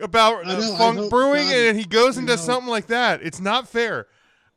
about 0.00 0.44
uh, 0.46 0.58
know, 0.58 0.74
I 0.74 0.78
funk 0.78 1.10
brewing, 1.10 1.48
God- 1.48 1.54
and 1.56 1.78
he 1.78 1.84
goes 1.84 2.18
into 2.18 2.32
know. 2.32 2.36
something 2.36 2.68
like 2.70 2.86
that. 2.88 3.22
It's 3.22 3.40
not 3.40 3.68
fair. 3.68 4.06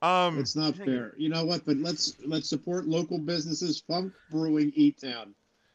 Um, 0.02 0.38
It's 0.40 0.56
not 0.56 0.76
fair. 0.76 1.14
You 1.18 1.30
know 1.30 1.44
what? 1.46 1.66
But 1.66 1.78
let's 1.78 2.18
let's 2.26 2.48
support 2.50 2.88
local 2.88 3.18
businesses. 3.18 3.82
Funk 3.88 4.14
Brewing, 4.32 4.72
E 4.76 4.92
Town. 4.92 5.34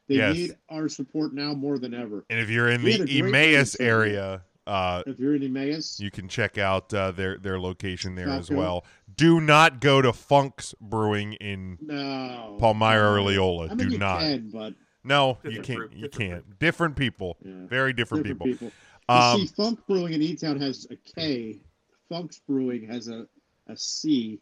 They 0.09 0.17
Yes. 0.17 0.35
need 0.37 0.57
our 0.69 0.89
support 0.89 1.33
now 1.33 1.55
more 1.55 1.79
than 1.79 1.95
ever. 1.95 2.25
and 2.31 2.39
if 2.41 2.51
you're 2.51 2.69
in 2.71 2.83
We 2.83 2.99
the 2.99 2.99
had 2.99 3.27
Emmaus 3.27 3.77
area, 3.81 4.43
uh, 4.67 5.03
If 5.07 5.19
you're 5.19 5.35
in 5.35 5.43
Emmaus, 5.43 5.99
you 5.99 6.11
can 6.13 6.29
check 6.29 6.57
out 6.59 6.93
uh, 6.95 7.11
their 7.13 7.39
their 7.39 7.59
location 7.59 8.15
there 8.15 8.29
as 8.29 8.49
well. 8.51 8.85
Do 9.17 9.41
not 9.41 9.81
go 9.81 10.01
to 10.03 10.13
Funk's 10.13 10.75
Brewing 10.81 11.35
in 11.35 11.79
no. 11.81 12.57
Palmyra 12.61 13.13
or 13.15 13.17
no. 13.19 13.25
Leola. 13.25 13.65
I 13.67 13.75
mean, 13.75 13.89
Do 13.89 13.93
you 13.93 13.99
not. 13.99 14.21
can, 14.21 14.51
but 14.51 14.75
No, 15.05 15.39
you 15.45 15.61
can't. 15.63 15.79
group, 15.79 15.93
you 15.95 16.03
different 16.09 16.31
can't. 16.47 16.59
Different 16.59 16.97
people. 16.97 17.37
Yeah. 17.45 17.53
Very 17.67 17.93
different, 17.93 18.25
different 18.25 18.53
people. 18.53 18.69
people. 18.69 18.73
You 19.09 19.15
Um, 19.15 19.41
see, 19.41 19.47
Funk 19.55 19.81
Brewing 19.89 20.13
in 20.13 20.23
E 20.23 20.37
Town 20.37 20.61
has 20.61 20.87
a 20.91 20.97
K. 20.97 21.59
Funk's 22.09 22.39
Brewing 22.47 22.87
has 22.89 23.09
a 23.09 23.27
a 23.69 23.77
C. 23.77 24.41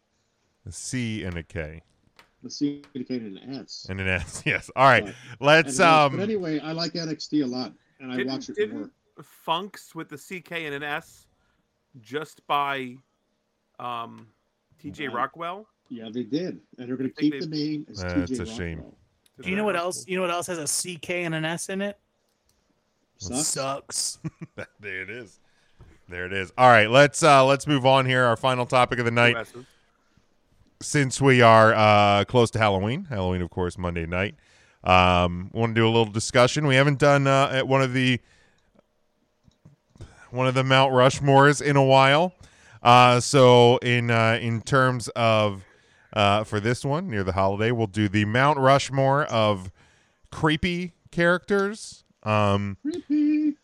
a 0.65 0.71
C 0.71 1.23
and 1.23 1.37
a 1.37 1.43
K 1.43 1.81
The 2.43 2.49
C 2.49 2.83
indicated 2.93 3.33
an 3.41 3.55
S. 3.55 3.85
and 3.89 3.99
an 3.99 4.07
S. 4.07 4.43
Yes. 4.45 4.69
All 4.75 4.85
right. 4.85 5.05
But- 5.05 5.15
Let's 5.39 5.79
And, 5.79 5.87
um. 5.89 6.11
but 6.17 6.23
anyway, 6.23 6.59
I 6.59 6.71
like 6.71 6.93
NXT 6.93 7.43
a 7.43 7.47
lot, 7.47 7.73
and 7.99 8.11
I 8.11 8.23
watch 8.23 8.49
it 8.49 8.55
didn't. 8.55 8.91
Funks 9.23 9.93
with 9.95 10.09
the 10.09 10.17
CK 10.17 10.51
and 10.65 10.73
an 10.75 10.83
S 10.83 11.27
just 11.99 12.45
by 12.47 12.95
um, 13.79 14.27
TJ 14.83 15.09
Wow. 15.09 15.15
Rockwell? 15.15 15.67
Yeah, 15.89 16.09
they 16.11 16.23
did, 16.23 16.59
and 16.77 16.87
they're 16.89 16.95
going 16.97 17.09
to 17.09 17.15
keep 17.15 17.33
they- 17.33 17.39
the 17.39 17.47
name 17.47 17.85
as 17.89 17.97
That's 18.01 18.31
TJ 18.31 18.39
a 18.41 18.45
shame. 18.45 18.83
Do 19.41 19.49
you 19.49 19.55
know 19.55 19.63
what 19.63 19.75
else? 19.75 20.05
You 20.07 20.15
know 20.17 20.21
what 20.21 20.31
else 20.31 20.47
has 20.47 20.57
a 20.59 20.67
CK 20.97 21.09
and 21.25 21.33
an 21.33 21.45
S 21.45 21.69
in 21.69 21.81
it? 21.81 21.97
Sucks. 23.17 23.47
Sucks. 23.47 24.19
there 24.79 25.01
it 25.01 25.09
is. 25.09 25.39
There 26.07 26.25
it 26.25 26.33
is. 26.33 26.51
All 26.57 26.69
right. 26.69 26.89
Let's 26.89 27.23
uh 27.23 27.43
let's 27.45 27.65
move 27.65 27.85
on 27.85 28.05
here. 28.05 28.23
Our 28.23 28.35
final 28.35 28.65
topic 28.65 28.99
of 28.99 29.05
the 29.05 29.11
night. 29.11 29.35
Since 30.81 31.21
we 31.21 31.41
are 31.41 31.73
uh, 31.73 32.23
close 32.25 32.49
to 32.51 32.59
Halloween, 32.59 33.05
Halloween, 33.05 33.41
of 33.43 33.51
course, 33.51 33.77
Monday 33.77 34.07
night, 34.07 34.33
um, 34.83 35.49
want 35.53 35.75
to 35.75 35.79
do 35.79 35.85
a 35.85 35.89
little 35.89 36.05
discussion. 36.11 36.65
We 36.65 36.75
haven't 36.75 36.97
done 36.97 37.27
uh, 37.27 37.49
at 37.53 37.67
one 37.67 37.81
of 37.83 37.93
the 37.93 38.19
one 40.31 40.47
of 40.47 40.53
the 40.53 40.63
Mount 40.63 40.91
Rushmores 40.93 41.61
in 41.61 41.75
a 41.75 41.83
while. 41.83 42.33
Uh, 42.83 43.19
so 43.19 43.77
in 43.77 44.09
uh, 44.09 44.39
in 44.41 44.61
terms 44.61 45.07
of 45.09 45.63
uh, 46.13 46.43
for 46.43 46.59
this 46.59 46.83
one 46.83 47.09
near 47.09 47.23
the 47.23 47.33
holiday, 47.33 47.71
we'll 47.71 47.87
do 47.87 48.09
the 48.09 48.25
Mount 48.25 48.57
Rushmore 48.57 49.25
of 49.25 49.71
creepy 50.31 50.93
characters. 51.11 52.03
Um, 52.23 52.77
Creepy. 52.81 53.55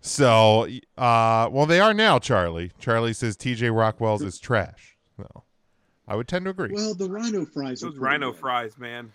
so, 0.00 0.66
uh, 0.96 1.48
well, 1.50 1.66
they 1.66 1.80
are 1.80 1.94
now. 1.94 2.18
Charlie. 2.18 2.72
Charlie 2.78 3.12
says 3.12 3.36
T.J. 3.36 3.70
Rockwell's 3.70 4.22
is 4.22 4.38
trash. 4.38 4.96
So, 5.16 5.44
I 6.08 6.16
would 6.16 6.26
tend 6.28 6.46
to 6.46 6.50
agree. 6.50 6.72
Well, 6.72 6.94
the 6.94 7.08
Rhino 7.08 7.44
fries. 7.44 7.80
Those 7.80 7.96
rhino 7.96 8.32
good. 8.32 8.40
fries, 8.40 8.78
man. 8.78 9.12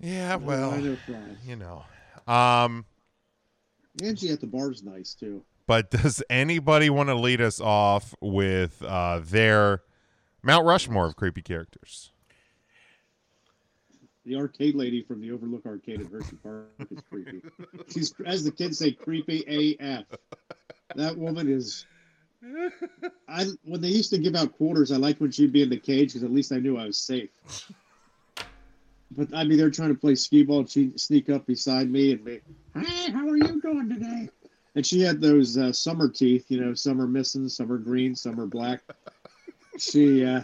Yeah, 0.00 0.36
well, 0.36 0.72
Rhino 0.72 0.96
fries. 1.06 1.36
you 1.46 1.56
know. 1.56 1.84
Um, 2.26 2.84
Angie 4.02 4.30
at 4.30 4.40
the 4.40 4.46
bar's 4.46 4.82
nice 4.82 5.14
too. 5.14 5.42
But 5.68 5.90
does 5.90 6.22
anybody 6.30 6.88
want 6.88 7.10
to 7.10 7.14
lead 7.14 7.42
us 7.42 7.60
off 7.60 8.14
with 8.22 8.82
uh, 8.82 9.20
their 9.22 9.82
Mount 10.42 10.64
Rushmore 10.64 11.06
of 11.06 11.14
creepy 11.14 11.42
characters? 11.42 12.10
The 14.24 14.36
arcade 14.36 14.74
lady 14.74 15.02
from 15.02 15.20
the 15.20 15.30
Overlook 15.30 15.66
Arcade 15.66 16.00
at 16.00 16.06
Hershey 16.10 16.36
Park 16.42 16.68
is 16.90 16.98
creepy. 17.10 17.42
She's, 17.92 18.14
as 18.24 18.44
the 18.44 18.50
kids 18.50 18.78
say, 18.78 18.92
creepy 18.92 19.76
AF. 19.78 20.06
That 20.96 21.16
woman 21.16 21.50
is. 21.50 21.84
I 23.28 23.46
when 23.64 23.80
they 23.80 23.88
used 23.88 24.10
to 24.10 24.18
give 24.18 24.36
out 24.36 24.56
quarters, 24.56 24.90
I 24.90 24.96
liked 24.96 25.20
when 25.20 25.30
she'd 25.30 25.52
be 25.52 25.62
in 25.62 25.68
the 25.68 25.78
cage 25.78 26.10
because 26.10 26.22
at 26.22 26.32
least 26.32 26.50
I 26.50 26.58
knew 26.58 26.78
I 26.78 26.86
was 26.86 26.98
safe. 26.98 27.30
But 29.10 29.34
I 29.34 29.44
mean, 29.44 29.58
they're 29.58 29.70
trying 29.70 29.88
to 29.90 30.00
play 30.00 30.14
skee 30.14 30.44
ball. 30.44 30.60
And 30.60 30.70
she'd 30.70 30.98
sneak 31.00 31.28
up 31.28 31.46
beside 31.46 31.90
me 31.90 32.12
and 32.12 32.24
be, 32.24 32.40
"Hey, 32.74 33.10
how 33.10 33.28
are 33.28 33.36
you 33.36 33.60
doing 33.60 33.88
today?" 33.88 34.28
And 34.78 34.86
she 34.86 35.00
had 35.00 35.20
those 35.20 35.58
uh, 35.58 35.72
summer 35.72 36.08
teeth. 36.08 36.44
You 36.50 36.60
know, 36.60 36.72
some 36.72 37.00
are 37.00 37.08
missing, 37.08 37.48
some 37.48 37.72
are 37.72 37.78
green, 37.78 38.14
some 38.14 38.38
are 38.40 38.46
black. 38.46 38.80
She, 39.76 40.24
uh, 40.24 40.42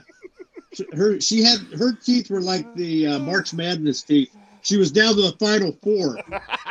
she- 0.73 0.89
her, 0.93 1.21
she 1.21 1.41
had 1.45 1.61
her 1.79 1.93
teeth 1.93 2.31
were 2.31 2.41
like 2.41 2.75
the 2.75 3.07
uh, 3.07 3.19
March 3.21 3.55
Madness 3.55 4.03
teeth. 4.03 4.35
She 4.63 4.77
was 4.77 4.91
down 4.91 5.15
to 5.15 5.23
the 5.23 5.37
final 5.39 5.71
four. 5.85 6.19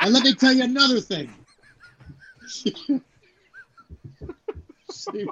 And 0.01 0.13
let 0.13 0.25
me 0.25 0.33
tell 0.35 0.51
you 0.51 0.63
another 0.65 0.99
thing. 0.99 1.33
She, 2.49 2.75
she- 4.93 5.25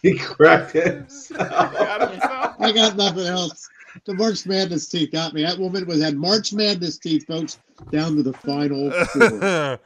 He 0.00 0.16
cracked 0.16 0.76
it. 0.76 1.12
I 1.38 2.72
got 2.74 2.96
nothing 2.96 3.26
else. 3.26 3.68
The 4.06 4.14
March 4.14 4.46
Madness 4.46 4.88
teeth 4.88 5.12
got 5.12 5.34
me. 5.34 5.42
That 5.42 5.58
woman 5.58 5.84
was 5.86 6.00
had 6.00 6.16
March 6.16 6.54
Madness 6.54 6.96
teeth, 6.96 7.26
folks, 7.26 7.58
down 7.90 8.16
to 8.16 8.22
the 8.22 8.32
final 8.32 8.90
four. 8.90 9.78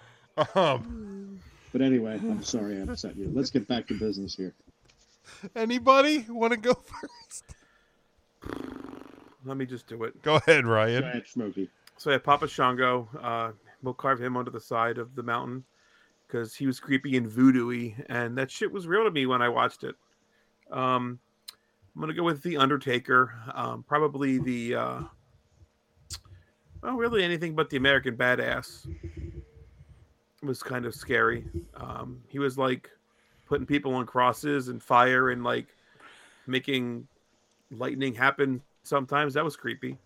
um, 0.55 0.94
But 1.72 1.82
anyway, 1.82 2.14
I'm 2.14 2.42
sorry 2.42 2.78
I 2.78 2.80
upset 2.80 3.16
you. 3.16 3.30
Let's 3.34 3.50
get 3.50 3.68
back 3.68 3.86
to 3.88 3.94
business 3.94 4.34
here. 4.34 4.54
anybody 5.54 6.24
want 6.28 6.52
to 6.52 6.56
go 6.56 6.74
first? 7.20 7.44
Let 9.44 9.56
me 9.56 9.66
just 9.66 9.86
do 9.86 10.04
it. 10.04 10.20
Go 10.22 10.36
ahead, 10.36 10.66
Ryan. 10.66 11.02
Go 11.02 11.08
ahead, 11.08 11.26
Smokey. 11.26 11.68
So 11.96 12.10
yeah, 12.10 12.18
Papa 12.18 12.48
Shango. 12.48 13.08
Uh, 13.20 13.52
we'll 13.82 13.94
carve 13.94 14.20
him 14.20 14.36
onto 14.36 14.50
the 14.50 14.60
side 14.60 14.98
of 14.98 15.14
the 15.14 15.22
mountain 15.22 15.64
because 16.26 16.54
he 16.54 16.66
was 16.66 16.80
creepy 16.80 17.16
and 17.16 17.26
voodoo-y, 17.26 17.94
and 18.08 18.36
that 18.36 18.50
shit 18.50 18.70
was 18.70 18.86
real 18.86 19.04
to 19.04 19.10
me 19.10 19.26
when 19.26 19.42
I 19.42 19.48
watched 19.48 19.84
it. 19.84 19.94
Um, 20.70 21.18
I'm 21.94 22.00
gonna 22.00 22.14
go 22.14 22.22
with 22.22 22.42
the 22.42 22.56
Undertaker. 22.58 23.34
Um, 23.54 23.82
probably 23.82 24.38
the 24.38 24.74
uh, 24.74 25.00
well, 26.82 26.94
really 26.94 27.24
anything 27.24 27.54
but 27.54 27.70
the 27.70 27.76
American 27.76 28.16
Badass 28.16 28.86
was 30.43 30.62
kind 30.62 30.86
of 30.86 30.95
scary. 30.95 31.45
Um, 31.74 32.20
he 32.28 32.39
was 32.39 32.57
like 32.59 32.91
putting 33.47 33.66
people 33.66 33.95
on 33.95 34.07
crosses 34.07 34.68
and 34.68 34.82
fire 34.82 35.30
and 35.30 35.43
like 35.43 35.66
making 36.47 37.07
lightning 37.70 38.14
happen. 38.14 38.62
Sometimes 38.82 39.34
that 39.34 39.45
was 39.45 39.57
creepy. 39.57 39.99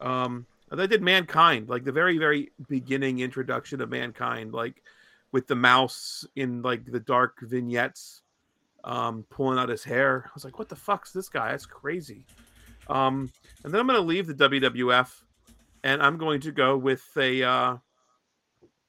Um, 0.00 0.46
they 0.70 0.86
did 0.86 1.02
Mankind, 1.02 1.68
like 1.68 1.84
the 1.84 1.92
very, 1.92 2.18
very 2.18 2.50
beginning 2.68 3.20
introduction 3.20 3.80
of 3.80 3.88
Mankind, 3.88 4.52
like 4.52 4.82
with 5.32 5.46
the 5.46 5.54
mouse 5.54 6.24
in 6.34 6.62
like 6.62 6.84
the 6.90 7.00
dark 7.00 7.40
vignettes, 7.42 8.22
um, 8.84 9.24
pulling 9.30 9.58
out 9.58 9.68
his 9.68 9.84
hair. 9.84 10.24
I 10.26 10.30
was 10.34 10.44
like, 10.44 10.58
what 10.58 10.68
the 10.68 10.76
fuck's 10.76 11.12
this 11.12 11.28
guy? 11.28 11.50
That's 11.52 11.66
crazy. 11.66 12.24
Um, 12.88 13.30
and 13.64 13.72
then 13.72 13.80
I'm 13.80 13.86
going 13.86 14.00
to 14.00 14.06
leave 14.06 14.26
the 14.26 14.34
WWF 14.34 15.10
and 15.84 16.02
I'm 16.02 16.16
going 16.18 16.40
to 16.40 16.52
go 16.52 16.76
with 16.76 17.04
a, 17.16 17.42
uh, 17.42 17.76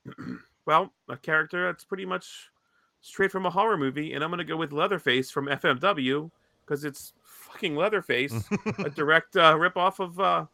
well, 0.67 0.93
a 1.07 1.15
character 1.15 1.65
that's 1.65 1.85
pretty 1.85 2.05
much 2.05 2.51
straight 2.99 3.31
from 3.31 3.45
a 3.45 3.49
horror 3.49 3.77
movie. 3.77 4.13
And 4.13 4.23
I'm 4.23 4.29
going 4.29 4.39
to 4.39 4.43
go 4.43 4.57
with 4.57 4.73
Leatherface 4.73 5.31
from 5.31 5.47
FMW 5.47 6.29
because 6.65 6.83
it's 6.83 7.13
fucking 7.23 7.75
Leatherface, 7.75 8.33
a 8.79 8.89
direct 8.89 9.37
uh, 9.37 9.57
rip 9.57 9.77
off 9.77 9.99
of 9.99 10.19
uh, 10.19 10.45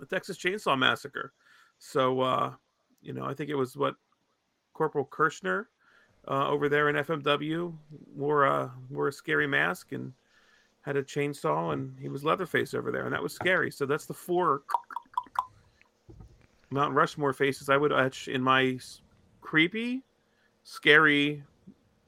the 0.00 0.06
Texas 0.06 0.36
Chainsaw 0.36 0.76
Massacre. 0.76 1.32
So, 1.78 2.20
uh, 2.20 2.52
you 3.00 3.12
know, 3.12 3.24
I 3.24 3.32
think 3.32 3.48
it 3.48 3.54
was 3.54 3.76
what 3.76 3.94
Corporal 4.74 5.04
Kirchner 5.04 5.68
uh, 6.26 6.48
over 6.48 6.68
there 6.68 6.88
in 6.88 6.96
FMW 6.96 7.72
wore 8.14 8.44
a 8.44 8.72
wore 8.90 9.08
a 9.08 9.12
scary 9.12 9.46
mask 9.46 9.92
and 9.92 10.12
had 10.82 10.96
a 10.96 11.02
chainsaw, 11.02 11.72
and 11.72 11.96
he 12.00 12.08
was 12.08 12.24
Leatherface 12.24 12.74
over 12.74 12.90
there, 12.90 13.04
and 13.04 13.12
that 13.12 13.22
was 13.22 13.32
scary. 13.32 13.70
So 13.70 13.86
that's 13.86 14.06
the 14.06 14.14
four 14.14 14.62
Mount 16.72 16.94
Rushmore 16.94 17.32
faces 17.32 17.68
I 17.68 17.76
would 17.76 17.92
etch 17.92 18.28
in 18.28 18.42
my 18.42 18.78
creepy, 19.42 20.02
scary 20.64 21.42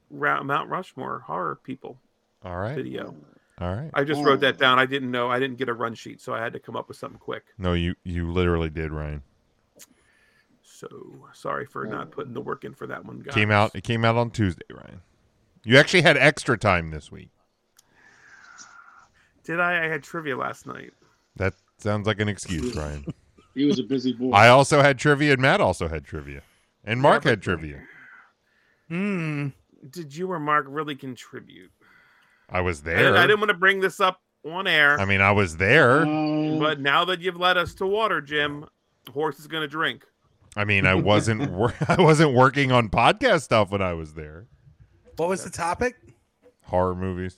Ra- 0.09 0.41
Mount 0.43 0.69
Rushmore 0.69 1.19
horror 1.19 1.59
people 1.63 1.99
All 2.43 2.57
right. 2.57 2.75
video. 2.75 3.15
All 3.59 3.73
right. 3.73 3.91
I 3.93 4.03
just 4.03 4.21
wrote 4.23 4.41
that 4.41 4.55
oh. 4.55 4.57
down. 4.57 4.79
I 4.79 4.85
didn't 4.85 5.11
know. 5.11 5.29
I 5.29 5.39
didn't 5.39 5.57
get 5.57 5.69
a 5.69 5.73
run 5.73 5.93
sheet, 5.93 6.19
so 6.19 6.33
I 6.33 6.41
had 6.41 6.51
to 6.53 6.59
come 6.59 6.75
up 6.75 6.87
with 6.87 6.97
something 6.97 7.19
quick. 7.19 7.43
No, 7.57 7.73
you 7.73 7.95
you 8.03 8.29
literally 8.29 8.69
did, 8.69 8.91
Ryan. 8.91 9.23
So 10.61 10.89
sorry 11.33 11.65
for 11.65 11.87
oh. 11.87 11.89
not 11.89 12.11
putting 12.11 12.33
the 12.33 12.41
work 12.41 12.65
in 12.65 12.73
for 12.73 12.87
that 12.87 13.05
one, 13.05 13.19
guys. 13.19 13.33
Came 13.33 13.51
out. 13.51 13.73
It 13.73 13.85
came 13.85 14.03
out 14.03 14.17
on 14.17 14.29
Tuesday, 14.31 14.65
Ryan. 14.69 15.01
You 15.63 15.77
actually 15.77 16.01
had 16.01 16.17
extra 16.17 16.57
time 16.57 16.91
this 16.91 17.11
week. 17.11 17.29
Did 19.45 19.61
I? 19.61 19.85
I 19.85 19.87
had 19.87 20.03
trivia 20.03 20.35
last 20.35 20.67
night. 20.67 20.91
That 21.37 21.53
sounds 21.77 22.07
like 22.07 22.19
an 22.19 22.27
excuse, 22.27 22.75
Ryan. 22.75 23.05
He 23.55 23.63
was 23.63 23.79
a 23.79 23.83
busy 23.83 24.11
boy. 24.11 24.31
I 24.31 24.49
also 24.49 24.81
had 24.81 24.99
trivia, 24.99 25.31
and 25.31 25.41
Matt 25.41 25.61
also 25.61 25.87
had 25.87 26.03
trivia, 26.03 26.41
and 26.85 27.01
Mark 27.01 27.23
but- 27.23 27.29
had 27.29 27.41
trivia. 27.41 27.81
Hmm. 28.89 29.47
Did 29.89 30.15
you 30.15 30.31
or 30.31 30.39
Mark 30.39 30.65
really 30.69 30.95
contribute? 30.95 31.71
I 32.49 32.61
was 32.61 32.81
there. 32.81 33.17
I 33.17 33.21
didn't 33.27 33.39
want 33.39 33.49
to 33.49 33.57
bring 33.57 33.79
this 33.81 33.99
up 33.99 34.21
on 34.45 34.67
air. 34.67 34.99
I 34.99 35.05
mean, 35.05 35.21
I 35.21 35.31
was 35.31 35.57
there. 35.57 36.05
but 36.05 36.79
now 36.79 37.05
that 37.05 37.19
you've 37.21 37.37
led 37.37 37.57
us 37.57 37.73
to 37.75 37.87
water, 37.87 38.21
Jim, 38.21 38.65
horse 39.11 39.39
is 39.39 39.47
going 39.47 39.61
to 39.61 39.67
drink. 39.67 40.05
I 40.55 40.63
mean, 40.63 40.85
I 40.85 40.95
wasn't. 40.95 41.51
Wor- 41.51 41.73
I 41.87 42.01
wasn't 42.01 42.33
working 42.33 42.71
on 42.71 42.89
podcast 42.89 43.41
stuff 43.41 43.71
when 43.71 43.81
I 43.81 43.93
was 43.93 44.13
there. 44.13 44.45
What 45.17 45.29
was 45.29 45.43
the 45.43 45.49
topic? 45.49 45.95
Horror 46.63 46.95
movies. 46.95 47.37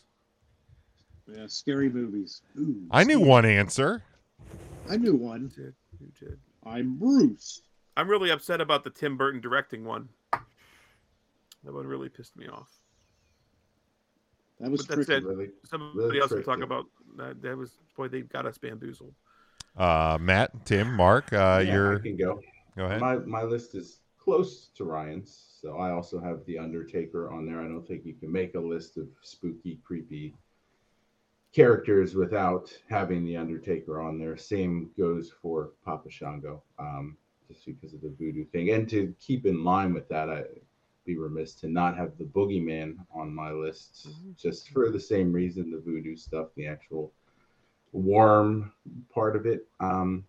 Yeah, 1.28 1.46
scary 1.48 1.90
movies. 1.90 2.42
Ooh, 2.58 2.88
I 2.92 3.04
knew 3.04 3.20
one 3.20 3.46
answer. 3.46 4.04
I 4.90 4.98
knew 4.98 5.16
one. 5.16 5.52
You 6.00 6.12
did. 6.20 6.38
I'm 6.66 6.98
Bruce. 6.98 7.62
I'm 7.98 8.08
really 8.08 8.30
upset 8.30 8.62
about 8.62 8.84
the 8.84 8.92
Tim 8.92 9.18
Burton 9.18 9.42
directing 9.42 9.84
one. 9.84 10.08
That 10.32 11.74
one 11.74 11.88
really 11.88 12.10
pissed 12.10 12.38
me 12.38 12.48
off. 12.48 12.70
That 14.60 14.70
was 14.70 14.86
But 14.86 14.96
that's 14.98 15.08
tricky. 15.08 15.26
it. 15.26 15.28
Really- 15.28 15.50
Somebody 15.66 15.98
really 15.98 16.20
else 16.22 16.32
can 16.32 16.44
talk 16.44 16.62
about 16.62 16.86
that. 17.18 17.42
That 17.42 17.58
was 17.58 17.78
boy, 17.96 18.08
they 18.08 18.22
got 18.22 18.46
us 18.46 18.58
bamboozled. 18.60 19.14
Uh, 19.76 20.18
Matt, 20.22 20.66
Tim, 20.66 20.94
Mark, 20.96 21.34
uh, 21.34 21.62
Yeah, 21.66 21.74
you're. 21.74 21.96
I 21.98 22.02
can 22.02 22.18
go. 22.18 22.40
Go 22.76 22.86
ahead. 22.86 23.02
My 23.02 23.18
my 23.18 23.44
list 23.44 23.74
is 23.74 24.00
close 24.20 24.68
to 24.76 24.84
Ryan's, 24.84 25.58
so 25.62 25.78
I 25.78 25.92
also 25.92 26.20
have 26.20 26.46
the 26.46 26.60
Undertaker 26.60 27.32
on 27.32 27.46
there. 27.48 27.62
I 27.62 27.68
don't 27.68 27.88
think 27.88 28.06
you 28.06 28.14
can 28.14 28.32
make 28.32 28.54
a 28.54 28.60
list 28.60 28.98
of 28.98 29.08
spooky, 29.24 29.80
creepy 29.84 30.36
characters 31.52 32.14
without 32.14 32.72
having 32.90 33.26
the 33.26 33.38
Undertaker 33.38 34.02
on 34.02 34.20
there. 34.20 34.38
Same 34.38 34.92
goes 34.98 35.32
for 35.42 35.72
Papa 35.84 36.10
Shango, 36.12 36.62
um, 36.78 37.18
just 37.48 37.66
because 37.66 37.94
of 37.94 38.02
the 38.02 38.14
voodoo 38.18 38.46
thing. 38.46 38.72
And 38.72 38.90
to 38.90 39.14
keep 39.20 39.46
in 39.46 39.64
line 39.64 39.94
with 39.94 40.08
that, 40.10 40.30
I'd 40.30 40.46
be 41.06 41.18
remiss 41.18 41.54
to 41.56 41.68
not 41.68 41.98
have 41.98 42.18
the 42.18 42.26
Boogeyman 42.26 42.98
on 43.14 43.34
my 43.34 43.52
list, 43.52 44.10
just 44.38 44.70
for 44.70 44.90
the 44.90 45.00
same 45.00 45.32
reason 45.32 45.72
the 45.72 45.80
voodoo 45.80 46.16
stuff, 46.16 46.48
the 46.56 46.68
actual 46.68 47.14
worm 47.94 48.74
part 49.14 49.36
of 49.36 49.46
it. 49.46 49.68
Um, 49.80 50.26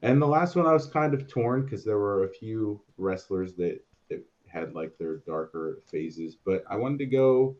and 0.00 0.20
the 0.20 0.26
last 0.26 0.56
one 0.56 0.66
I 0.66 0.72
was 0.72 0.86
kind 0.86 1.14
of 1.14 1.28
torn 1.28 1.62
because 1.62 1.84
there 1.84 1.98
were 1.98 2.24
a 2.24 2.28
few 2.30 2.80
wrestlers 2.96 3.54
that, 3.54 3.80
that 4.08 4.24
had 4.48 4.74
like 4.74 4.98
their 4.98 5.18
darker 5.18 5.80
phases, 5.90 6.36
but 6.44 6.64
I 6.68 6.76
wanted 6.76 6.98
to 7.00 7.06
go 7.06 7.56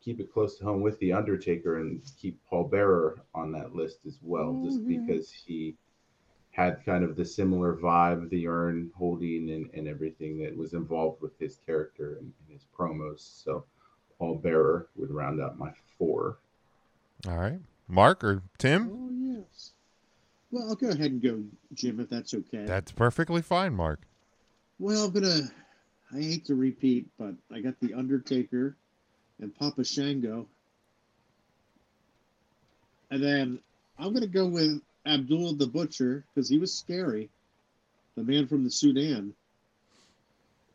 keep 0.00 0.20
it 0.20 0.32
close 0.32 0.58
to 0.58 0.64
home 0.64 0.82
with 0.82 0.98
the 0.98 1.12
Undertaker 1.12 1.80
and 1.80 2.02
keep 2.20 2.38
Paul 2.44 2.64
Bearer 2.64 3.22
on 3.34 3.50
that 3.52 3.74
list 3.74 4.00
as 4.06 4.18
well, 4.22 4.62
just 4.64 4.86
because 4.86 5.32
he 5.32 5.76
had 6.56 6.82
kind 6.86 7.04
of 7.04 7.16
the 7.16 7.24
similar 7.24 7.76
vibe, 7.76 8.30
the 8.30 8.48
urn 8.48 8.90
holding 8.96 9.50
and, 9.50 9.68
and 9.74 9.86
everything 9.86 10.38
that 10.38 10.56
was 10.56 10.72
involved 10.72 11.20
with 11.20 11.38
his 11.38 11.58
character 11.66 12.16
and, 12.18 12.32
and 12.40 12.50
his 12.50 12.64
promos. 12.76 13.44
So 13.44 13.66
Paul 14.18 14.36
Bearer 14.36 14.88
would 14.96 15.10
round 15.10 15.38
out 15.42 15.58
my 15.58 15.70
four. 15.98 16.38
All 17.28 17.36
right, 17.36 17.60
Mark 17.88 18.24
or 18.24 18.42
Tim. 18.56 18.90
Oh 18.90 19.10
yes. 19.12 19.72
Well, 20.50 20.70
I'll 20.70 20.76
go 20.76 20.88
ahead 20.88 21.10
and 21.10 21.22
go, 21.22 21.42
Jim, 21.74 22.00
if 22.00 22.08
that's 22.08 22.32
okay. 22.32 22.64
That's 22.64 22.90
perfectly 22.90 23.42
fine, 23.42 23.74
Mark. 23.74 24.00
Well, 24.78 25.04
I'm 25.04 25.10
gonna. 25.10 25.42
I 26.14 26.20
hate 26.22 26.46
to 26.46 26.54
repeat, 26.54 27.06
but 27.18 27.34
I 27.52 27.60
got 27.60 27.78
the 27.80 27.92
Undertaker 27.92 28.76
and 29.42 29.54
Papa 29.54 29.84
Shango, 29.84 30.46
and 33.10 33.22
then 33.22 33.58
I'm 33.98 34.14
gonna 34.14 34.26
go 34.26 34.46
with 34.46 34.80
Abdul 35.06 35.54
the 35.54 35.66
Butcher 35.66 36.24
because 36.34 36.48
he 36.48 36.58
was 36.58 36.72
scary, 36.72 37.30
the 38.16 38.22
man 38.22 38.46
from 38.46 38.64
the 38.64 38.70
Sudan, 38.70 39.32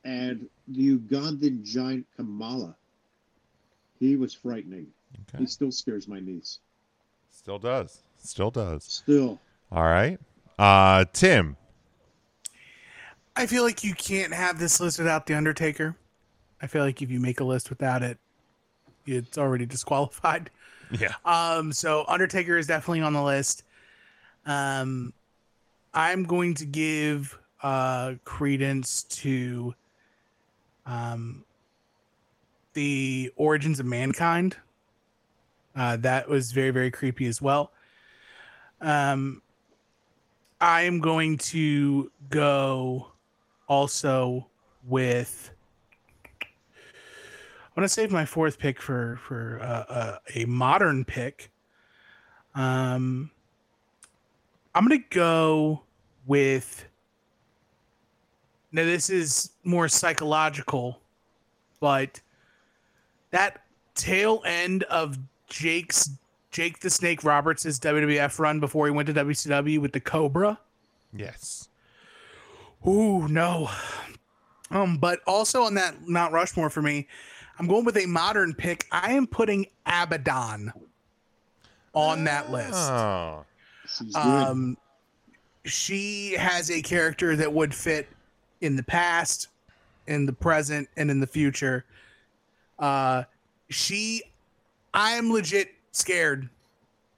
and 0.04 0.48
the 0.68 0.98
Ugandan 0.98 1.64
giant 1.64 2.06
Kamala. 2.16 2.76
He 4.00 4.16
was 4.16 4.34
frightening. 4.34 4.88
Okay. 5.30 5.44
He 5.44 5.46
still 5.46 5.72
scares 5.72 6.08
my 6.08 6.20
niece. 6.20 6.60
Still 7.30 7.60
does. 7.60 8.04
Still 8.18 8.52
does. 8.52 8.84
Still. 8.84 9.40
All 9.72 9.84
right. 9.84 10.20
Uh, 10.58 11.06
Tim. 11.14 11.58
I 13.36 13.46
feel 13.46 13.64
like 13.64 13.84
you 13.84 13.94
can't 13.94 14.34
have 14.34 14.60
this 14.60 14.80
list 14.80 14.98
without 14.98 15.26
the 15.26 15.36
Undertaker. 15.36 15.96
I 16.62 16.68
feel 16.68 16.84
like 16.84 17.02
if 17.02 17.10
you 17.10 17.20
make 17.20 17.40
a 17.40 17.44
list 17.44 17.70
without 17.70 18.04
it, 18.04 18.18
it's 19.06 19.38
already 19.38 19.66
disqualified. 19.66 20.50
Yeah. 21.00 21.14
Um, 21.24 21.72
so 21.72 22.04
Undertaker 22.10 22.58
is 22.58 22.68
definitely 22.68 23.00
on 23.00 23.14
the 23.14 23.24
list. 23.24 23.64
Um, 24.46 25.14
I'm 25.94 26.24
going 26.24 26.56
to 26.56 26.66
give 26.66 27.38
uh 27.64 28.16
credence 28.24 29.04
to 29.04 29.76
um 30.86 31.46
the 32.74 33.32
origins 33.36 33.80
of 33.80 33.86
mankind. 33.86 34.56
Uh, 35.76 35.98
that 35.98 36.28
was 36.28 36.52
very 36.52 36.72
very 36.72 36.92
creepy 36.92 37.28
as 37.28 37.42
well. 37.42 37.72
Um, 38.82 39.42
I 40.60 40.84
am 40.84 41.00
going 41.00 41.38
to 41.38 42.12
go 42.30 43.08
also 43.68 44.48
with. 44.88 45.52
I'm 46.44 47.76
gonna 47.76 47.90
save 47.90 48.12
my 48.12 48.26
fourth 48.26 48.60
pick 48.60 48.82
for 48.82 49.20
for 49.26 49.60
uh, 49.62 49.94
uh, 49.94 50.18
a 50.36 50.46
modern 50.46 51.06
pick. 51.06 51.52
Um, 52.54 53.32
I'm 54.74 54.88
gonna 54.88 55.00
go 55.10 55.84
with. 56.26 56.86
Now 58.72 58.84
this 58.86 59.10
is 59.10 59.52
more 59.64 59.88
psychological, 59.88 61.02
but 61.80 62.22
that 63.32 63.64
tail 63.96 64.42
end 64.46 64.84
of 64.84 65.18
Jake's 65.48 66.10
Jake 66.52 66.80
the 66.80 66.90
Snake 66.90 67.24
Roberts' 67.24 67.66
WWF 67.80 68.40
run 68.40 68.60
before 68.60 68.86
he 68.86 68.92
went 68.92 69.08
to 69.08 69.14
WCW 69.14 69.80
with 69.80 69.94
the 69.94 70.00
Cobra. 70.00 70.60
Yes. 71.14 71.70
Ooh, 72.88 73.28
no. 73.28 73.70
Um, 74.70 74.98
but 74.98 75.20
also 75.28 75.64
on 75.64 75.76
that 75.76 76.08
Mount 76.08 76.34
Rushmore 76.34 76.70
for 76.70 76.82
me, 76.82 77.08
I'm 77.60 77.68
going 77.68 77.86
with 77.86 77.98
a 77.98 78.06
modern 78.06 78.54
pick. 78.54 78.86
I 78.92 79.14
am 79.14 79.28
putting 79.28 79.68
Abaddon 79.86 80.72
on 81.94 82.24
that 82.26 82.52
list. 82.52 82.74
Oh. 82.74 83.46
She's 83.98 84.14
good. 84.16 84.24
Um, 84.26 84.78
she 85.66 86.34
has 86.34 86.72
a 86.72 86.82
character 86.82 87.36
that 87.36 87.52
would 87.52 87.74
fit 87.74 88.08
in 88.62 88.76
the 88.76 88.84
past, 88.84 89.48
in 90.08 90.26
the 90.26 90.34
present, 90.34 90.88
and 90.98 91.12
in 91.12 91.20
the 91.20 91.28
future. 91.28 91.86
Uh, 92.80 93.24
she, 93.70 94.24
I 94.94 95.12
am 95.12 95.32
legit 95.32 95.74
scared. 95.92 96.50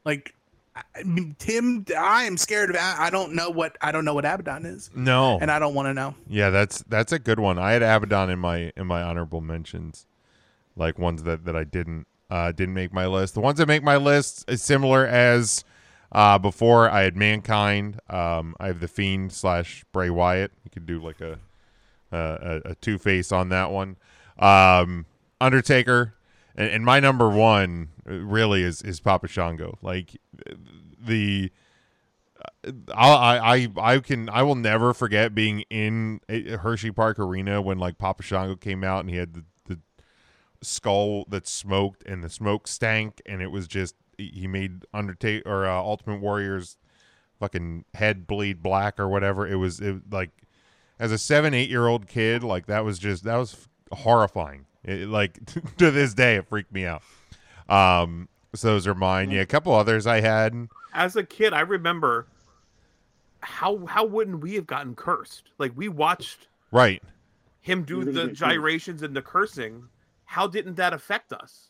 Like 0.05 0.33
I- 0.75 0.81
I 0.99 1.03
mean, 1.03 1.35
Tim, 1.39 1.85
I 1.97 2.23
am 2.23 2.35
scared 2.35 2.69
of. 2.71 2.75
I 2.75 2.95
I 3.07 3.09
don't 3.09 3.33
know 3.33 3.49
what 3.49 3.77
I 3.81 3.91
don't 3.91 4.03
know 4.05 4.13
what 4.15 4.25
Abaddon 4.25 4.65
is, 4.65 4.89
No. 4.95 5.37
and 5.39 5.49
I 5.51 5.59
don't 5.59 5.73
want 5.75 5.85
to 5.87 5.93
know. 5.93 6.15
Yeah, 6.27 6.49
that's 6.49 6.79
that's 6.89 7.11
a 7.13 7.19
good 7.19 7.39
one. 7.39 7.57
I 7.59 7.71
had 7.73 7.83
Abaddon 7.83 8.29
in 8.31 8.39
my 8.39 8.71
in 8.75 8.87
my 8.87 9.01
honorable 9.03 9.39
mentions, 9.39 10.05
like 10.75 10.97
ones 10.99 11.23
that 11.23 11.45
that 11.45 11.55
I 11.55 11.63
didn't 11.63 12.07
uh 12.29 12.51
didn't 12.51 12.73
make 12.73 12.91
my 12.91 13.05
list. 13.05 13.35
The 13.35 13.39
ones 13.41 13.59
that 13.59 13.67
make 13.67 13.83
my 13.83 13.97
list 13.97 14.43
is 14.49 14.61
similar 14.63 15.05
as 15.05 15.63
uh 16.13 16.37
before. 16.37 16.89
I 16.89 17.01
had 17.01 17.17
Mankind. 17.17 17.99
Um, 18.09 18.55
I 18.59 18.67
have 18.67 18.79
the 18.79 18.87
Fiend 18.87 19.33
slash 19.33 19.83
Bray 19.91 20.09
Wyatt. 20.09 20.51
You 20.63 20.71
could 20.71 20.85
do 20.85 20.99
like 20.99 21.19
a 21.19 21.39
a, 22.11 22.61
a, 22.65 22.75
two 22.75 22.97
face 22.97 23.31
on 23.31 23.49
that 23.49 23.71
one. 23.71 23.97
Um, 24.37 25.05
Undertaker, 25.41 26.13
and, 26.55 26.69
and 26.69 26.85
my 26.85 26.99
number 26.99 27.29
one 27.29 27.89
uh, 28.07 28.13
really 28.13 28.63
is 28.63 28.81
is 28.81 28.99
Papa 28.99 29.27
Shango. 29.27 29.77
Like 29.81 30.19
the 30.99 31.51
I 32.93 33.67
I 33.77 33.93
I 33.93 33.99
can 33.99 34.29
I 34.29 34.43
will 34.43 34.55
never 34.55 34.93
forget 34.93 35.35
being 35.35 35.61
in 35.69 36.21
Hershey 36.29 36.91
Park 36.91 37.19
Arena 37.19 37.61
when 37.61 37.77
like 37.77 37.97
Papa 37.97 38.23
Shango 38.23 38.55
came 38.55 38.83
out 38.83 39.01
and 39.01 39.09
he 39.09 39.17
had 39.17 39.33
the, 39.33 39.43
the 39.67 39.79
skull 40.61 41.25
that 41.29 41.47
smoked 41.47 42.03
and 42.05 42.23
the 42.23 42.29
smoke 42.29 42.67
stank 42.67 43.21
and 43.25 43.41
it 43.41 43.51
was 43.51 43.67
just 43.67 43.95
he 44.17 44.27
he 44.33 44.47
made 44.47 44.85
Undertaker 44.93 45.49
or 45.49 45.65
uh, 45.65 45.75
Ultimate 45.77 46.19
Warriors 46.21 46.77
fucking 47.39 47.85
head 47.93 48.25
bleed 48.27 48.61
black 48.63 48.99
or 48.99 49.07
whatever. 49.09 49.47
It 49.47 49.55
was 49.55 49.79
it 49.79 50.11
like 50.11 50.31
as 50.99 51.11
a 51.11 51.17
seven 51.17 51.53
eight 51.53 51.69
year 51.69 51.87
old 51.87 52.07
kid 52.07 52.43
like 52.43 52.67
that 52.67 52.85
was 52.85 52.99
just 52.99 53.23
that 53.23 53.37
was 53.37 53.67
horrifying. 53.91 54.65
It, 54.83 55.07
like 55.07 55.39
to 55.77 55.91
this 55.91 56.13
day 56.13 56.35
it 56.35 56.47
freaked 56.47 56.73
me 56.73 56.85
out. 56.85 57.03
Um, 57.69 58.27
so 58.55 58.67
those 58.69 58.87
are 58.87 58.95
mine. 58.95 59.31
Yeah, 59.31 59.41
a 59.41 59.45
couple 59.45 59.73
others 59.73 60.05
I 60.05 60.21
had. 60.21 60.67
As 60.93 61.15
a 61.15 61.23
kid, 61.23 61.53
I 61.53 61.61
remember 61.61 62.27
how 63.41 63.85
how 63.85 64.05
wouldn't 64.05 64.41
we 64.41 64.55
have 64.55 64.67
gotten 64.67 64.95
cursed? 64.95 65.51
Like 65.57 65.71
we 65.75 65.87
watched 65.89 66.47
Right. 66.71 67.03
him 67.61 67.83
do 67.83 68.03
the 68.03 68.27
gyrations 68.27 69.03
and 69.03 69.15
the 69.15 69.21
cursing. 69.21 69.83
How 70.25 70.47
didn't 70.47 70.75
that 70.75 70.93
affect 70.93 71.33
us? 71.33 71.69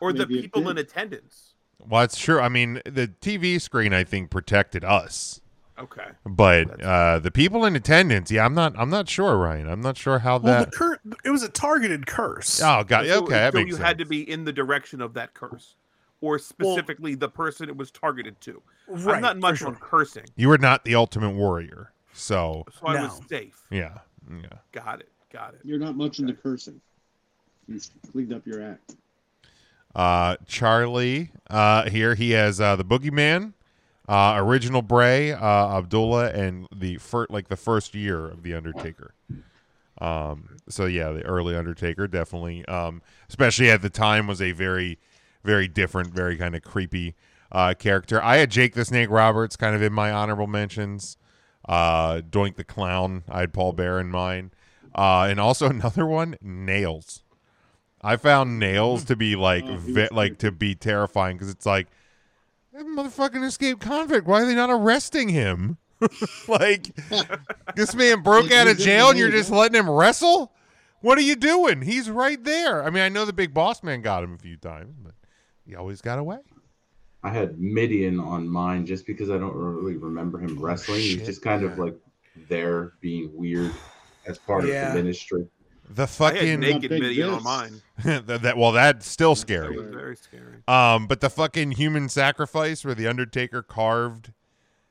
Or 0.00 0.12
the 0.12 0.20
Maybe 0.20 0.38
it 0.38 0.42
people 0.42 0.68
in 0.68 0.78
attendance? 0.78 1.54
Well, 1.86 2.02
it's 2.02 2.18
true. 2.18 2.40
I 2.40 2.48
mean, 2.48 2.80
the 2.84 3.08
TV 3.20 3.60
screen 3.60 3.92
I 3.94 4.04
think 4.04 4.30
protected 4.30 4.84
us, 4.84 5.40
Okay. 5.78 6.08
but 6.26 6.82
uh, 6.82 7.18
the 7.20 7.30
people 7.30 7.64
in 7.64 7.76
attendance, 7.76 8.30
yeah, 8.30 8.44
I'm 8.44 8.54
not. 8.54 8.74
I'm 8.78 8.90
not 8.90 9.08
sure, 9.08 9.36
Ryan. 9.38 9.68
I'm 9.68 9.80
not 9.80 9.96
sure 9.96 10.18
how 10.18 10.38
Well, 10.38 10.58
that. 10.64 10.70
the 10.72 10.76
cur- 10.76 11.00
it 11.24 11.30
was 11.30 11.42
a 11.44 11.48
targeted 11.48 12.06
curse. 12.06 12.60
oh 12.62 12.82
God. 12.84 13.06
So- 13.06 13.22
Okay, 13.22 13.30
that 13.34 13.52
so 13.52 13.58
makes 13.58 13.68
you 13.68 13.74
sense. 13.74 13.86
had 13.86 13.98
to 13.98 14.04
be 14.04 14.28
in 14.28 14.44
the 14.44 14.52
direction 14.52 15.00
of 15.00 15.14
that 15.14 15.34
curse, 15.34 15.76
or 16.20 16.38
specifically 16.38 17.14
the 17.14 17.28
person 17.28 17.68
it 17.68 17.76
was 17.76 17.90
targeted 17.92 18.40
to. 18.42 18.60
Right, 18.88 19.16
I'm 19.16 19.22
not 19.22 19.38
much 19.38 19.58
sure. 19.58 19.68
on 19.68 19.76
cursing, 19.76 20.24
You 20.36 20.48
were 20.48 20.58
not 20.58 20.84
the 20.84 20.94
Ultimate 20.96 21.30
Warrior, 21.30 21.92
so 22.12 22.64
so 22.80 22.86
I 22.88 22.94
No. 22.94 23.02
was 23.04 23.20
safe. 23.28 23.62
yeah, 23.70 23.98
yeah. 24.28 24.48
Got 24.72 25.00
it. 25.00 25.10
Got 25.32 25.54
it. 25.54 25.60
You're 25.62 25.78
not 25.78 25.94
much 25.96 26.18
into 26.18 26.32
cursing. 26.34 26.80
You 27.68 27.78
cleaned 28.10 28.32
up 28.32 28.46
your 28.46 28.62
act. 28.62 28.96
Uh, 29.94 30.36
Charlie, 30.46 31.30
uh, 31.50 31.88
here 31.88 32.14
he 32.14 32.32
has 32.32 32.60
uh, 32.60 32.76
the 32.76 32.84
Boogeyman, 32.84 33.54
uh, 34.08 34.34
original 34.36 34.82
Bray, 34.82 35.32
uh, 35.32 35.78
Abdullah, 35.78 36.30
and 36.30 36.66
the 36.74 36.96
fir- 36.98 37.26
like 37.30 37.48
the 37.48 37.56
first 37.56 37.94
year 37.94 38.26
of 38.26 38.42
the 38.42 38.54
Undertaker. 38.54 39.14
Um, 40.00 40.56
so 40.68 40.86
yeah, 40.86 41.10
the 41.10 41.22
early 41.24 41.56
Undertaker 41.56 42.06
definitely, 42.06 42.64
um, 42.66 43.02
especially 43.28 43.70
at 43.70 43.82
the 43.82 43.90
time, 43.90 44.26
was 44.26 44.40
a 44.40 44.52
very, 44.52 44.98
very 45.42 45.66
different, 45.66 46.14
very 46.14 46.36
kind 46.36 46.54
of 46.54 46.62
creepy 46.62 47.14
uh, 47.50 47.74
character. 47.78 48.22
I 48.22 48.36
had 48.36 48.50
Jake 48.50 48.74
the 48.74 48.84
Snake 48.84 49.10
Roberts 49.10 49.56
kind 49.56 49.74
of 49.74 49.82
in 49.82 49.92
my 49.92 50.12
honorable 50.12 50.46
mentions. 50.46 51.16
Uh, 51.68 52.20
Doink 52.20 52.56
the 52.56 52.64
Clown, 52.64 53.24
I 53.28 53.40
had 53.40 53.52
Paul 53.52 53.72
Bearer 53.72 54.00
in 54.00 54.10
mine, 54.10 54.52
uh, 54.94 55.26
and 55.28 55.38
also 55.38 55.66
another 55.70 56.06
one, 56.06 56.36
Nails. 56.40 57.24
I 58.02 58.16
found 58.16 58.58
Nails 58.58 59.04
to 59.04 59.16
be 59.16 59.36
like, 59.50 59.64
Oh, 59.66 59.76
ve- 59.76 60.08
like 60.12 60.38
to 60.38 60.50
be 60.52 60.74
terrifying 60.74 61.36
because 61.36 61.50
it's 61.50 61.66
like, 61.66 61.88
that 62.72 62.86
motherfucking 62.86 63.44
escaped 63.44 63.80
convict. 63.80 64.26
Why 64.26 64.42
are 64.42 64.46
they 64.46 64.54
not 64.54 64.70
arresting 64.70 65.28
him? 65.28 65.78
like, 66.48 66.94
this 67.76 67.94
man 67.94 68.22
broke 68.22 68.52
out 68.52 68.68
of 68.68 68.78
jail 68.78 69.10
and 69.10 69.18
you're 69.18 69.30
just 69.30 69.50
letting 69.50 69.76
him 69.78 69.90
wrestle? 69.90 70.52
What 71.00 71.18
are 71.18 71.22
you 71.22 71.34
doing? 71.36 71.82
He's 71.82 72.08
right 72.10 72.42
there. 72.42 72.84
I 72.84 72.90
mean, 72.90 73.02
I 73.02 73.08
know 73.08 73.24
the 73.24 73.32
big 73.32 73.52
boss 73.54 73.82
man 73.82 74.00
got 74.02 74.22
him 74.22 74.34
a 74.34 74.38
few 74.38 74.56
times, 74.56 74.94
but 75.02 75.14
he 75.66 75.74
always 75.74 76.00
got 76.00 76.18
away. 76.18 76.38
I 77.24 77.30
had 77.30 77.58
Mideon 77.58 78.20
on 78.20 78.48
mine 78.48 78.86
just 78.86 79.06
because 79.06 79.28
I 79.28 79.38
don't 79.38 79.54
really 79.56 79.96
remember 79.96 80.38
him 80.38 80.56
oh, 80.58 80.62
wrestling. 80.62 81.00
shit, 81.00 81.18
He's 81.18 81.26
just 81.26 81.42
kind 81.42 81.64
of 81.64 81.78
like 81.78 81.96
there 82.48 82.92
being 83.00 83.30
weird 83.34 83.72
as 84.26 84.38
part 84.38 84.66
Yeah. 84.66 84.88
of 84.88 84.94
the 84.94 85.02
ministry. 85.02 85.46
The 85.90 86.02
I 86.02 86.06
had 86.06 86.10
fucking 86.10 86.60
naked 86.60 86.90
big 86.90 87.02
video 87.02 87.34
on 87.36 87.42
mine. 87.42 87.82
that, 88.04 88.42
that- 88.42 88.56
well, 88.56 88.72
that's 88.72 89.06
still 89.08 89.34
That 89.34 89.40
scary. 89.40 89.76
was 89.78 89.88
very 89.88 90.16
scary. 90.16 90.62
Um, 90.68 91.06
but 91.06 91.20
the 91.20 91.30
fucking 91.30 91.72
human 91.72 92.08
sacrifice 92.08 92.84
where 92.84 92.94
the 92.94 93.06
Undertaker 93.06 93.62
carved 93.62 94.32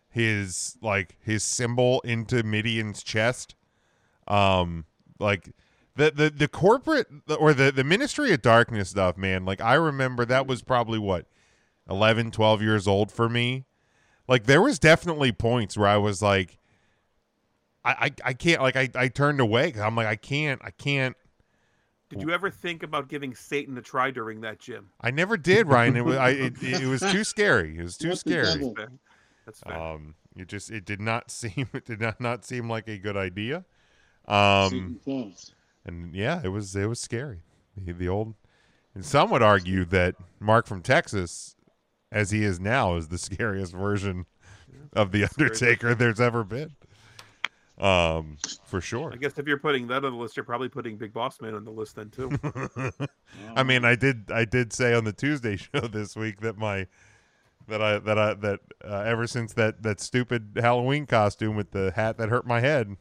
his 0.10 0.78
like 0.82 1.16
his 1.22 1.43
symbol 1.43 2.02
into 2.02 2.41
Mideon's 2.43 3.04
chest. 3.04 3.56
Um, 4.28 4.86
like 5.20 5.54
the 5.95 6.12
the 6.12 6.30
the 6.30 6.48
corporate 6.48 7.08
or 7.39 7.54
the 7.54 7.72
the 7.72 7.84
Ministry 7.84 8.34
of 8.34 8.41
Darkness 8.41 8.89
stuff, 8.89 9.18
man. 9.18 9.45
Like 9.45 9.62
I 9.62 9.76
remember 9.76 10.26
that 10.26 10.48
was 10.48 10.62
probably 10.64 11.00
what 11.00 11.28
11, 11.89 12.32
12 12.32 12.62
years 12.62 12.88
old 12.88 13.12
for 13.12 13.30
me. 13.30 13.66
Like 14.28 14.45
there 14.45 14.62
was 14.62 14.80
definitely 14.80 15.32
points 15.32 15.78
where 15.78 15.88
I 15.88 15.98
was 15.98 16.22
like, 16.22 16.58
I 17.88 18.06
I, 18.06 18.12
I 18.26 18.34
can't 18.34 18.62
like 18.62 18.76
I 18.76 18.90
I 18.96 19.08
turned 19.08 19.40
away. 19.40 19.72
'cause 19.72 19.82
I'm 19.82 19.96
like 19.96 20.08
I 20.08 20.16
can't 20.16 20.62
I 20.64 20.72
can't. 20.72 21.16
Did 22.10 22.22
you 22.22 22.32
ever 22.32 22.50
think 22.50 22.84
about 22.84 23.10
giving 23.10 23.36
Satan 23.36 23.78
a 23.78 23.82
try 23.82 24.12
during 24.12 24.40
that 24.42 24.60
Jim? 24.60 24.90
I 25.02 25.12
never 25.12 25.36
did, 25.36 25.68
Ryan. 25.68 25.98
It 25.98 26.06
was 26.06 26.16
I 26.16 26.30
it, 26.30 26.54
it 26.62 26.88
was 26.88 27.02
too 27.02 27.24
scary. 27.24 27.78
It 27.78 27.84
was 27.84 27.98
too 27.98 28.10
What 28.10 28.24
the 28.24 28.30
scary. 28.46 28.74
Fair. 28.76 28.88
That's 29.46 29.60
fair. 29.60 29.78
Um, 29.78 30.16
it 30.36 30.48
just 30.48 30.72
it 30.72 30.86
did 30.86 31.02
not 31.02 31.32
seem 31.32 31.70
it 31.74 31.86
did 31.86 32.00
not, 32.00 32.22
not 32.22 32.46
seem 32.46 32.70
like 32.70 32.88
a 32.88 32.98
good 32.98 33.18
idea. 33.18 33.66
Um, 34.28 35.00
and 35.86 36.14
yeah, 36.14 36.42
it 36.44 36.50
was 36.50 36.76
it 36.76 36.88
was 36.88 37.00
scary. 37.00 37.42
The, 37.78 37.94
the 37.94 38.10
old, 38.10 38.36
and 38.94 39.06
some 39.06 39.30
would 39.32 39.42
argue 39.44 39.86
that 39.86 40.16
Mark 40.40 40.68
from 40.68 40.82
Texas, 40.82 41.56
as 42.12 42.32
he 42.32 42.44
is 42.44 42.60
now, 42.60 42.96
is 42.96 43.08
the 43.08 43.18
scariest 43.18 43.74
version 43.74 44.26
of 44.94 45.12
the 45.12 45.24
Undertaker 45.24 45.96
there's 45.96 46.20
ever 46.20 46.44
been. 46.44 46.76
Um, 47.80 48.38
for 48.65 48.82
sure. 48.82 49.11
I 49.13 49.17
guess 49.17 49.38
if 49.38 49.45
you're 49.45 49.59
putting 49.59 49.88
that 49.88 50.03
on 50.03 50.11
the 50.11 50.17
list, 50.17 50.36
you're 50.36 50.43
probably 50.43 50.69
putting 50.69 50.97
Big 50.97 51.13
Boss 51.13 51.39
Man 51.41 51.53
on 51.53 51.63
the 51.63 51.71
list 51.71 51.95
then 51.95 52.09
too. 52.09 52.32
I 53.55 53.61
mean, 53.63 53.86
I 53.86 53.95
did 53.95 54.32
I 54.32 54.45
did 54.45 54.73
say 54.73 54.93
on 54.93 55.03
the 55.03 55.13
Tuesday 55.13 55.55
show 55.57 55.82
this 55.82 56.15
week 56.15 56.41
that 56.41 56.57
my 56.57 56.88
that 57.67 57.82
I 57.82 57.99
that 57.99 58.17
I 58.17 58.34
that 58.34 58.59
uh, 58.84 59.03
ever 59.05 59.28
since 59.28 59.53
that 59.53 59.84
that 59.84 59.99
stupid 59.99 60.57
Halloween 60.59 61.05
costume 61.05 61.55
with 61.55 61.71
the 61.71 61.91
hat 61.95 62.17
that 62.17 62.30
hurt 62.30 62.47
my 62.47 62.61
head, 62.61 62.97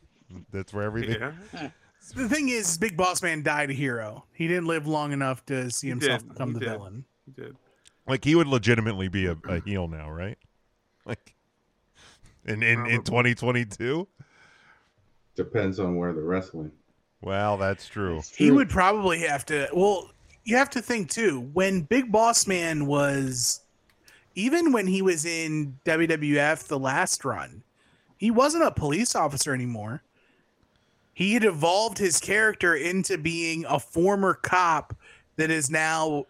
that's 0.52 0.74
where 0.74 0.84
everything. 0.84 1.20
yeah. 1.20 1.70
The 2.14 2.28
thing 2.28 2.50
is, 2.50 2.78
Big 2.78 2.96
Boss 2.96 3.20
Man 3.20 3.42
died 3.42 3.70
a 3.70 3.72
hero. 3.72 4.26
He 4.32 4.46
didn't 4.46 4.66
live 4.66 4.86
long 4.86 5.10
enough 5.10 5.44
to 5.46 5.72
see 5.72 5.88
himself 5.88 6.20
did. 6.20 6.28
become 6.28 6.50
He 6.50 6.54
the 6.54 6.60
did. 6.60 6.68
villain. 6.68 7.04
He 7.24 7.32
did. 7.32 7.56
Like 8.06 8.22
he 8.24 8.36
would 8.36 8.46
legitimately 8.46 9.08
be 9.08 9.26
a, 9.26 9.36
a 9.48 9.58
heel 9.58 9.88
now, 9.88 10.08
right? 10.08 10.38
Like 11.04 11.34
in 12.44 12.62
in, 12.62 12.86
in 12.86 13.02
2022. 13.02 14.06
Depends 15.36 15.78
on 15.78 15.96
where 15.96 16.12
the 16.12 16.22
wrestling. 16.22 16.72
Well, 17.20 17.56
that's 17.56 17.86
true. 17.88 18.22
He 18.34 18.50
would 18.50 18.68
probably 18.68 19.20
have 19.20 19.44
to. 19.46 19.68
Well, 19.72 20.10
you 20.44 20.56
have 20.56 20.70
to 20.70 20.82
think 20.82 21.10
too. 21.10 21.50
When 21.52 21.82
Big 21.82 22.10
Boss 22.10 22.46
Man 22.46 22.86
was, 22.86 23.60
even 24.34 24.72
when 24.72 24.86
he 24.86 25.02
was 25.02 25.24
in 25.24 25.78
WWF 25.84 26.66
the 26.68 26.78
last 26.78 27.24
run, 27.24 27.62
he 28.16 28.30
wasn't 28.30 28.64
a 28.64 28.70
police 28.70 29.14
officer 29.14 29.52
anymore. 29.52 30.02
He 31.12 31.34
had 31.34 31.44
evolved 31.44 31.98
his 31.98 32.20
character 32.20 32.74
into 32.74 33.18
being 33.18 33.64
a 33.66 33.80
former 33.80 34.34
cop 34.34 34.94
that 35.36 35.50
is 35.50 35.70
now 35.70 36.26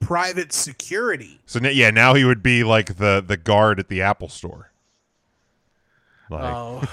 private 0.00 0.52
security. 0.52 1.40
So 1.46 1.60
yeah, 1.60 1.90
now 1.90 2.14
he 2.14 2.24
would 2.24 2.42
be 2.42 2.64
like 2.64 2.96
the 2.96 3.22
the 3.24 3.36
guard 3.36 3.78
at 3.78 3.88
the 3.88 4.02
Apple 4.02 4.28
store. 4.28 4.71
Like, 6.32 6.54
Oh, 6.54 6.80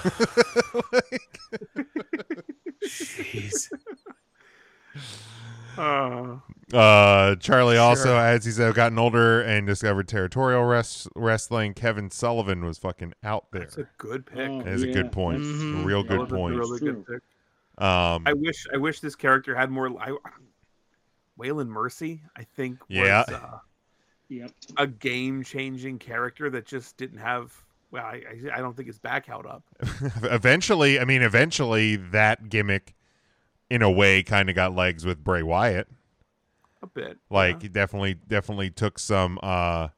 jeez. 2.84 3.70
Uh, 5.78 6.36
Uh, 6.76 7.34
Charlie 7.36 7.78
also, 7.78 8.16
as 8.16 8.44
he's 8.44 8.60
uh, 8.60 8.70
gotten 8.72 8.98
older 8.98 9.40
and 9.40 9.66
discovered 9.66 10.06
territorial 10.06 10.62
res- 10.64 11.08
wrestling, 11.16 11.74
Kevin 11.74 12.10
Sullivan 12.10 12.64
was 12.64 12.78
fucking 12.78 13.14
out 13.24 13.46
there. 13.50 13.62
that's 13.62 13.78
a 13.78 13.88
good 13.98 14.24
pick. 14.26 14.48
Oh, 14.48 14.62
That 14.62 14.68
is 14.74 14.82
a 14.84 14.92
good 14.92 15.10
point. 15.10 15.42
Mhm. 15.42 15.82
A 15.82 15.84
real 15.84 16.04
good 16.04 16.20
was 16.20 16.30
a 16.30 16.34
point. 16.34 16.56
really 16.56 16.78
good 16.78 17.04
pick. 17.06 17.22
Um, 17.84 18.22
I 18.26 18.34
wish 18.34 18.66
I 18.72 18.76
wish 18.76 19.00
this 19.00 19.16
character 19.16 19.54
had 19.56 19.70
more. 19.70 19.88
I, 20.00 20.16
Waylon 21.38 21.68
Mercy, 21.68 22.22
I 22.36 22.44
think, 22.44 22.78
was 22.88 22.98
Yeah. 22.98 23.24
uh, 23.28 23.58
Yep. 24.28 24.50
a 24.76 24.86
game 24.86 25.42
changing 25.42 25.98
character 25.98 26.50
that 26.50 26.66
just 26.66 26.96
didn't 26.98 27.18
have. 27.18 27.52
Well, 27.90 28.04
I, 28.04 28.22
I 28.52 28.58
I 28.58 28.58
don't 28.60 28.76
think 28.76 28.86
his 28.86 28.98
back 28.98 29.26
held 29.26 29.46
up. 29.46 29.64
eventually, 30.22 31.00
I 31.00 31.04
mean, 31.04 31.22
eventually 31.22 31.96
that 31.96 32.48
gimmick, 32.48 32.94
in 33.68 33.82
a 33.82 33.90
way, 33.90 34.22
kind 34.22 34.48
of 34.48 34.54
got 34.54 34.74
legs 34.74 35.04
with 35.04 35.22
Bray 35.22 35.42
Wyatt. 35.42 35.88
A 36.82 36.86
bit. 36.86 37.18
Like, 37.28 37.56
yeah. 37.56 37.62
he 37.62 37.68
definitely, 37.68 38.14
definitely 38.14 38.70
took 38.70 38.98
some, 38.98 39.38
uh, 39.42 39.88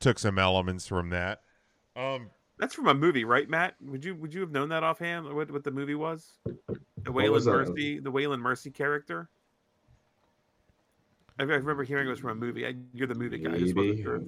took 0.00 0.18
some 0.18 0.38
elements 0.38 0.86
from 0.86 1.10
that. 1.10 1.42
Um, 1.94 2.30
that's 2.58 2.74
from 2.74 2.88
a 2.88 2.94
movie, 2.94 3.24
right, 3.24 3.48
Matt? 3.48 3.74
Would 3.82 4.04
you 4.04 4.14
would 4.14 4.34
you 4.34 4.40
have 4.40 4.50
known 4.50 4.68
that 4.68 4.82
offhand? 4.82 5.32
What 5.32 5.50
what 5.50 5.64
the 5.64 5.70
movie 5.70 5.94
was? 5.94 6.32
The 6.46 7.12
What 7.12 7.24
Waylon? 7.24 7.44
Mercy, 7.46 7.98
the 7.98 8.12
Waylon 8.12 8.40
Mercy 8.40 8.70
character. 8.70 9.30
I 11.38 11.44
remember 11.44 11.84
hearing 11.84 12.06
it 12.06 12.10
was 12.10 12.20
from 12.20 12.30
a 12.30 12.34
movie. 12.34 12.66
I, 12.66 12.74
you're 12.92 13.06
the 13.06 13.14
movie 13.14 13.38
guy. 13.38 13.54
I 13.54 13.58
just 13.58 13.74
wasn't 13.74 14.02
sure. 14.02 14.20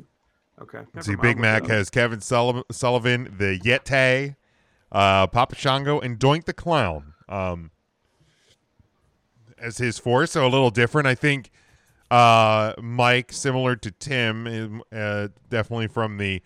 Okay. 0.61 0.81
never 0.95 1.03
See, 1.03 1.17
Big 1.17 1.39
Mac 1.39 1.65
it 1.65 1.71
has 1.71 1.91
Kevin 1.91 2.21
Sullivan, 2.21 2.65
Sullivan 2.71 3.35
the 3.39 3.59
Yeti, 3.59 4.37
uh, 4.91 5.27
Papa 5.27 5.55
Shango, 5.57 5.99
and 6.01 6.19
Doink 6.19 6.45
the 6.45 6.53
Clown 6.53 7.15
um, 7.29 7.71
as 9.59 9.79
his 9.79 9.99
four. 9.99 10.27
So 10.27 10.47
a 10.47 10.49
little 10.49 10.71
different. 10.71 11.09
I 11.09 11.15
think 11.15 11.51
uh, 12.11 12.75
Mike, 12.81 13.33
similar 13.33 13.75
to 13.77 13.91
Tim, 13.91 14.83
uh, 14.93 15.29
definitely 15.49 15.89
from 15.89 16.19
the 16.19 16.43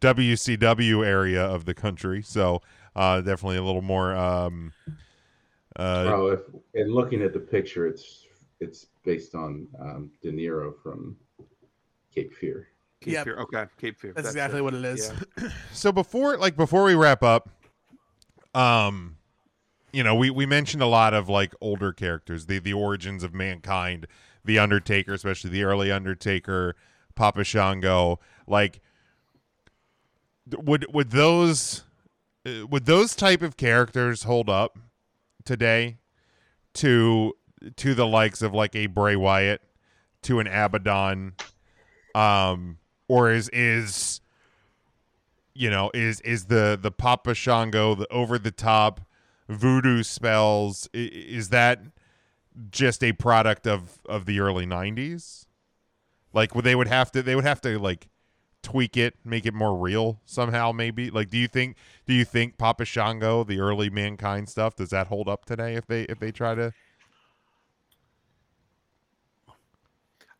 WCW 0.00 1.06
area 1.06 1.42
of 1.42 1.64
the 1.64 1.74
country. 1.74 2.20
So 2.22 2.60
uh, 2.96 3.20
definitely 3.20 3.58
a 3.58 3.62
little 3.62 3.82
more. 3.82 4.14
Um, 4.14 4.72
uh, 5.76 6.04
oh, 6.08 6.26
if 6.28 6.40
and 6.74 6.92
looking 6.92 7.22
at 7.22 7.32
the 7.32 7.38
picture, 7.38 7.86
it's 7.86 8.26
it's 8.60 8.86
based 9.04 9.34
on 9.34 9.66
um, 9.80 10.10
De 10.22 10.30
Niro 10.32 10.74
from 10.82 11.16
Cape 12.14 12.32
Fear. 12.34 12.68
Cape 13.04 13.12
Yep. 13.12 13.24
Fear. 13.24 13.36
Okay, 13.40 13.64
Cape 13.78 13.98
Fear. 13.98 14.12
That's 14.14 14.28
exactly 14.28 14.62
what 14.62 14.72
it 14.74 14.84
is. 14.84 15.12
Yeah. 15.38 15.48
so 15.72 15.92
before 15.92 16.38
like 16.38 16.56
before 16.56 16.84
we 16.84 16.94
wrap 16.94 17.22
up 17.22 17.50
um 18.54 19.16
you 19.92 20.02
know 20.02 20.14
we 20.14 20.30
we 20.30 20.46
mentioned 20.46 20.82
a 20.82 20.86
lot 20.86 21.12
of 21.12 21.28
like 21.28 21.52
older 21.60 21.92
characters 21.92 22.46
the 22.46 22.58
the 22.58 22.72
origins 22.72 23.22
of 23.22 23.34
mankind 23.34 24.06
the 24.44 24.58
undertaker 24.58 25.12
especially 25.12 25.50
the 25.50 25.64
early 25.64 25.90
undertaker 25.90 26.76
papa 27.14 27.42
shango 27.42 28.18
like 28.46 28.80
would 30.56 30.86
would 30.94 31.10
those 31.10 31.82
uh, 32.46 32.66
would 32.68 32.86
those 32.86 33.14
type 33.16 33.42
of 33.42 33.56
characters 33.56 34.22
hold 34.22 34.48
up 34.48 34.78
today 35.44 35.98
to 36.74 37.32
to 37.76 37.94
the 37.94 38.06
likes 38.06 38.40
of 38.40 38.54
like 38.54 38.76
a 38.76 38.86
Bray 38.86 39.16
Wyatt 39.16 39.62
to 40.22 40.38
an 40.38 40.46
Abaddon 40.46 41.34
um 42.14 42.78
or 43.14 43.30
is 43.30 43.48
is 43.50 44.20
you 45.54 45.70
know 45.70 45.88
is 45.94 46.20
is 46.22 46.46
the 46.46 46.76
the 46.80 46.90
Papa 46.90 47.32
Shango 47.32 47.94
the 47.94 48.12
over 48.12 48.38
the 48.38 48.50
top 48.50 49.02
voodoo 49.48 50.02
spells 50.02 50.88
is 50.92 51.50
that 51.50 51.80
just 52.70 53.04
a 53.04 53.12
product 53.12 53.68
of 53.68 54.00
of 54.08 54.26
the 54.26 54.40
early 54.40 54.66
90s 54.66 55.46
like 56.32 56.56
would 56.56 56.64
they 56.64 56.74
would 56.74 56.88
have 56.88 57.12
to 57.12 57.22
they 57.22 57.36
would 57.36 57.44
have 57.44 57.60
to 57.60 57.78
like 57.78 58.08
tweak 58.62 58.96
it 58.96 59.14
make 59.24 59.46
it 59.46 59.54
more 59.54 59.76
real 59.76 60.20
somehow 60.24 60.72
maybe 60.72 61.08
like 61.08 61.30
do 61.30 61.38
you 61.38 61.46
think 61.46 61.76
do 62.06 62.14
you 62.14 62.24
think 62.24 62.58
Papa 62.58 62.84
Shango 62.84 63.44
the 63.44 63.60
early 63.60 63.90
mankind 63.90 64.48
stuff 64.48 64.74
does 64.74 64.90
that 64.90 65.06
hold 65.06 65.28
up 65.28 65.44
today 65.44 65.74
if 65.76 65.86
they 65.86 66.02
if 66.04 66.18
they 66.18 66.32
try 66.32 66.56
to 66.56 66.72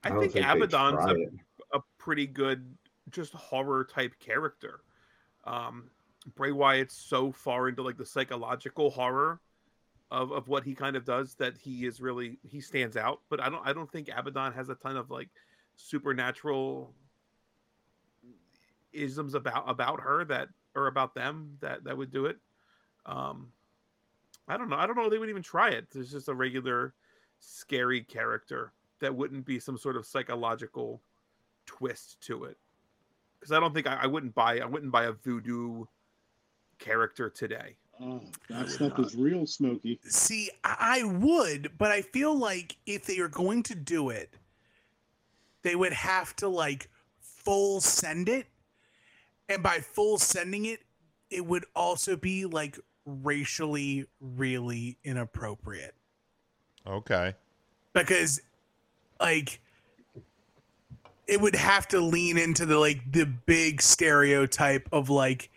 I, 0.02 0.08
I 0.08 0.18
think, 0.18 0.32
think 0.32 0.44
Abaddon's 0.44 1.04
try 1.04 1.12
a, 1.12 1.14
it. 1.14 1.28
a 1.28 1.43
pretty 2.04 2.26
good, 2.26 2.76
just 3.10 3.32
horror 3.32 3.82
type 3.82 4.12
character. 4.20 4.80
Um, 5.44 5.84
Bray 6.36 6.52
Wyatt's 6.52 6.94
so 6.94 7.32
far 7.32 7.68
into 7.68 7.82
like 7.82 7.96
the 7.96 8.04
psychological 8.04 8.90
horror 8.90 9.40
of, 10.10 10.30
of 10.30 10.48
what 10.48 10.64
he 10.64 10.74
kind 10.74 10.96
of 10.96 11.04
does 11.06 11.34
that 11.36 11.56
he 11.56 11.86
is 11.86 12.00
really 12.00 12.38
he 12.42 12.60
stands 12.60 12.98
out. 12.98 13.20
But 13.30 13.40
I 13.40 13.48
don't 13.48 13.66
I 13.66 13.72
don't 13.72 13.90
think 13.90 14.10
Abaddon 14.14 14.52
has 14.52 14.68
a 14.68 14.74
ton 14.74 14.98
of 14.98 15.10
like 15.10 15.30
supernatural 15.76 16.92
isms 18.92 19.34
about 19.34 19.68
about 19.68 20.00
her 20.00 20.24
that 20.26 20.48
or 20.74 20.88
about 20.88 21.14
them 21.14 21.56
that 21.60 21.84
that 21.84 21.96
would 21.96 22.12
do 22.12 22.26
it. 22.26 22.36
Um, 23.06 23.48
I 24.46 24.58
don't 24.58 24.68
know. 24.68 24.76
I 24.76 24.86
don't 24.86 24.96
know 24.96 25.08
they 25.08 25.18
would 25.18 25.30
even 25.30 25.42
try 25.42 25.70
it. 25.70 25.86
There's 25.90 26.10
just 26.10 26.28
a 26.28 26.34
regular 26.34 26.92
scary 27.40 28.02
character 28.02 28.72
that 29.00 29.14
wouldn't 29.14 29.46
be 29.46 29.58
some 29.58 29.78
sort 29.78 29.96
of 29.96 30.06
psychological 30.06 31.00
twist 31.66 32.20
to 32.22 32.44
it. 32.44 32.56
Because 33.38 33.52
I 33.52 33.60
don't 33.60 33.74
think 33.74 33.86
I, 33.86 34.00
I 34.02 34.06
wouldn't 34.06 34.34
buy 34.34 34.58
I 34.58 34.66
wouldn't 34.66 34.92
buy 34.92 35.04
a 35.04 35.12
voodoo 35.12 35.84
character 36.78 37.28
today. 37.30 37.76
Oh, 38.00 38.20
that 38.50 38.68
stuff 38.68 38.98
is 38.98 39.14
real 39.14 39.46
smoky. 39.46 40.00
See, 40.04 40.50
I 40.64 41.00
I 41.00 41.04
would, 41.04 41.72
but 41.78 41.90
I 41.90 42.02
feel 42.02 42.36
like 42.36 42.76
if 42.86 43.04
they 43.06 43.18
are 43.18 43.28
going 43.28 43.62
to 43.64 43.74
do 43.74 44.10
it, 44.10 44.34
they 45.62 45.76
would 45.76 45.92
have 45.92 46.34
to 46.36 46.48
like 46.48 46.88
full 47.20 47.80
send 47.80 48.28
it. 48.28 48.46
And 49.48 49.62
by 49.62 49.78
full 49.80 50.18
sending 50.18 50.64
it, 50.64 50.80
it 51.30 51.44
would 51.44 51.66
also 51.76 52.16
be 52.16 52.46
like 52.46 52.78
racially 53.04 54.06
really 54.20 54.98
inappropriate. 55.04 55.94
okay 56.86 57.34
Because 57.92 58.40
like 59.20 59.60
it 61.26 61.40
would 61.40 61.54
have 61.54 61.88
to 61.88 62.00
lean 62.00 62.36
into 62.36 62.66
the 62.66 62.78
like 62.78 63.00
the 63.10 63.24
big 63.24 63.80
stereotype 63.80 64.88
of 64.92 65.08
like 65.08 65.50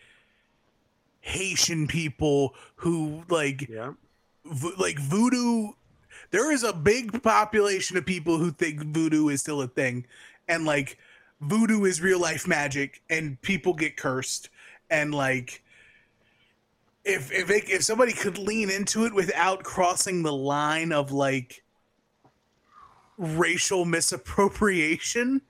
Haitian 1.21 1.87
people 1.87 2.55
who 2.75 3.23
like 3.29 3.67
yeah. 3.69 3.93
vo- 4.45 4.75
like 4.77 4.99
voodoo 4.99 5.73
there 6.31 6.51
is 6.51 6.63
a 6.63 6.73
big 6.73 7.21
population 7.23 7.97
of 7.97 8.05
people 8.05 8.37
who 8.37 8.51
think 8.51 8.83
voodoo 8.83 9.27
is 9.29 9.41
still 9.41 9.61
a 9.61 9.67
thing 9.67 10.05
and 10.47 10.65
like 10.65 10.97
voodoo 11.41 11.83
is 11.83 12.01
real 12.01 12.19
life 12.19 12.47
magic 12.47 13.01
and 13.09 13.41
people 13.41 13.73
get 13.73 13.97
cursed 13.97 14.49
and 14.89 15.13
like 15.13 15.63
if 17.03 17.31
if 17.31 17.49
it, 17.49 17.69
if 17.69 17.83
somebody 17.83 18.13
could 18.13 18.37
lean 18.37 18.69
into 18.69 19.05
it 19.05 19.13
without 19.13 19.63
crossing 19.63 20.23
the 20.23 20.33
line 20.33 20.91
of 20.91 21.11
like 21.11 21.63
racial 23.17 23.85
misappropriation 23.85 25.41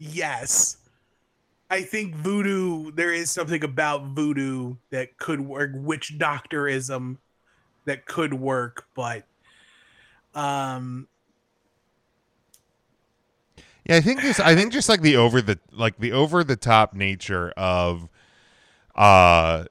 yes 0.00 0.78
I 1.70 1.82
think 1.82 2.16
voodoo. 2.16 2.90
There 2.90 3.12
is 3.12 3.30
something 3.30 3.62
about 3.62 4.06
voodoo 4.06 4.74
that 4.90 5.16
could 5.18 5.40
work, 5.40 5.70
witch 5.74 6.14
doctorism 6.18 7.18
that 7.84 8.06
could 8.06 8.34
work, 8.34 8.86
but 8.94 9.24
um, 10.34 11.06
Yeah, 13.84 13.96
I 13.96 14.00
think 14.00 14.20
just 14.20 14.40
I 14.40 14.54
think 14.54 14.72
just 14.72 14.88
like 14.88 15.00
the 15.00 15.16
over 15.16 15.40
the 15.40 15.58
like 15.72 15.98
the 15.98 16.12
over 16.12 16.44
the 16.44 16.56
top 16.56 16.94
nature 16.94 17.50
of 17.56 18.08
uh 18.94 19.64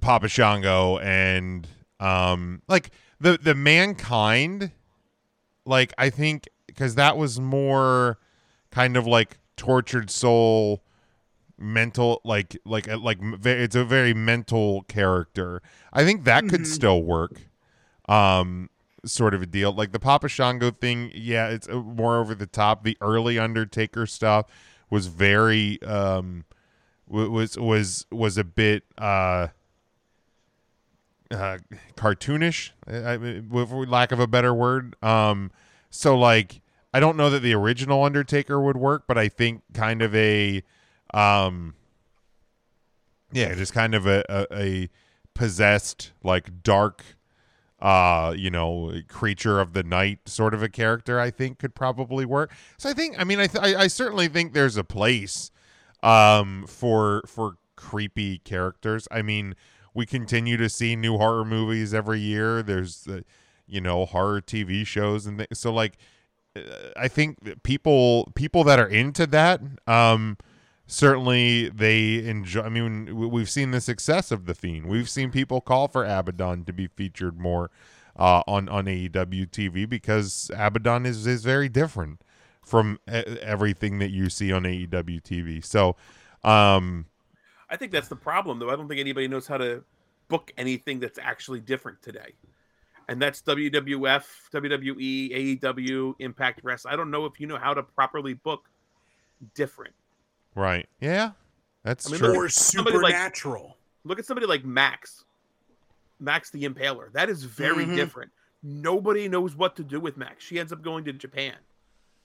Papa 0.00 0.28
Shango 0.28 0.98
and 0.98 1.66
um 2.00 2.62
like 2.68 2.90
the 3.20 3.38
the 3.40 3.54
mankind 3.54 4.72
like 5.64 5.92
I 5.98 6.10
think 6.10 6.48
cuz 6.76 6.96
that 6.96 7.16
was 7.16 7.38
more 7.38 8.18
kind 8.70 8.96
of 8.96 9.06
like 9.06 9.38
tortured 9.58 10.10
soul 10.10 10.82
mental 11.58 12.20
like 12.24 12.56
like 12.64 12.86
like 12.86 13.18
it's 13.44 13.74
a 13.74 13.84
very 13.84 14.14
mental 14.14 14.82
character. 14.84 15.60
I 15.92 16.04
think 16.04 16.24
that 16.24 16.48
could 16.48 16.62
Mhm. 16.62 16.66
still 16.66 17.02
work. 17.02 17.42
Um 18.08 18.70
sort 19.04 19.34
of 19.34 19.42
a 19.42 19.46
deal. 19.46 19.72
Like 19.72 19.92
the 19.92 20.00
Papa 20.00 20.28
Shango 20.28 20.70
thing, 20.70 21.10
yeah, 21.14 21.48
it's 21.48 21.68
uh, 21.68 21.74
more 21.76 22.18
over 22.18 22.34
the 22.34 22.46
top. 22.46 22.82
The 22.84 22.96
early 23.00 23.38
Undertaker 23.38 24.06
stuff 24.06 24.46
was 24.90 25.06
very 25.08 25.80
um 25.82 26.44
was 27.06 27.58
was 27.58 28.06
was 28.10 28.38
a 28.38 28.44
bit 28.44 28.84
uh 28.98 29.48
uh 31.30 31.58
cartoonish 31.96 32.70
I, 32.86 32.96
I- 33.14 33.16
with 33.40 33.70
lack 33.70 34.12
of 34.12 34.20
a 34.20 34.26
better 34.26 34.54
word 34.54 34.96
um 35.02 35.50
so 35.90 36.16
like 36.18 36.60
i 36.92 37.00
don't 37.00 37.16
know 37.16 37.30
that 37.30 37.40
the 37.40 37.54
original 37.54 38.04
undertaker 38.04 38.60
would 38.60 38.76
work 38.76 39.04
but 39.06 39.18
i 39.18 39.28
think 39.28 39.62
kind 39.74 40.02
of 40.02 40.14
a 40.14 40.62
um 41.14 41.74
yeah 43.32 43.54
just 43.54 43.72
kind 43.72 43.94
of 43.94 44.06
a 44.06 44.24
a, 44.28 44.46
a 44.52 44.90
possessed 45.34 46.12
like 46.24 46.62
dark 46.62 47.04
uh 47.80 48.34
you 48.36 48.50
know 48.50 48.92
creature 49.08 49.60
of 49.60 49.72
the 49.72 49.84
night 49.84 50.18
sort 50.26 50.52
of 50.52 50.62
a 50.62 50.68
character 50.68 51.20
i 51.20 51.30
think 51.30 51.58
could 51.58 51.74
probably 51.76 52.24
work. 52.24 52.52
So 52.76 52.90
i 52.90 52.92
think 52.92 53.14
i 53.20 53.24
mean 53.24 53.38
i 53.38 53.46
th- 53.46 53.62
I, 53.62 53.82
I 53.82 53.86
certainly 53.86 54.26
think 54.26 54.52
there's 54.52 54.76
a 54.76 54.82
place 54.82 55.52
um 56.02 56.64
for 56.66 57.22
for 57.26 57.54
creepy 57.76 58.38
characters. 58.38 59.06
I 59.12 59.22
mean 59.22 59.54
we 59.94 60.06
continue 60.06 60.56
to 60.56 60.68
see 60.68 60.96
new 60.96 61.16
horror 61.18 61.44
movies 61.44 61.94
every 61.94 62.20
year. 62.20 62.62
There's 62.62 63.04
the 63.04 63.24
you 63.68 63.80
know 63.80 64.06
horror 64.06 64.40
tv 64.40 64.84
shows 64.84 65.26
and 65.26 65.38
th- 65.38 65.50
so 65.52 65.72
like 65.72 65.98
i 66.96 67.08
think 67.08 67.62
people 67.62 68.30
people 68.34 68.64
that 68.64 68.78
are 68.78 68.88
into 68.88 69.26
that 69.26 69.60
um 69.86 70.36
certainly 70.86 71.68
they 71.68 72.24
enjoy 72.26 72.62
i 72.62 72.68
mean 72.68 73.14
we- 73.16 73.26
we've 73.26 73.50
seen 73.50 73.70
the 73.70 73.80
success 73.80 74.30
of 74.30 74.46
the 74.46 74.54
fiend 74.54 74.86
we've 74.86 75.08
seen 75.10 75.30
people 75.30 75.60
call 75.60 75.88
for 75.88 76.04
abaddon 76.04 76.64
to 76.64 76.72
be 76.72 76.86
featured 76.86 77.38
more 77.38 77.70
uh, 78.16 78.42
on 78.46 78.68
on 78.68 78.86
aew 78.86 79.10
tv 79.50 79.88
because 79.88 80.50
abaddon 80.56 81.06
is 81.06 81.26
is 81.26 81.44
very 81.44 81.68
different 81.68 82.20
from 82.64 82.98
everything 83.06 83.98
that 83.98 84.10
you 84.10 84.28
see 84.28 84.50
on 84.52 84.64
aew 84.64 85.22
tv 85.22 85.64
so 85.64 85.96
um 86.48 87.06
I 87.70 87.76
think 87.76 87.92
that's 87.92 88.08
the 88.08 88.16
problem, 88.16 88.58
though. 88.58 88.70
I 88.70 88.76
don't 88.76 88.88
think 88.88 88.98
anybody 88.98 89.28
knows 89.28 89.46
how 89.46 89.58
to 89.58 89.84
book 90.28 90.52
anything 90.56 91.00
that's 91.00 91.18
actually 91.18 91.60
different 91.60 92.00
today. 92.00 92.32
And 93.08 93.20
that's 93.20 93.40
WWF, 93.42 94.24
WWE, 94.52 95.60
AEW, 95.60 96.14
Impact 96.18 96.60
Wrestling. 96.62 96.92
I 96.92 96.96
don't 96.96 97.10
know 97.10 97.24
if 97.24 97.40
you 97.40 97.46
know 97.46 97.56
how 97.58 97.74
to 97.74 97.82
properly 97.82 98.34
book 98.34 98.68
different. 99.54 99.94
Right. 100.54 100.88
Yeah. 101.00 101.32
That's 101.84 102.06
I 102.06 102.10
mean, 102.10 102.18
true. 102.18 102.28
look 102.28 102.36
Or 102.36 102.44
at 102.46 102.52
somebody 102.52 102.98
like- 102.98 103.12
supernatural. 103.14 103.76
Look 104.04 104.18
at 104.18 104.26
somebody 104.26 104.46
like 104.46 104.64
Max, 104.64 105.24
Max 106.20 106.50
the 106.50 106.64
Impaler. 106.64 107.12
That 107.12 107.28
is 107.30 107.44
very 107.44 107.84
Mhm. 107.84 107.96
different. 107.96 108.32
Nobody 108.62 109.28
knows 109.28 109.54
what 109.54 109.76
to 109.76 109.84
do 109.84 110.00
with 110.00 110.16
Max. 110.16 110.44
She 110.44 110.58
ends 110.58 110.72
up 110.72 110.82
going 110.82 111.04
to 111.04 111.12
Japan, 111.12 111.54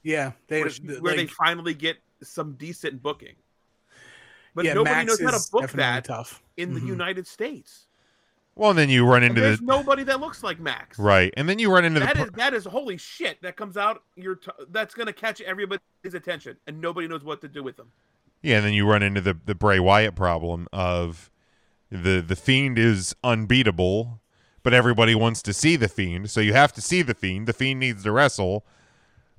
yeah, 0.02 0.32
they 0.48 0.62
where, 0.62 0.70
she- 0.70 0.82
where 1.00 1.16
they 1.16 1.28
finally 1.28 1.74
get 1.74 1.98
some 2.24 2.54
decent 2.54 3.02
booking. 3.04 3.36
But 4.56 4.66
Yeah, 4.66 4.74
nobody 4.76 4.96
Max 4.96 5.20
knows 5.20 5.32
how 5.32 5.38
to 5.38 5.52
book 5.52 5.72
that 5.72 6.06
tough. 6.06 6.42
in 6.58 6.74
the 6.74 6.80
Mhm. 6.80 6.88
United 6.88 7.28
States. 7.28 7.88
Well, 8.56 8.70
and 8.70 8.78
then 8.80 8.90
you 8.90 9.06
run 9.06 9.24
into 9.24 9.42
there's 9.42 9.60
the 9.60 9.66
nobody 9.66 10.04
that 10.04 10.20
looks 10.20 10.44
like 10.44 10.60
Max. 10.60 11.00
right, 11.00 11.34
and 11.38 11.48
then 11.50 11.60
you 11.60 11.72
run 11.72 11.86
into 11.86 12.00
the 12.00 12.06
That 12.06 12.16
pro- 12.16 12.26
is 12.26 12.32
that 12.32 12.54
is 12.54 12.66
holy 12.66 12.98
shit 12.98 13.42
that 13.42 13.56
comes 13.56 13.78
out. 13.78 14.04
You're 14.16 14.36
t- 14.36 14.52
that's 14.70 14.94
gonna 14.94 15.14
catch 15.14 15.42
everybody's 15.42 15.82
attention, 16.14 16.58
and 16.68 16.80
nobody 16.82 17.08
knows 17.08 17.24
what 17.24 17.42
to 17.42 17.48
do 17.48 17.64
with 17.64 17.78
them. 17.78 17.88
Yeah, 18.42 18.58
and 18.58 18.66
then 18.66 18.74
you 18.74 18.86
run 18.88 19.02
into 19.04 19.22
the 19.22 19.38
the 19.46 19.56
Bray 19.56 19.80
Wyatt 19.80 20.16
problem 20.16 20.68
of 20.74 21.30
the 21.90 22.22
the 22.22 22.36
Fiend 22.36 22.78
is 22.78 23.16
unbeatable, 23.24 24.22
but 24.64 24.74
everybody 24.74 25.16
wants 25.16 25.42
to 25.44 25.54
see 25.54 25.76
the 25.76 25.88
Fiend, 25.88 26.30
so 26.30 26.40
you 26.42 26.54
have 26.54 26.74
to 26.74 26.82
see 26.82 27.02
the 27.02 27.14
Fiend. 27.14 27.48
The 27.48 27.54
Fiend 27.54 27.80
needs 27.80 28.04
to 28.04 28.12
wrestle, 28.12 28.66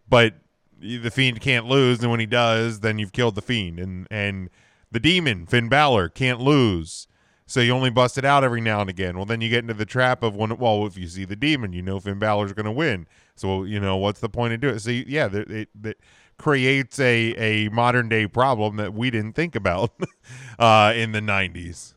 but 0.09 0.35
the 0.81 1.11
Fiend 1.11 1.41
can't 1.41 1.67
lose, 1.67 2.01
and 2.01 2.11
when 2.11 2.21
he 2.21 2.27
does, 2.27 2.81
then 2.81 2.99
you've 2.99 3.12
killed 3.12 3.35
the 3.37 3.43
Fiend. 3.43 3.79
And 3.79 4.09
and 4.11 4.51
the 4.91 5.01
Demon 5.01 5.47
Finn 5.47 5.69
Balor 5.69 6.09
can't 6.11 6.41
lose, 6.41 7.07
so 7.47 7.61
you 7.61 7.72
only 7.72 7.90
bust 7.90 8.16
it 8.18 8.24
out 8.24 8.45
every 8.45 8.61
now 8.61 8.80
and 8.80 8.88
again. 8.90 9.16
Well, 9.16 9.26
then 9.26 9.40
you 9.40 9.49
get 9.49 9.61
into 9.64 9.74
the 9.74 9.84
trap 9.86 10.22
of 10.22 10.34
when 10.36 10.57
well, 10.57 10.86
if 10.86 10.97
you 10.97 11.07
see 11.09 11.24
the 11.24 11.36
Demon, 11.36 11.72
you 11.72 11.82
know 11.82 12.01
Finn 12.01 12.18
Balor's 12.18 12.53
going 12.53 12.66
to 12.66 12.72
win. 12.72 13.07
So 13.36 13.64
you 13.64 13.80
know 13.80 13.97
what's 13.97 14.20
the 14.20 14.28
point 14.28 14.55
of 14.55 14.61
doing 14.61 14.76
it? 14.76 14.80
So 14.80 14.90
yeah, 14.90 15.28
there- 15.28 15.42
it, 15.51 15.68
it 15.82 16.01
creates 16.38 16.99
a 16.99 17.34
a 17.66 17.68
modern 17.70 18.09
day 18.09 18.26
problem 18.26 18.76
that 18.76 18.95
we 18.95 19.11
didn't 19.11 19.34
think 19.34 19.55
about 19.55 19.92
uh, 20.59 20.92
in 20.97 21.12
the 21.12 21.20
'90s. 21.20 21.95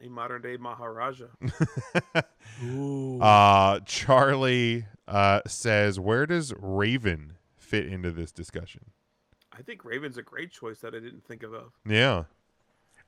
A 0.00 0.08
modern 0.08 0.42
day 0.42 0.56
Maharaja. 0.56 1.26
Ooh. 2.64 3.20
Uh, 3.20 3.80
Charlie 3.84 4.86
uh, 5.06 5.40
says, 5.46 5.98
"Where 6.00 6.26
does 6.26 6.52
Raven 6.58 7.34
fit 7.56 7.86
into 7.86 8.10
this 8.10 8.32
discussion?" 8.32 8.90
I 9.56 9.62
think 9.62 9.84
Raven's 9.84 10.16
a 10.16 10.22
great 10.22 10.52
choice 10.52 10.78
that 10.80 10.94
I 10.94 11.00
didn't 11.00 11.24
think 11.24 11.42
of. 11.42 11.52
Yeah, 11.84 12.24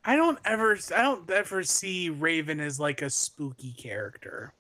I 0.05 0.17
don't 0.17 0.39
ever, 0.45 0.79
I 0.97 1.03
don't 1.03 1.29
ever 1.31 1.63
see 1.63 2.09
Raven 2.11 2.59
as 2.61 2.81
like 2.81 3.03
a 3.03 3.11
spooky 3.11 3.73
character. 3.73 4.53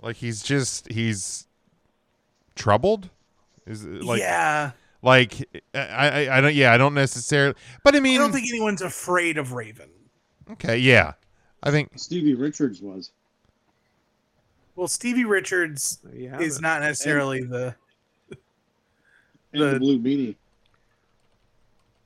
like 0.00 0.16
he's 0.16 0.42
just 0.42 0.90
he's 0.90 1.46
troubled. 2.54 3.10
Is 3.66 3.84
like 3.84 4.20
yeah, 4.20 4.70
like 5.02 5.44
I, 5.74 5.78
I 6.28 6.38
I 6.38 6.40
don't 6.40 6.54
yeah 6.54 6.72
I 6.72 6.78
don't 6.78 6.94
necessarily, 6.94 7.54
but 7.84 7.94
I 7.94 8.00
mean 8.00 8.14
I 8.14 8.24
don't 8.24 8.32
think 8.32 8.48
anyone's 8.48 8.80
afraid 8.80 9.36
of 9.36 9.52
Raven. 9.52 9.90
okay 10.52 10.78
yeah 10.78 11.12
I 11.62 11.70
think 11.70 11.90
Stevie 11.96 12.34
Richards 12.34 12.80
was. 12.80 13.10
Well, 14.76 14.88
Stevie 14.88 15.24
Richards 15.26 15.98
Yeah, 16.14 16.38
is 16.40 16.60
not 16.60 16.80
necessarily 16.82 17.42
the 17.42 17.74
And 19.52 19.60
the, 19.62 19.66
The- 19.72 19.78
Blue 19.80 19.98
Meanie. 19.98 20.36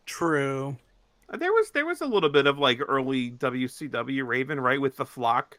true. 0.07 0.77
Uh, 1.33 1.37
There 1.37 1.53
was 1.53 1.71
there 1.71 1.87
was 1.87 2.01
a 2.01 2.07
little 2.07 2.29
bit 2.29 2.47
of 2.47 2.59
like 2.59 2.81
early 2.87 3.31
WCW 3.33 4.27
Raven 4.27 4.61
right 4.61 4.81
with 4.81 4.97
the 4.97 5.07
flock 5.07 5.59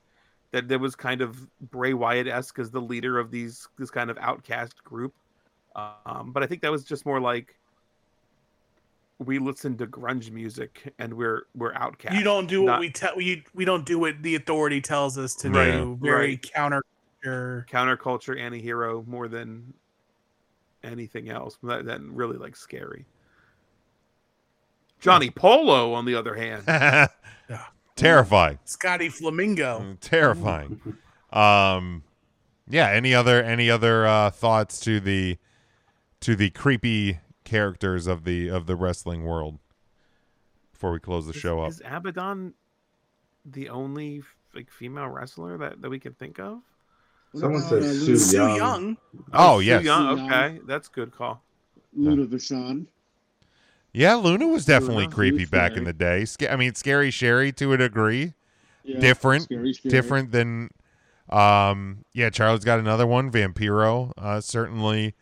that 0.52 0.68
there 0.68 0.80
was 0.80 0.96
kind 0.96 1.22
of 1.22 1.48
Bray 1.72 1.94
Wyatt 1.94 2.28
esque 2.28 2.60
as 2.60 2.70
the 2.70 2.82
leader 2.82 3.18
of 3.20 3.32
these 3.32 3.68
this 3.78 3.90
kind 3.90 4.10
of 4.12 4.18
outcast 4.20 4.84
group. 4.84 5.14
Um, 5.76 6.32
but 6.32 6.44
I 6.44 6.46
think 6.48 6.62
that 6.62 6.72
was 6.72 6.84
just 6.84 7.06
more 7.06 7.20
like 7.20 7.56
we 9.20 9.40
listen 9.40 9.78
to 9.78 9.88
grunge 9.88 10.32
music 10.32 10.94
and 11.00 11.14
we're 11.14 11.44
we're 11.56 11.74
outcast. 11.74 12.16
You 12.16 12.24
don't 12.24 12.48
do 12.48 12.62
what 12.64 12.72
not 12.74 12.80
we 12.80 12.90
tell 12.92 13.20
you. 13.20 13.42
We 13.54 13.66
don't 13.66 13.86
do 13.86 13.98
what 14.00 14.22
the 14.22 14.36
authority 14.36 14.82
tells 14.82 15.18
us 15.18 15.34
to 15.36 15.50
Right. 15.50 15.72
do. 15.72 15.98
Very 16.02 16.28
Right. 16.28 16.52
counter. 16.54 16.84
counterculture 17.26 18.38
anti-hero 18.38 19.04
more 19.08 19.30
than 19.30 19.74
anything 20.84 21.30
else. 21.30 21.58
That, 21.64 21.86
that 21.86 22.02
really 22.02 22.38
like 22.38 22.56
scary. 22.58 23.06
Johnny 25.04 25.30
Polo, 25.30 25.94
on 25.94 26.06
the 26.06 26.16
other 26.16 26.34
hand, 26.36 26.64
terrifying. 27.96 28.58
Scotty 28.66 29.10
Flamingo. 29.10 29.98
terrifying. 30.02 30.80
Um, 31.32 32.04
yeah. 32.70 32.90
Any 32.90 33.14
other 33.14 33.44
any 33.44 33.70
other 33.70 34.08
uh, 34.08 34.30
thoughts 34.30 34.80
to 34.82 35.00
the 35.00 35.38
to 36.22 36.36
the 36.36 36.50
creepy 36.52 37.20
characters 37.44 38.08
of 38.08 38.24
the 38.24 38.48
of 38.50 38.66
the 38.66 38.76
wrestling 38.76 39.26
world 39.26 39.60
before 40.72 40.92
we 40.94 41.00
close 41.00 41.28
the 41.28 41.34
show 41.34 41.62
up? 41.62 41.70
is 41.70 41.82
Abaddon 41.86 42.54
the 43.46 43.68
only 43.70 44.24
like 44.56 44.72
female 44.72 45.08
wrestler 45.08 45.58
that, 45.58 45.82
that 45.82 45.90
we 45.90 46.00
can 46.00 46.14
think 46.14 46.40
of? 46.40 46.60
Someone 47.36 47.62
What 47.62 47.70
said 47.70 47.80
about, 47.80 47.90
uh, 47.90 47.94
Sue, 47.94 48.18
Su 48.18 48.38
Yung. 48.38 48.56
Young. 48.58 48.98
Oh, 49.34 49.60
Sue 49.60 49.66
yes. 49.66 49.84
Young, 49.84 50.18
Su 50.18 50.24
Yung. 50.24 50.32
okay, 50.32 50.60
that's 50.66 50.88
a 50.88 50.92
good 50.92 51.12
call. 51.12 51.42
Luna 51.96 52.26
Vachon. 52.26 52.86
Yeah, 53.94 54.16
Luna 54.16 54.48
was 54.48 54.66
definitely 54.66 55.04
Luna, 55.04 55.16
creepy 55.16 55.36
Luna's 55.38 55.50
back 55.52 55.78
in 55.78 55.84
the 55.84 55.94
day. 55.94 56.26
Sca- 56.26 56.52
I 56.52 56.56
mean, 56.56 56.74
scary 56.76 57.12
Sherri 57.12 57.52
to 57.54 57.74
a 57.74 57.78
degree. 57.78 58.34
Yeah, 58.84 59.00
different, 59.00 59.44
scary, 59.44 59.74
scary. 59.74 59.92
different 59.92 60.32
than. 60.32 60.70
Um, 61.30 62.04
yeah, 62.14 62.30
Charlie's 62.30 62.66
got 62.66 62.80
another 62.80 63.08
one. 63.08 63.32
Vampiro, 63.32 64.12
uh, 64.18 64.42
certainly, 64.42 65.14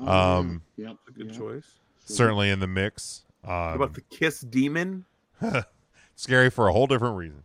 Oh, 0.00 0.04
yeah. 0.04 0.36
um, 0.36 0.62
Yep, 0.76 0.86
That's 0.88 1.08
a 1.08 1.18
good 1.18 1.26
yep. 1.32 1.36
choice. 1.38 1.66
certainly 2.04 2.48
in 2.50 2.60
the 2.60 2.66
mix. 2.68 3.24
What 3.42 3.52
Um, 3.52 3.72
about 3.74 3.94
the 3.94 4.02
Kiss 4.02 4.40
Demon? 4.40 5.04
scary 6.14 6.50
for 6.50 6.68
a 6.68 6.72
whole 6.72 6.86
different 6.86 7.16
reason. 7.16 7.42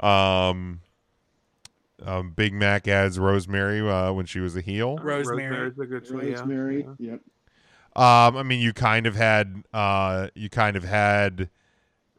um, 0.00 0.80
um, 2.04 2.30
Big 2.36 2.52
Mac 2.52 2.86
adds 2.88 3.18
Rosemary 3.18 3.80
uh, 3.88 4.12
when 4.12 4.26
she 4.26 4.40
was 4.40 4.56
a 4.56 4.60
heel. 4.60 4.98
Rosemary. 4.98 5.46
Rosemary's 5.48 5.78
a 5.78 5.86
good 5.86 6.04
choice. 6.04 6.24
yeah. 6.24 6.30
Rosemary. 6.40 6.86
Yeah. 6.98 7.10
Yep. 7.12 7.20
Um, 7.96 8.36
I 8.36 8.42
mean, 8.42 8.60
you 8.60 8.72
kind 8.72 9.06
of 9.06 9.14
had, 9.14 9.64
uh, 9.72 10.28
you 10.34 10.50
kind 10.50 10.76
of 10.76 10.84
had 10.84 11.48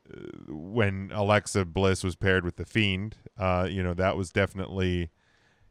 uh, 0.09 0.19
when 0.47 1.11
Alexa 1.13 1.65
Bliss 1.65 2.03
was 2.03 2.15
paired 2.15 2.45
with 2.45 2.55
the 2.55 2.65
Fiend. 2.65 3.17
Uh, 3.38 3.67
you 3.69 3.84
know, 3.84 3.93
that 3.93 4.15
was 4.15 4.32
definitely, 4.32 5.09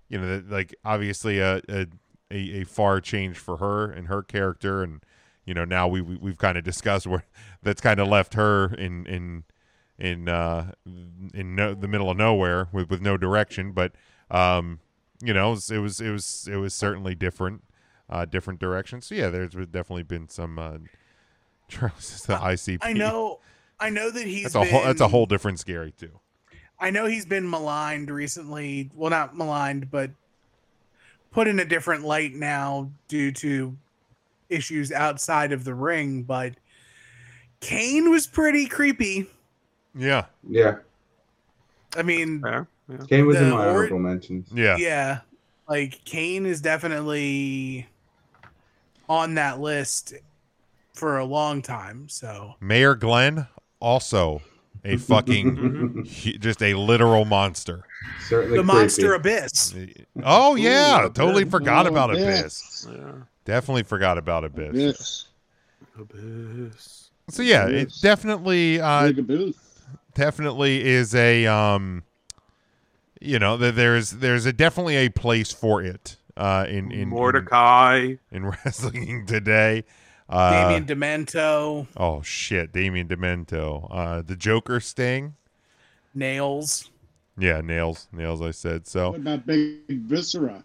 you 0.09 0.19
know, 0.19 0.43
like 0.49 0.75
obviously 0.85 1.39
a, 1.39 1.63
a 1.69 1.87
a 2.31 2.61
a 2.61 2.65
far 2.65 3.01
change 3.01 3.39
for 3.39 3.59
her 3.59 3.91
and 3.91 4.09
her 4.09 4.23
character, 4.23 4.83
and 4.83 5.03
you 5.47 5.55
know, 5.55 5.65
now 5.65 5.89
we, 5.89 6.01
we 6.01 6.17
we've 6.17 6.39
kind 6.39 6.59
of 6.59 6.65
discussed 6.65 7.07
where 7.07 7.25
that's 7.63 7.81
kind 7.81 8.01
of 8.01 8.09
left 8.09 8.35
her 8.35 8.75
in 8.75 9.07
in 9.07 9.45
in 9.99 10.29
uh 10.29 10.73
in 11.33 11.55
no, 11.55 11.75
the 11.75 11.89
middle 11.89 12.11
of 12.11 12.17
nowhere 12.17 12.69
with 12.73 12.91
with 12.91 13.01
no 13.01 13.17
direction, 13.17 13.73
but 13.73 13.93
um, 14.31 14.81
you 15.23 15.33
know, 15.33 15.49
it 15.49 15.51
was 15.55 15.71
it 15.71 15.79
was 15.79 16.01
it 16.01 16.11
was, 16.11 16.49
it 16.53 16.57
was 16.57 16.75
certainly 16.75 17.15
different 17.15 17.63
uh, 18.09 18.25
different 18.25 18.61
directions. 18.61 19.07
So 19.07 19.15
yeah, 19.15 19.29
there's 19.31 19.53
definitely 19.53 20.03
been 20.05 20.29
some. 20.29 20.59
Uh, 20.59 20.79
Charles, 21.69 22.23
the 22.27 22.35
ICP. 22.37 22.79
I 22.83 22.93
know. 22.93 23.41
I 23.81 23.91
know 23.91 24.11
that 24.11 24.27
he's. 24.27 24.53
That's 24.53 24.55
a 24.55 24.65
whole. 24.65 24.83
That's 24.83 25.01
a 25.01 25.09
whole 25.09 25.27
different 25.27 25.59
scary 25.59 25.93
too. 25.93 26.21
I 26.79 26.91
know 26.91 27.07
he's 27.07 27.25
been 27.27 27.49
maligned 27.49 28.11
recently. 28.11 28.91
Well, 28.95 29.11
not 29.11 29.37
maligned, 29.37 29.91
but 29.91 30.11
put 31.31 31.49
in 31.49 31.59
a 31.59 31.65
different 31.65 32.05
light 32.05 32.35
now 32.35 32.91
due 33.09 33.33
to 33.33 33.77
issues 34.49 34.93
outside 34.93 35.53
of 35.53 35.65
the 35.65 35.75
ring. 35.75 36.23
But 36.23 36.55
Kane 37.61 38.11
was 38.11 38.27
pretty 38.27 38.67
creepy. 38.67 39.27
Yeah. 39.95 40.27
Yeah. 40.49 40.77
I 41.97 42.03
mean, 42.03 42.41
Fair, 42.41 42.67
yeah. 42.89 42.99
Kane 43.09 43.27
was 43.27 43.37
in 43.37 43.51
my 43.51 43.65
or- 43.65 43.69
honorable 43.71 43.99
mentions. 44.01 44.49
Yeah. 44.53 44.77
yeah, 44.77 45.21
like 45.69 46.05
Kane 46.05 46.45
is 46.45 46.61
definitely 46.61 47.87
on 49.09 49.35
that 49.35 49.61
list 49.61 50.15
for 50.95 51.19
a 51.19 51.25
long 51.25 51.63
time. 51.63 52.09
So 52.09 52.55
Mayor 52.61 52.95
Glenn 52.95 53.47
also 53.81 54.43
a 54.85 54.97
fucking 54.97 56.05
just 56.41 56.63
a 56.63 56.75
literal 56.75 57.25
monster. 57.25 57.85
Certainly 58.29 58.59
the 58.59 58.63
creepy. 58.63 58.79
monster 58.79 59.15
abyss. 59.15 59.75
Oh 60.23 60.55
yeah, 60.57 61.07
Ooh, 61.07 61.11
totally 61.11 61.43
Abyss. 61.43 61.51
forgot 61.53 61.87
Oh, 61.87 61.91
about 61.91 62.11
Abyss. 62.11 62.85
Abyss. 62.85 62.89
Yeah. 62.93 63.13
Definitely 63.45 63.83
forgot 63.85 64.19
about 64.19 64.45
Abyss. 64.45 64.75
Yes. 64.75 65.27
Abyss. 65.99 67.11
So 67.31 67.43
yeah, 67.43 67.67
it 67.69 67.93
definitely 68.03 68.81
uh 68.81 69.13
Big 69.13 69.55
definitely 70.15 70.85
is 70.85 71.15
a 71.15 71.47
um 71.47 72.03
you 73.21 73.39
know, 73.39 73.57
th- 73.57 73.75
there's 73.75 74.11
there's 74.11 74.45
a 74.45 74.53
definitely 74.53 74.97
a 74.97 75.09
place 75.09 75.51
for 75.51 75.83
it 75.83 76.17
uh 76.37 76.67
in 76.69 76.91
in 76.93 77.09
Mordecai. 77.09 77.99
in, 77.99 78.19
in 78.33 78.45
wrestling 78.65 79.27
today. 79.27 79.85
Uh 80.29 80.69
Damien 80.69 80.87
Demento, 80.87 81.87
Oh 81.97 82.23
shit, 82.23 82.73
Damien 82.73 83.09
Demento. 83.09 83.89
Uh 83.91 84.23
the 84.23 84.37
Joker 84.37 84.81
Sting. 84.81 85.35
Nails. 86.15 86.91
Yeah, 87.37 87.61
nails, 87.61 88.07
nails. 88.13 88.41
I 88.41 88.53
said 88.53 88.87
so. 88.87 89.11
What 89.11 89.21
about 89.21 89.47
Big 89.47 89.81
Viscera? 89.89 90.65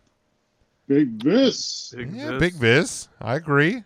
Big 0.88 1.24
Vis. 1.24 1.94
Yeah, 1.98 2.38
Big 2.38 2.54
Vis. 2.56 3.10
I 3.22 3.36
agree. 3.36 3.84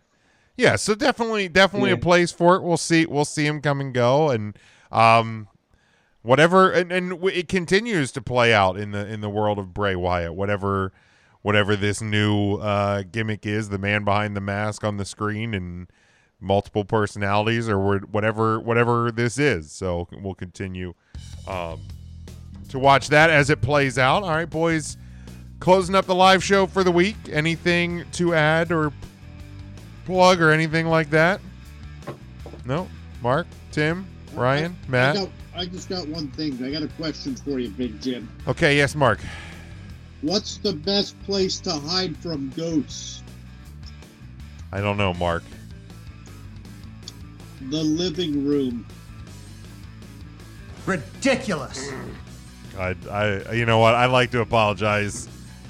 Yeah, 0.55 0.75
so 0.77 0.93
definitely, 0.95 1.49
definitely 1.49 1.91
a 1.91 1.97
place 1.97 2.31
for 2.31 2.55
it. 2.55 2.63
We'll 2.63 2.77
see. 2.77 3.05
We'll 3.05 3.25
see 3.25 3.45
him 3.45 3.61
come 3.61 3.81
and 3.81 3.93
go, 3.93 4.29
and 4.29 4.57
um, 4.91 5.47
whatever. 6.21 6.71
And, 6.71 6.91
and 6.91 7.23
it 7.25 7.47
continues 7.47 8.11
to 8.13 8.21
play 8.21 8.53
out 8.53 8.77
in 8.77 8.91
the 8.91 9.05
in 9.07 9.21
the 9.21 9.29
world 9.29 9.59
of 9.59 9.73
Bray 9.73 9.95
Wyatt. 9.95 10.35
Whatever, 10.35 10.93
whatever 11.43 11.75
this 11.75 12.01
new 12.01 12.55
uh, 12.55 13.03
gimmick 13.11 13.45
is, 13.45 13.69
the 13.69 13.77
man 13.77 14.03
behind 14.03 14.35
the 14.35 14.41
mask 14.41 14.83
on 14.83 14.97
the 14.97 15.05
screen 15.05 15.53
and 15.53 15.87
multiple 16.41 16.83
personalities, 16.83 17.69
or 17.69 17.99
whatever, 17.99 18.59
whatever 18.59 19.11
this 19.11 19.37
is. 19.37 19.71
So 19.71 20.07
we'll 20.11 20.33
continue 20.33 20.93
um, 21.47 21.79
to 22.69 22.79
watch 22.79 23.09
that 23.09 23.29
as 23.29 23.49
it 23.49 23.61
plays 23.61 23.97
out. 23.97 24.23
All 24.23 24.29
right, 24.29 24.49
boys 24.49 24.97
closing 25.63 25.95
up 25.95 26.05
the 26.05 26.13
live 26.13 26.43
show 26.43 26.67
for 26.67 26.83
the 26.83 26.91
week. 26.91 27.15
Anything 27.31 28.03
to 28.13 28.33
add 28.33 28.69
or 28.69 28.91
plug 30.03 30.41
or 30.41 30.51
anything 30.51 30.87
like 30.87 31.09
that? 31.11 31.39
No. 32.65 32.89
Mark, 33.21 33.47
Tim, 33.71 34.05
Ryan, 34.33 34.75
I 34.87 34.91
Matt. 34.91 35.15
got, 35.15 35.29
I 35.55 35.65
just 35.65 35.87
got 35.87 36.05
one 36.09 36.27
thing. 36.31 36.61
I 36.61 36.69
got 36.69 36.83
a 36.83 36.89
question 36.89 37.37
for 37.37 37.59
you, 37.59 37.69
Big 37.69 38.01
Jim. 38.01 38.29
Okay, 38.45 38.75
yes, 38.75 38.93
Mark. 38.93 39.19
What's 40.23 40.55
the 40.57 40.71
best 40.71 41.21
place 41.23 41.59
to 41.59 41.71
hide 41.71 42.15
from 42.15 42.49
ghosts? 42.55 43.21
I 44.71 44.79
don't 44.79 44.95
know, 44.95 45.13
Mark. 45.13 45.43
The 47.69 47.83
living 47.83 48.47
room. 48.47 48.85
Ridiculous. 50.85 51.91
I, 52.79 52.95
I, 53.11 53.51
you 53.51 53.65
know 53.65 53.79
what? 53.79 53.95
I'd 53.95 54.07
like 54.07 54.31
to 54.31 54.39
apologize 54.39 55.27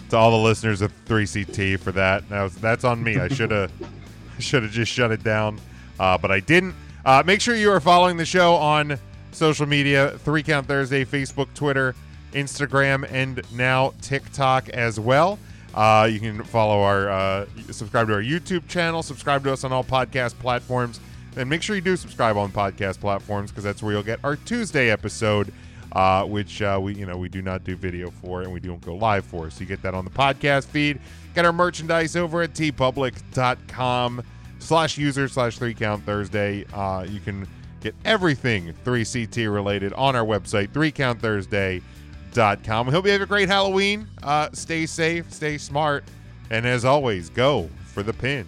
to 0.09 0.17
all 0.17 0.29
the 0.29 0.37
listeners 0.37 0.81
of 0.81 0.93
3CT 1.05 1.79
for 1.79 1.91
that. 1.93 2.29
That 2.29 2.43
was, 2.43 2.55
that's 2.55 2.83
on 2.83 3.03
me. 3.03 3.17
I 3.17 3.29
should 3.29 3.49
have, 3.49 3.71
should 4.39 4.61
have 4.61 4.71
just 4.71 4.91
shut 4.91 5.11
it 5.11 5.23
down, 5.23 5.59
uh, 5.99 6.19
but 6.19 6.29
I 6.29 6.39
didn't. 6.39 6.75
Uh, 7.03 7.23
make 7.25 7.41
sure 7.41 7.55
you 7.55 7.71
are 7.71 7.79
following 7.81 8.17
the 8.17 8.25
show 8.25 8.53
on 8.53 8.99
social 9.31 9.65
media: 9.65 10.15
Three 10.19 10.43
Count 10.43 10.67
Thursday, 10.67 11.03
Facebook, 11.03 11.51
Twitter, 11.55 11.95
Instagram, 12.33 13.09
and 13.11 13.41
now 13.53 13.93
TikTok 14.01 14.69
as 14.69 14.99
well. 14.99 15.39
Uh, 15.73 16.07
you 16.11 16.19
can 16.19 16.43
follow 16.43 16.81
our, 16.81 17.09
uh, 17.09 17.45
subscribe 17.71 18.07
to 18.07 18.13
our 18.13 18.21
YouTube 18.21 18.67
channel, 18.67 19.01
subscribe 19.01 19.43
to 19.43 19.51
us 19.51 19.63
on 19.63 19.71
all 19.71 19.83
podcast 19.83 20.37
platforms, 20.39 20.99
and 21.35 21.49
make 21.49 21.63
sure 21.63 21.75
you 21.75 21.81
do 21.81 21.95
subscribe 21.95 22.37
on 22.37 22.51
podcast 22.51 22.99
platforms 22.99 23.49
because 23.49 23.63
that's 23.63 23.81
where 23.81 23.93
you'll 23.93 24.03
get 24.03 24.19
our 24.23 24.35
Tuesday 24.35 24.91
episode, 24.91 25.51
uh, 25.93 26.25
which 26.25 26.61
uh, 26.61 26.79
we, 26.81 26.93
you 26.93 27.07
know, 27.07 27.17
we 27.17 27.27
do 27.27 27.41
not 27.41 27.63
do 27.63 27.75
video 27.75 28.11
for 28.11 28.43
and 28.43 28.53
we 28.53 28.59
don't 28.59 28.81
go 28.81 28.95
live 28.95 29.25
for. 29.25 29.49
So 29.49 29.61
you 29.61 29.65
get 29.65 29.81
that 29.81 29.95
on 29.95 30.05
the 30.05 30.11
podcast 30.11 30.67
feed. 30.67 30.99
Get 31.33 31.45
our 31.45 31.53
merchandise 31.53 32.15
over 32.15 32.43
at 32.43 32.53
teepublic.com 32.53 34.23
slash 34.59 34.97
user 34.97 35.27
slash 35.27 35.57
three 35.57 35.73
count 35.73 36.03
Thursday. 36.03 36.65
Uh, 36.71 37.05
you 37.09 37.19
can 37.19 37.47
get 37.81 37.95
everything 38.05 38.73
3CT 38.85 39.51
related 39.51 39.91
on 39.93 40.15
our 40.15 40.23
website, 40.25 40.69
3countthursday.com. 42.33 42.87
We 42.87 42.93
hope 42.93 43.05
you 43.05 43.11
have 43.11 43.21
a 43.21 43.25
great 43.25 43.49
Halloween. 43.49 44.07
Uh, 44.21 44.49
stay 44.53 44.85
safe, 44.85 45.31
stay 45.31 45.57
smart, 45.57 46.03
and 46.49 46.65
as 46.65 46.85
always, 46.85 47.29
go 47.29 47.69
for 47.85 48.03
the 48.03 48.13
pin. 48.13 48.47